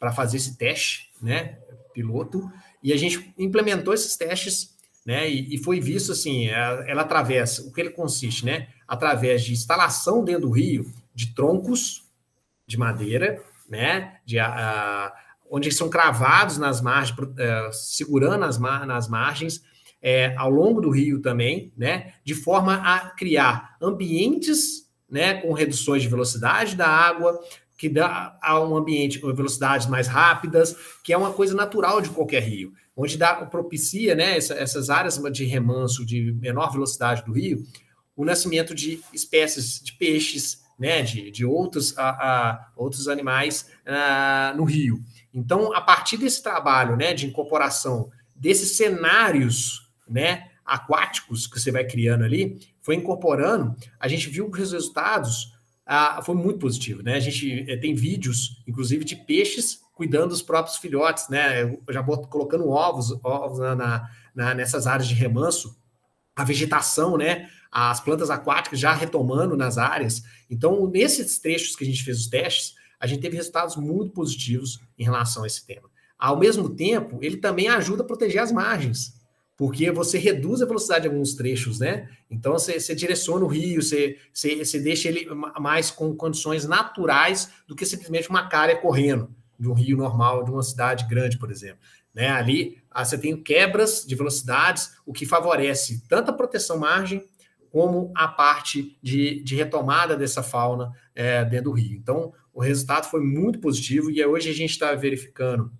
para 0.00 0.10
fazer 0.10 0.38
esse 0.38 0.56
teste, 0.56 1.10
né? 1.20 1.58
Piloto 1.92 2.50
E 2.82 2.92
a 2.92 2.96
gente 2.96 3.32
implementou 3.38 3.94
esses 3.94 4.16
testes, 4.16 4.74
né? 5.06 5.28
E, 5.30 5.54
e 5.54 5.58
foi 5.58 5.80
visto 5.80 6.12
assim, 6.12 6.46
ela, 6.48 6.90
ela 6.90 7.02
atravessa, 7.02 7.62
o 7.62 7.72
que 7.72 7.80
ele 7.80 7.90
consiste, 7.90 8.44
né? 8.44 8.68
Através 8.88 9.44
de 9.44 9.52
instalação 9.52 10.24
dentro 10.24 10.48
do 10.48 10.50
rio 10.50 10.90
de 11.14 11.34
troncos 11.34 12.02
de 12.66 12.78
madeira, 12.78 13.40
né? 13.68 14.16
De, 14.24 14.38
a, 14.38 15.14
onde 15.48 15.70
são 15.70 15.88
cravados 15.88 16.58
nas 16.58 16.80
margens, 16.80 17.16
uh, 17.16 17.72
segurando 17.72 18.44
as, 18.44 18.58
mar, 18.58 18.86
nas 18.86 19.06
margens, 19.06 19.62
é, 20.04 20.34
ao 20.36 20.50
longo 20.50 20.82
do 20.82 20.90
rio 20.90 21.22
também, 21.22 21.72
né? 21.74 22.12
De 22.22 22.34
forma 22.34 22.74
a 22.74 23.08
criar 23.08 23.74
ambientes, 23.80 24.86
né? 25.10 25.40
Com 25.40 25.54
reduções 25.54 26.02
de 26.02 26.08
velocidade 26.08 26.76
da 26.76 26.86
água, 26.86 27.40
que 27.78 27.88
dá 27.88 28.38
a 28.42 28.60
um 28.60 28.76
ambiente 28.76 29.18
com 29.18 29.32
velocidades 29.34 29.86
mais 29.86 30.06
rápidas, 30.06 30.76
que 31.02 31.10
é 31.10 31.16
uma 31.16 31.32
coisa 31.32 31.54
natural 31.54 32.02
de 32.02 32.10
qualquer 32.10 32.42
rio, 32.42 32.74
onde 32.94 33.16
dá, 33.16 33.34
propicia 33.46 34.14
né, 34.14 34.36
essa, 34.36 34.54
essas 34.54 34.90
áreas 34.90 35.20
de 35.32 35.44
remanso 35.44 36.04
de 36.06 36.32
menor 36.32 36.70
velocidade 36.70 37.24
do 37.24 37.32
rio, 37.32 37.64
o 38.14 38.24
nascimento 38.24 38.74
de 38.74 39.00
espécies 39.12 39.80
de 39.82 39.92
peixes, 39.94 40.62
né, 40.78 41.02
de, 41.02 41.30
de 41.30 41.44
outros, 41.44 41.96
a, 41.98 42.10
a 42.10 42.68
outros 42.76 43.08
animais 43.08 43.68
a, 43.84 44.54
no 44.56 44.64
rio. 44.64 45.02
Então, 45.32 45.74
a 45.74 45.80
partir 45.80 46.16
desse 46.16 46.42
trabalho 46.42 46.96
né, 46.96 47.12
de 47.12 47.26
incorporação 47.26 48.10
desses 48.36 48.76
cenários 48.76 49.83
né, 50.08 50.50
aquáticos 50.64 51.46
que 51.46 51.60
você 51.60 51.70
vai 51.70 51.84
criando 51.84 52.24
ali, 52.24 52.58
foi 52.80 52.96
incorporando, 52.96 53.76
a 53.98 54.08
gente 54.08 54.28
viu 54.28 54.50
que 54.50 54.60
os 54.60 54.72
resultados 54.72 55.52
ah, 55.86 56.22
foi 56.22 56.34
muito 56.34 56.58
positivo, 56.58 57.02
né? 57.02 57.16
A 57.16 57.20
gente 57.20 57.70
eh, 57.70 57.76
tem 57.76 57.94
vídeos, 57.94 58.62
inclusive, 58.66 59.04
de 59.04 59.16
peixes 59.16 59.80
cuidando 59.92 60.28
dos 60.28 60.42
próprios 60.42 60.78
filhotes, 60.78 61.28
né? 61.28 61.76
já 61.90 62.02
boto, 62.02 62.26
colocando 62.28 62.68
ovos, 62.68 63.12
ovos 63.22 63.58
na, 63.58 64.08
na, 64.34 64.54
nessas 64.54 64.86
áreas 64.86 65.06
de 65.06 65.14
remanso, 65.14 65.76
a 66.34 66.42
vegetação, 66.42 67.16
né? 67.16 67.48
As 67.70 68.00
plantas 68.00 68.30
aquáticas 68.30 68.80
já 68.80 68.92
retomando 68.92 69.56
nas 69.56 69.78
áreas. 69.78 70.22
Então, 70.50 70.88
nesses 70.90 71.38
trechos 71.38 71.76
que 71.76 71.84
a 71.84 71.86
gente 71.86 72.02
fez 72.02 72.18
os 72.20 72.28
testes, 72.28 72.74
a 72.98 73.06
gente 73.06 73.20
teve 73.20 73.36
resultados 73.36 73.76
muito 73.76 74.12
positivos 74.12 74.80
em 74.98 75.04
relação 75.04 75.44
a 75.44 75.46
esse 75.46 75.64
tema. 75.66 75.88
Ao 76.18 76.38
mesmo 76.38 76.70
tempo, 76.70 77.18
ele 77.20 77.36
também 77.36 77.68
ajuda 77.68 78.02
a 78.02 78.06
proteger 78.06 78.42
as 78.42 78.50
margens 78.50 79.14
porque 79.56 79.90
você 79.90 80.18
reduz 80.18 80.60
a 80.60 80.66
velocidade 80.66 81.02
de 81.02 81.08
alguns 81.08 81.34
trechos, 81.34 81.78
né? 81.78 82.08
Então 82.28 82.54
você, 82.54 82.80
você 82.80 82.94
direciona 82.94 83.44
o 83.44 83.48
rio, 83.48 83.80
você, 83.80 84.18
você, 84.32 84.64
você, 84.64 84.80
deixa 84.80 85.08
ele 85.08 85.26
mais 85.60 85.90
com 85.90 86.14
condições 86.14 86.66
naturais 86.66 87.50
do 87.66 87.74
que 87.74 87.86
simplesmente 87.86 88.28
uma 88.28 88.48
calha 88.48 88.76
correndo 88.76 89.30
de 89.58 89.68
um 89.68 89.72
rio 89.72 89.96
normal, 89.96 90.44
de 90.44 90.50
uma 90.50 90.62
cidade 90.62 91.06
grande, 91.08 91.38
por 91.38 91.50
exemplo. 91.50 91.78
Né? 92.12 92.28
Ali 92.28 92.82
ah, 92.90 93.04
você 93.04 93.16
tem 93.16 93.40
quebras 93.40 94.04
de 94.06 94.14
velocidades, 94.14 94.96
o 95.06 95.12
que 95.12 95.24
favorece 95.24 96.02
tanto 96.08 96.30
a 96.30 96.34
proteção 96.34 96.78
margem 96.78 97.24
como 97.70 98.12
a 98.14 98.28
parte 98.28 98.96
de, 99.02 99.42
de 99.42 99.56
retomada 99.56 100.16
dessa 100.16 100.42
fauna 100.42 100.92
é, 101.14 101.44
dentro 101.44 101.70
do 101.70 101.72
rio. 101.72 101.96
Então, 101.96 102.32
o 102.52 102.60
resultado 102.60 103.10
foi 103.10 103.20
muito 103.20 103.58
positivo 103.58 104.10
e 104.10 104.24
hoje 104.24 104.48
a 104.48 104.54
gente 104.54 104.70
está 104.70 104.94
verificando 104.94 105.72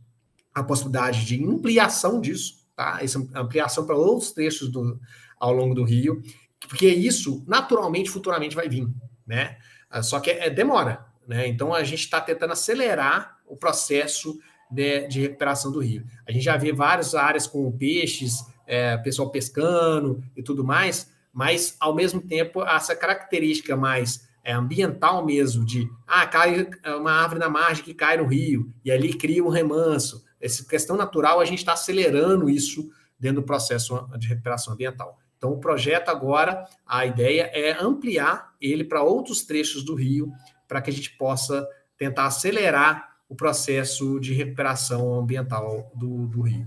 a 0.52 0.62
possibilidade 0.62 1.24
de 1.24 1.44
ampliação 1.44 2.20
disso 2.20 2.63
tá? 2.76 2.98
Essa 3.00 3.18
ampliação 3.34 3.86
para 3.86 3.96
outros 3.96 4.32
trechos 4.32 4.68
do, 4.70 4.98
ao 5.38 5.52
longo 5.52 5.74
do 5.74 5.84
rio, 5.84 6.22
porque 6.68 6.88
isso 6.88 7.44
naturalmente, 7.46 8.10
futuramente 8.10 8.56
vai 8.56 8.68
vir, 8.68 8.88
né? 9.26 9.56
Ah, 9.90 10.02
só 10.02 10.18
que 10.20 10.30
é, 10.30 10.50
demora, 10.50 11.06
né? 11.26 11.46
Então 11.46 11.74
a 11.74 11.84
gente 11.84 12.00
está 12.00 12.20
tentando 12.20 12.52
acelerar 12.52 13.38
o 13.46 13.56
processo 13.56 14.38
de, 14.70 15.06
de, 15.06 15.20
recuperação 15.20 15.70
do 15.70 15.80
rio. 15.80 16.04
A 16.26 16.32
gente 16.32 16.44
já 16.44 16.56
vê 16.56 16.72
várias 16.72 17.14
áreas 17.14 17.46
com 17.46 17.70
peixes, 17.70 18.44
é, 18.66 18.96
pessoal 18.96 19.30
pescando 19.30 20.22
e 20.36 20.42
tudo 20.42 20.64
mais, 20.64 21.12
mas 21.32 21.76
ao 21.78 21.94
mesmo 21.94 22.20
tempo 22.20 22.62
essa 22.62 22.96
característica 22.96 23.76
mais 23.76 24.26
é, 24.42 24.52
ambiental 24.52 25.24
mesmo 25.24 25.64
de 25.64 25.88
ah, 26.06 26.26
cai 26.26 26.68
uma 26.98 27.12
árvore 27.12 27.40
na 27.40 27.48
margem 27.48 27.84
que 27.84 27.94
cai 27.94 28.16
no 28.16 28.26
rio 28.26 28.72
e 28.84 28.90
ali 28.90 29.12
cria 29.12 29.44
um 29.44 29.48
remanso 29.48 30.23
essa 30.44 30.62
questão 30.64 30.94
natural, 30.94 31.40
a 31.40 31.44
gente 31.46 31.60
está 31.60 31.72
acelerando 31.72 32.50
isso 32.50 32.90
dentro 33.18 33.40
do 33.40 33.46
processo 33.46 34.06
de 34.18 34.28
recuperação 34.28 34.74
ambiental. 34.74 35.18
Então, 35.38 35.52
o 35.52 35.58
projeto 35.58 36.10
agora, 36.10 36.66
a 36.86 37.06
ideia 37.06 37.50
é 37.54 37.72
ampliar 37.82 38.52
ele 38.60 38.84
para 38.84 39.02
outros 39.02 39.42
trechos 39.42 39.82
do 39.82 39.94
rio, 39.94 40.30
para 40.68 40.82
que 40.82 40.90
a 40.90 40.92
gente 40.92 41.16
possa 41.16 41.66
tentar 41.96 42.26
acelerar 42.26 43.16
o 43.26 43.34
processo 43.34 44.20
de 44.20 44.34
recuperação 44.34 45.18
ambiental 45.18 45.90
do, 45.94 46.26
do 46.26 46.42
rio. 46.42 46.66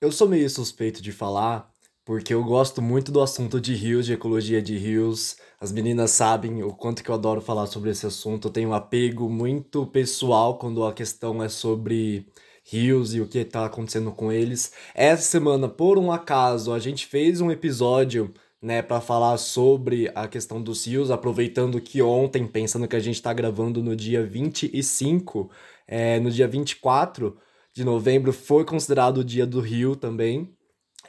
Eu 0.00 0.12
sou 0.12 0.28
meio 0.28 0.48
suspeito 0.48 1.00
de 1.02 1.10
falar, 1.10 1.70
porque 2.04 2.32
eu 2.32 2.44
gosto 2.44 2.80
muito 2.82 3.10
do 3.10 3.20
assunto 3.20 3.60
de 3.60 3.74
rios, 3.74 4.06
de 4.06 4.12
ecologia 4.12 4.60
de 4.62 4.76
rios. 4.76 5.36
As 5.60 5.72
meninas 5.72 6.10
sabem 6.10 6.62
o 6.62 6.72
quanto 6.72 7.02
que 7.02 7.10
eu 7.10 7.14
adoro 7.14 7.40
falar 7.40 7.66
sobre 7.66 7.90
esse 7.90 8.06
assunto. 8.06 8.48
Eu 8.48 8.52
tenho 8.52 8.70
um 8.70 8.74
apego 8.74 9.28
muito 9.28 9.86
pessoal 9.86 10.58
quando 10.58 10.84
a 10.84 10.92
questão 10.92 11.42
é 11.42 11.48
sobre 11.48 12.26
rios 12.70 13.14
e 13.14 13.20
o 13.20 13.26
que 13.26 13.38
está 13.38 13.64
acontecendo 13.64 14.12
com 14.12 14.30
eles. 14.30 14.72
Essa 14.94 15.22
semana, 15.22 15.68
por 15.68 15.98
um 15.98 16.12
acaso, 16.12 16.72
a 16.72 16.78
gente 16.78 17.06
fez 17.06 17.40
um 17.40 17.50
episódio 17.50 18.32
né, 18.60 18.82
para 18.82 19.00
falar 19.00 19.38
sobre 19.38 20.10
a 20.14 20.28
questão 20.28 20.60
dos 20.62 20.86
rios, 20.86 21.10
aproveitando 21.10 21.80
que 21.80 22.02
ontem, 22.02 22.46
pensando 22.46 22.86
que 22.86 22.96
a 22.96 23.00
gente 23.00 23.14
está 23.14 23.32
gravando 23.32 23.82
no 23.82 23.96
dia 23.96 24.22
25, 24.24 25.50
é, 25.86 26.20
no 26.20 26.30
dia 26.30 26.46
24 26.46 27.36
de 27.72 27.84
novembro, 27.84 28.32
foi 28.32 28.64
considerado 28.64 29.18
o 29.18 29.24
dia 29.24 29.46
do 29.46 29.60
rio 29.60 29.96
também. 29.96 30.54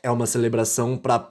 É 0.01 0.09
uma 0.09 0.25
celebração 0.25 0.97
para 0.97 1.27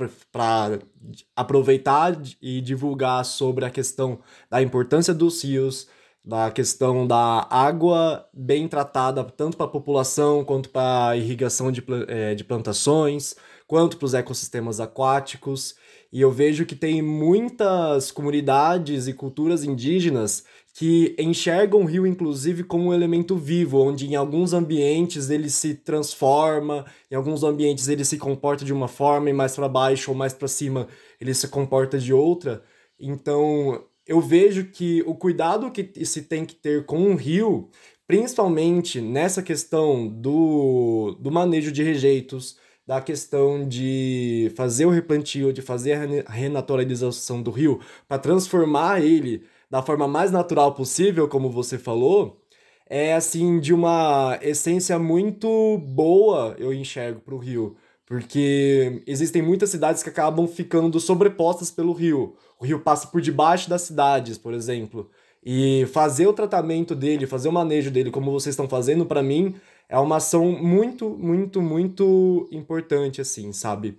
aproveitar 1.34 2.20
e 2.42 2.60
divulgar 2.60 3.24
sobre 3.24 3.64
a 3.64 3.70
questão 3.70 4.18
da 4.50 4.60
importância 4.60 5.14
dos 5.14 5.42
rios, 5.42 5.88
da 6.24 6.50
questão 6.50 7.06
da 7.06 7.46
água 7.50 8.28
bem 8.34 8.68
tratada 8.68 9.24
tanto 9.24 9.56
para 9.56 9.66
a 9.66 9.70
população 9.70 10.44
quanto 10.44 10.68
para 10.68 11.08
a 11.10 11.16
irrigação 11.16 11.72
de, 11.72 11.82
é, 12.06 12.34
de 12.34 12.44
plantações, 12.44 13.34
quanto 13.66 13.96
para 13.96 14.06
os 14.06 14.14
ecossistemas 14.14 14.80
aquáticos. 14.80 15.74
E 16.12 16.20
eu 16.20 16.30
vejo 16.30 16.64
que 16.64 16.74
tem 16.74 17.02
muitas 17.02 18.10
comunidades 18.10 19.06
e 19.08 19.12
culturas 19.12 19.62
indígenas 19.62 20.44
que 20.74 21.14
enxergam 21.18 21.80
o 21.80 21.84
rio, 21.84 22.06
inclusive, 22.06 22.62
como 22.62 22.84
um 22.90 22.94
elemento 22.94 23.36
vivo, 23.36 23.82
onde 23.82 24.06
em 24.06 24.14
alguns 24.14 24.52
ambientes 24.52 25.28
ele 25.28 25.50
se 25.50 25.74
transforma, 25.74 26.86
em 27.10 27.16
alguns 27.16 27.42
ambientes 27.42 27.88
ele 27.88 28.04
se 28.04 28.16
comporta 28.16 28.64
de 28.64 28.72
uma 28.72 28.86
forma, 28.86 29.28
e 29.28 29.32
mais 29.32 29.56
para 29.56 29.68
baixo 29.68 30.12
ou 30.12 30.16
mais 30.16 30.32
para 30.32 30.46
cima 30.46 30.86
ele 31.20 31.34
se 31.34 31.48
comporta 31.48 31.98
de 31.98 32.12
outra. 32.12 32.62
Então, 32.98 33.84
eu 34.08 34.20
vejo 34.20 34.64
que 34.64 35.02
o 35.06 35.14
cuidado 35.14 35.70
que 35.70 36.04
se 36.06 36.22
tem 36.22 36.46
que 36.46 36.54
ter 36.54 36.86
com 36.86 37.12
o 37.12 37.14
rio, 37.14 37.68
principalmente 38.06 39.00
nessa 39.02 39.42
questão 39.42 40.08
do, 40.08 41.14
do 41.20 41.30
manejo 41.30 41.70
de 41.70 41.82
rejeitos, 41.82 42.56
da 42.86 43.02
questão 43.02 43.68
de 43.68 44.50
fazer 44.56 44.86
o 44.86 44.90
replantio, 44.90 45.52
de 45.52 45.60
fazer 45.60 46.24
a 46.26 46.32
renaturalização 46.32 47.42
do 47.42 47.50
rio, 47.50 47.80
para 48.08 48.18
transformar 48.18 49.02
ele 49.02 49.44
da 49.70 49.82
forma 49.82 50.08
mais 50.08 50.30
natural 50.32 50.74
possível, 50.74 51.28
como 51.28 51.50
você 51.50 51.76
falou, 51.76 52.40
é 52.88 53.14
assim 53.14 53.60
de 53.60 53.74
uma 53.74 54.38
essência 54.40 54.98
muito 54.98 55.76
boa, 55.78 56.56
eu 56.58 56.72
enxergo 56.72 57.20
para 57.20 57.34
o 57.34 57.38
rio. 57.38 57.76
Porque 58.06 59.02
existem 59.06 59.42
muitas 59.42 59.68
cidades 59.68 60.02
que 60.02 60.08
acabam 60.08 60.48
ficando 60.48 60.98
sobrepostas 60.98 61.70
pelo 61.70 61.92
rio. 61.92 62.36
O 62.60 62.64
rio 62.64 62.80
passa 62.80 63.06
por 63.06 63.20
debaixo 63.20 63.70
das 63.70 63.82
cidades, 63.82 64.36
por 64.36 64.52
exemplo. 64.52 65.10
E 65.44 65.86
fazer 65.92 66.26
o 66.26 66.32
tratamento 66.32 66.94
dele, 66.94 67.26
fazer 67.26 67.48
o 67.48 67.52
manejo 67.52 67.90
dele, 67.90 68.10
como 68.10 68.32
vocês 68.32 68.52
estão 68.52 68.68
fazendo, 68.68 69.06
para 69.06 69.22
mim, 69.22 69.54
é 69.88 69.98
uma 69.98 70.16
ação 70.16 70.52
muito, 70.52 71.08
muito, 71.10 71.62
muito 71.62 72.48
importante, 72.52 73.20
assim, 73.20 73.52
sabe? 73.52 73.98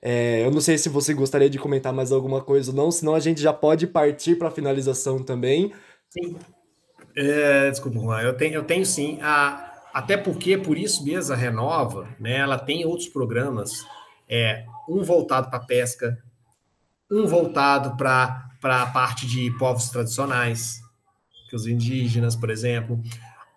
É, 0.00 0.44
eu 0.44 0.50
não 0.50 0.60
sei 0.60 0.78
se 0.78 0.88
você 0.88 1.12
gostaria 1.12 1.50
de 1.50 1.58
comentar 1.58 1.92
mais 1.92 2.12
alguma 2.12 2.40
coisa 2.40 2.70
ou 2.70 2.76
não, 2.76 2.90
senão 2.90 3.14
a 3.14 3.20
gente 3.20 3.40
já 3.40 3.52
pode 3.52 3.86
partir 3.86 4.36
para 4.36 4.48
a 4.48 4.52
finalização 4.52 5.22
também. 5.22 5.72
Sim. 6.08 6.36
É, 7.16 7.70
desculpa, 7.70 7.98
Juan, 7.98 8.22
eu 8.22 8.36
tenho, 8.36 8.54
eu 8.54 8.64
tenho 8.64 8.86
sim. 8.86 9.18
A, 9.20 9.72
até 9.92 10.16
porque, 10.16 10.56
por 10.56 10.78
isso 10.78 11.04
mesmo, 11.04 11.34
a 11.34 11.36
Renova, 11.36 12.08
né, 12.20 12.36
ela 12.36 12.58
tem 12.58 12.86
outros 12.86 13.08
programas, 13.08 13.84
é, 14.28 14.64
um 14.88 15.02
voltado 15.02 15.50
para 15.50 15.58
pesca, 15.58 16.16
um 17.10 17.26
voltado 17.26 17.96
para 17.96 18.50
a 18.62 18.86
parte 18.86 19.26
de 19.26 19.50
povos 19.58 19.88
tradicionais, 19.88 20.80
que 21.48 21.56
os 21.56 21.66
indígenas, 21.66 22.36
por 22.36 22.50
exemplo, 22.50 23.00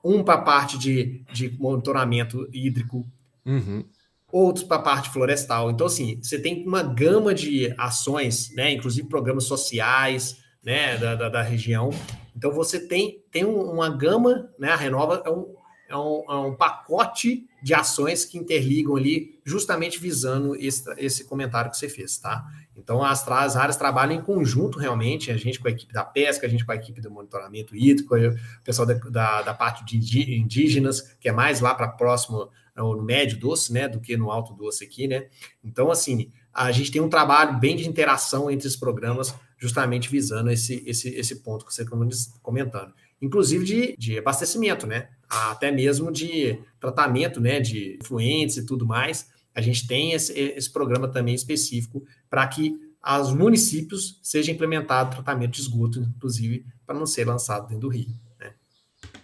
um 0.03 0.23
para 0.23 0.35
a 0.35 0.41
parte 0.41 0.77
de, 0.77 1.23
de 1.31 1.49
monitoramento 1.59 2.47
hídrico, 2.53 3.05
uhum. 3.45 3.83
outros 4.31 4.65
para 4.65 4.77
a 4.77 4.81
parte 4.81 5.09
florestal. 5.09 5.69
Então, 5.69 5.87
assim, 5.87 6.19
você 6.21 6.39
tem 6.39 6.65
uma 6.65 6.81
gama 6.81 7.33
de 7.33 7.73
ações, 7.77 8.53
né, 8.55 8.71
inclusive 8.71 9.07
programas 9.07 9.43
sociais, 9.43 10.37
né, 10.63 10.97
da, 10.97 11.15
da, 11.15 11.29
da 11.29 11.41
região. 11.41 11.89
Então, 12.35 12.51
você 12.51 12.79
tem, 12.79 13.23
tem 13.31 13.43
uma 13.43 13.89
gama, 13.89 14.49
né, 14.57 14.71
a 14.71 14.75
Renova 14.75 15.21
é 15.25 15.29
um, 15.29 15.53
é 15.89 15.97
um, 15.97 16.23
é 16.29 16.35
um 16.35 16.55
pacote 16.55 17.47
de 17.61 17.73
ações 17.73 18.25
que 18.25 18.37
interligam 18.37 18.95
ali, 18.95 19.39
justamente 19.45 19.99
visando 19.99 20.55
esse, 20.55 20.83
esse 20.97 21.25
comentário 21.25 21.69
que 21.69 21.77
você 21.77 21.87
fez, 21.87 22.17
tá? 22.17 22.43
Então, 22.75 23.03
as, 23.03 23.27
as, 23.27 23.55
áreas 23.55 23.77
trabalham 23.77 24.19
em 24.19 24.21
conjunto, 24.21 24.79
realmente, 24.79 25.31
a 25.31 25.37
gente 25.37 25.59
com 25.59 25.67
a 25.67 25.71
equipe 25.71 25.93
da 25.93 26.03
pesca, 26.03 26.47
a 26.47 26.49
gente 26.49 26.65
com 26.65 26.71
a 26.71 26.75
equipe 26.75 26.99
do 27.01 27.11
monitoramento 27.11 27.75
hídrico, 27.75 28.15
o 28.15 28.63
pessoal 28.63 28.87
da, 28.87 28.93
da, 28.93 29.41
da 29.43 29.53
parte 29.53 29.85
de 29.85 30.33
indígenas, 30.33 31.01
que 31.19 31.29
é 31.29 31.31
mais 31.31 31.59
lá 31.59 31.75
para 31.75 31.87
próximo, 31.87 32.49
no 32.75 33.03
médio 33.03 33.37
doce, 33.37 33.71
né, 33.71 33.87
do 33.87 33.99
que 33.99 34.17
no 34.17 34.31
alto 34.31 34.53
doce 34.53 34.83
aqui, 34.83 35.07
né? 35.07 35.27
Então, 35.63 35.91
assim, 35.91 36.31
a 36.53 36.71
gente 36.71 36.91
tem 36.91 37.01
um 37.01 37.09
trabalho 37.09 37.59
bem 37.59 37.75
de 37.75 37.87
interação 37.87 38.49
entre 38.49 38.67
os 38.67 38.75
programas, 38.75 39.33
justamente 39.57 40.09
visando 40.09 40.49
esse, 40.49 40.83
esse, 40.85 41.09
esse 41.09 41.35
ponto 41.43 41.65
que 41.65 41.73
você 41.73 41.83
está 41.83 41.95
comentando. 42.41 42.93
Inclusive 43.21 43.63
de, 43.63 43.95
de 43.97 44.17
abastecimento, 44.17 44.87
né? 44.87 45.09
Até 45.29 45.71
mesmo 45.71 46.11
de 46.11 46.59
tratamento, 46.79 47.39
né, 47.39 47.59
de 47.59 47.99
fluentes 48.03 48.57
e 48.57 48.65
tudo 48.65 48.85
mais. 48.85 49.29
A 49.53 49.61
gente 49.61 49.87
tem 49.87 50.13
esse, 50.13 50.33
esse 50.33 50.69
programa 50.69 51.07
também 51.07 51.35
específico 51.35 52.03
para 52.29 52.47
que 52.47 52.75
aos 53.01 53.33
municípios 53.33 54.19
seja 54.21 54.51
implementado 54.51 55.11
tratamento 55.11 55.51
de 55.51 55.61
esgoto, 55.61 55.99
inclusive, 55.99 56.65
para 56.85 56.97
não 56.97 57.05
ser 57.05 57.25
lançado 57.25 57.67
dentro 57.67 57.81
do 57.81 57.89
rio. 57.89 58.13
Né? 58.39 58.53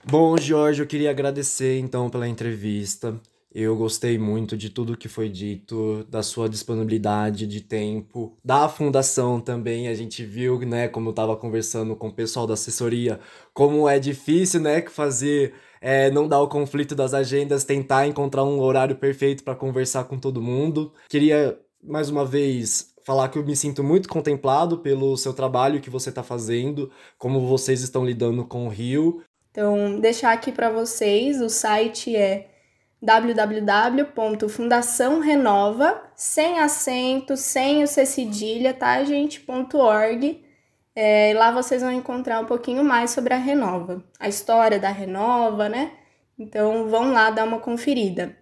Bom, 0.05 0.37
Jorge, 0.37 0.81
eu 0.81 0.87
queria 0.87 1.11
agradecer 1.11 1.79
então 1.79 2.09
pela 2.09 2.27
entrevista. 2.27 3.19
Eu 3.59 3.75
gostei 3.75 4.19
muito 4.19 4.55
de 4.55 4.69
tudo 4.69 4.95
que 4.95 5.09
foi 5.09 5.27
dito, 5.29 6.05
da 6.07 6.21
sua 6.21 6.47
disponibilidade 6.47 7.47
de 7.47 7.59
tempo, 7.59 8.37
da 8.45 8.69
fundação 8.69 9.41
também. 9.41 9.87
A 9.87 9.95
gente 9.95 10.23
viu, 10.23 10.59
né, 10.59 10.87
como 10.87 11.07
eu 11.07 11.09
estava 11.09 11.35
conversando 11.35 11.95
com 11.95 12.09
o 12.09 12.13
pessoal 12.13 12.45
da 12.45 12.53
assessoria, 12.53 13.19
como 13.55 13.89
é 13.89 13.97
difícil, 13.97 14.59
né, 14.59 14.83
fazer 14.83 15.55
é, 15.81 16.11
não 16.11 16.27
dar 16.27 16.39
o 16.39 16.47
conflito 16.47 16.93
das 16.93 17.15
agendas, 17.15 17.63
tentar 17.63 18.05
encontrar 18.05 18.43
um 18.43 18.59
horário 18.59 18.95
perfeito 18.95 19.43
para 19.43 19.55
conversar 19.55 20.03
com 20.03 20.19
todo 20.19 20.39
mundo. 20.39 20.93
Queria 21.09 21.59
mais 21.81 22.11
uma 22.11 22.23
vez 22.23 22.93
falar 23.03 23.27
que 23.29 23.39
eu 23.39 23.43
me 23.43 23.55
sinto 23.55 23.83
muito 23.83 24.07
contemplado 24.07 24.77
pelo 24.77 25.17
seu 25.17 25.33
trabalho 25.33 25.81
que 25.81 25.89
você 25.89 26.09
está 26.09 26.21
fazendo, 26.21 26.91
como 27.17 27.47
vocês 27.47 27.81
estão 27.81 28.05
lidando 28.05 28.45
com 28.45 28.67
o 28.67 28.69
Rio. 28.69 29.23
Então, 29.49 29.99
deixar 29.99 30.31
aqui 30.31 30.51
para 30.51 30.69
vocês, 30.69 31.41
o 31.41 31.49
site 31.49 32.15
é 32.15 32.51
www.fundaçãorenova, 33.01 36.01
sem 36.15 36.59
acento, 36.59 37.35
sem 37.37 37.83
o 37.83 37.87
C 37.87 38.05
cedilha, 38.05 38.73
tá, 38.73 39.03
gente? 39.03 39.43
.org. 39.47 40.43
É, 40.95 41.33
lá 41.35 41.51
vocês 41.51 41.81
vão 41.83 41.91
encontrar 41.91 42.39
um 42.39 42.45
pouquinho 42.45 42.83
mais 42.83 43.11
sobre 43.11 43.33
a 43.33 43.37
Renova, 43.37 44.03
a 44.19 44.27
história 44.27 44.79
da 44.79 44.89
Renova, 44.89 45.69
né? 45.69 45.91
Então 46.39 46.89
vão 46.89 47.13
lá 47.13 47.29
dar 47.29 47.45
uma 47.45 47.59
conferida. 47.59 48.35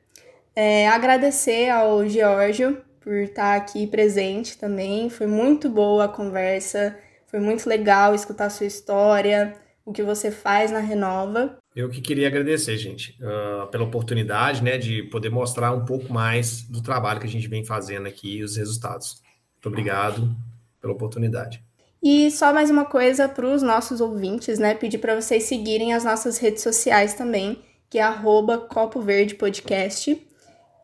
É, 0.56 0.88
agradecer 0.88 1.70
ao 1.70 2.08
Giorgio 2.08 2.82
por 3.02 3.16
estar 3.16 3.56
aqui 3.56 3.86
presente 3.86 4.58
também. 4.58 5.10
Foi 5.10 5.28
muito 5.28 5.70
boa 5.70 6.06
a 6.06 6.08
conversa, 6.08 6.98
foi 7.28 7.42
muito 7.42 7.68
legal 7.68 8.16
escutar 8.16 8.46
a 8.46 8.50
sua 8.50 8.66
história, 8.66 9.54
o 9.86 9.94
que 9.94 10.02
você 10.02 10.32
faz 10.32 10.72
na 10.72 10.80
Renova. 10.80 11.58
Eu 11.76 11.90
que 11.90 12.02
queria 12.02 12.28
agradecer, 12.28 12.76
gente, 12.78 13.16
uh, 13.22 13.68
pela 13.68 13.84
oportunidade, 13.84 14.64
né, 14.64 14.78
de 14.78 15.04
poder 15.04 15.30
mostrar 15.30 15.72
um 15.74 15.86
pouco 15.86 16.12
mais 16.12 16.64
do 16.64 16.82
trabalho 16.82 17.20
que 17.20 17.28
a 17.28 17.30
gente 17.30 17.48
vem 17.48 17.64
fazendo 17.64 18.08
aqui 18.08 18.38
e 18.38 18.44
os 18.44 18.58
resultados. 18.58 19.22
Muito 19.54 19.68
obrigado 19.68 20.36
pela 20.82 20.94
oportunidade. 20.94 21.64
E 22.02 22.30
só 22.32 22.54
mais 22.54 22.70
uma 22.70 22.86
coisa 22.86 23.28
para 23.30 23.46
os 23.46 23.62
nossos 23.62 24.02
ouvintes, 24.02 24.58
né, 24.58 24.74
pedir 24.74 24.98
para 24.98 25.20
vocês 25.20 25.44
seguirem 25.44 25.94
as 25.94 26.04
nossas 26.04 26.38
redes 26.38 26.64
sociais 26.64 27.14
também, 27.14 27.60
que 27.90 28.00
é 28.00 28.02
arroba 28.02 28.58
Copo 28.58 29.02
Verde 29.02 29.36
Podcast. 29.36 30.20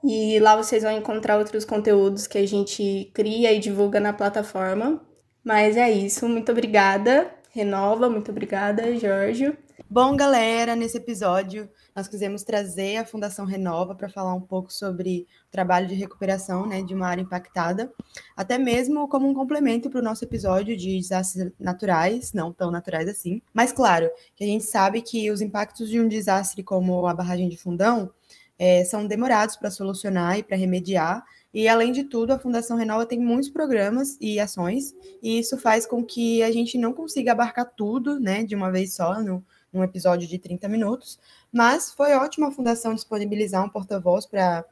E 0.03 0.39
lá 0.39 0.55
vocês 0.55 0.83
vão 0.83 0.91
encontrar 0.91 1.37
outros 1.37 1.63
conteúdos 1.63 2.25
que 2.25 2.37
a 2.37 2.47
gente 2.47 3.11
cria 3.13 3.53
e 3.53 3.59
divulga 3.59 3.99
na 3.99 4.13
plataforma. 4.13 4.99
Mas 5.43 5.77
é 5.77 5.91
isso, 5.91 6.27
muito 6.27 6.51
obrigada, 6.51 7.31
Renova, 7.53 8.09
muito 8.09 8.31
obrigada, 8.31 8.95
Jorge. 8.97 9.57
Bom, 9.89 10.15
galera, 10.15 10.73
nesse 10.73 10.97
episódio 10.97 11.69
nós 11.93 12.07
quisemos 12.07 12.43
trazer 12.43 12.95
a 12.95 13.05
Fundação 13.05 13.45
Renova 13.45 13.93
para 13.93 14.07
falar 14.07 14.33
um 14.33 14.39
pouco 14.39 14.71
sobre 14.71 15.27
o 15.49 15.51
trabalho 15.51 15.85
de 15.85 15.93
recuperação 15.93 16.65
né, 16.65 16.81
de 16.81 16.93
uma 16.93 17.07
área 17.07 17.21
impactada, 17.21 17.91
até 18.37 18.57
mesmo 18.57 19.05
como 19.09 19.27
um 19.27 19.33
complemento 19.33 19.89
para 19.89 19.99
o 19.99 20.03
nosso 20.03 20.23
episódio 20.23 20.77
de 20.77 20.97
desastres 20.97 21.51
naturais, 21.59 22.31
não 22.31 22.53
tão 22.53 22.71
naturais 22.71 23.09
assim. 23.09 23.41
Mas 23.53 23.73
claro, 23.73 24.09
que 24.33 24.45
a 24.45 24.47
gente 24.47 24.63
sabe 24.63 25.01
que 25.01 25.29
os 25.29 25.41
impactos 25.41 25.89
de 25.89 25.99
um 25.99 26.07
desastre 26.07 26.63
como 26.63 27.05
a 27.05 27.13
barragem 27.13 27.49
de 27.49 27.57
Fundão 27.57 28.13
é, 28.57 28.85
são 28.85 29.05
demorados 29.07 29.57
para 29.57 29.71
solucionar 29.71 30.37
e 30.37 30.43
para 30.43 30.55
remediar. 30.55 31.25
E, 31.53 31.67
além 31.67 31.91
de 31.91 32.05
tudo, 32.05 32.31
a 32.31 32.39
Fundação 32.39 32.77
Renova 32.77 33.05
tem 33.05 33.19
muitos 33.19 33.49
programas 33.49 34.17
e 34.21 34.39
ações, 34.39 34.95
e 35.21 35.39
isso 35.39 35.57
faz 35.57 35.85
com 35.85 36.03
que 36.03 36.41
a 36.43 36.51
gente 36.51 36.77
não 36.77 36.93
consiga 36.93 37.33
abarcar 37.33 37.65
tudo 37.75 38.19
né, 38.19 38.43
de 38.43 38.55
uma 38.55 38.71
vez 38.71 38.93
só 38.93 39.21
no, 39.21 39.43
num 39.71 39.83
episódio 39.83 40.27
de 40.27 40.39
30 40.39 40.67
minutos. 40.69 41.19
Mas 41.51 41.91
foi 41.91 42.13
ótimo 42.13 42.45
a 42.45 42.51
Fundação 42.51 42.93
disponibilizar 42.93 43.63
um 43.63 43.69
porta-voz 43.69 44.25
para 44.25 44.65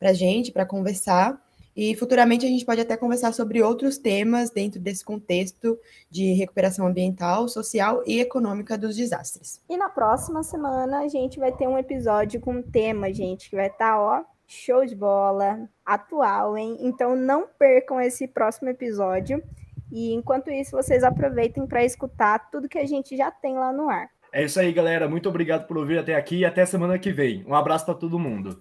a 0.00 0.12
gente, 0.12 0.52
para 0.52 0.66
conversar. 0.66 1.40
E 1.74 1.94
futuramente 1.94 2.44
a 2.44 2.48
gente 2.48 2.64
pode 2.64 2.80
até 2.80 2.96
conversar 2.96 3.32
sobre 3.32 3.62
outros 3.62 3.98
temas 3.98 4.50
dentro 4.50 4.80
desse 4.80 5.04
contexto 5.04 5.78
de 6.10 6.32
recuperação 6.32 6.88
ambiental, 6.88 7.46
social 7.48 8.02
e 8.04 8.18
econômica 8.18 8.76
dos 8.76 8.96
desastres. 8.96 9.60
E 9.68 9.76
na 9.76 9.88
próxima 9.88 10.42
semana 10.42 10.98
a 10.98 11.08
gente 11.08 11.38
vai 11.38 11.52
ter 11.52 11.68
um 11.68 11.78
episódio 11.78 12.40
com 12.40 12.54
um 12.54 12.62
tema, 12.62 13.12
gente, 13.14 13.48
que 13.48 13.54
vai 13.54 13.68
estar, 13.68 13.92
tá, 13.92 14.00
ó, 14.00 14.24
show 14.48 14.84
de 14.84 14.96
bola, 14.96 15.68
atual, 15.84 16.56
hein? 16.56 16.78
Então 16.80 17.14
não 17.14 17.46
percam 17.46 18.00
esse 18.00 18.26
próximo 18.26 18.70
episódio. 18.70 19.42
E 19.92 20.12
enquanto 20.12 20.50
isso, 20.50 20.72
vocês 20.72 21.04
aproveitem 21.04 21.66
para 21.66 21.84
escutar 21.84 22.50
tudo 22.50 22.68
que 22.68 22.78
a 22.78 22.86
gente 22.86 23.16
já 23.16 23.30
tem 23.30 23.54
lá 23.54 23.72
no 23.72 23.88
ar. 23.88 24.08
É 24.32 24.44
isso 24.44 24.58
aí, 24.58 24.72
galera. 24.72 25.08
Muito 25.08 25.28
obrigado 25.28 25.66
por 25.66 25.78
ouvir 25.78 25.98
até 25.98 26.14
aqui 26.14 26.38
e 26.38 26.44
até 26.44 26.64
semana 26.66 26.98
que 26.98 27.12
vem. 27.12 27.44
Um 27.46 27.54
abraço 27.54 27.84
para 27.84 27.94
todo 27.94 28.18
mundo. 28.18 28.60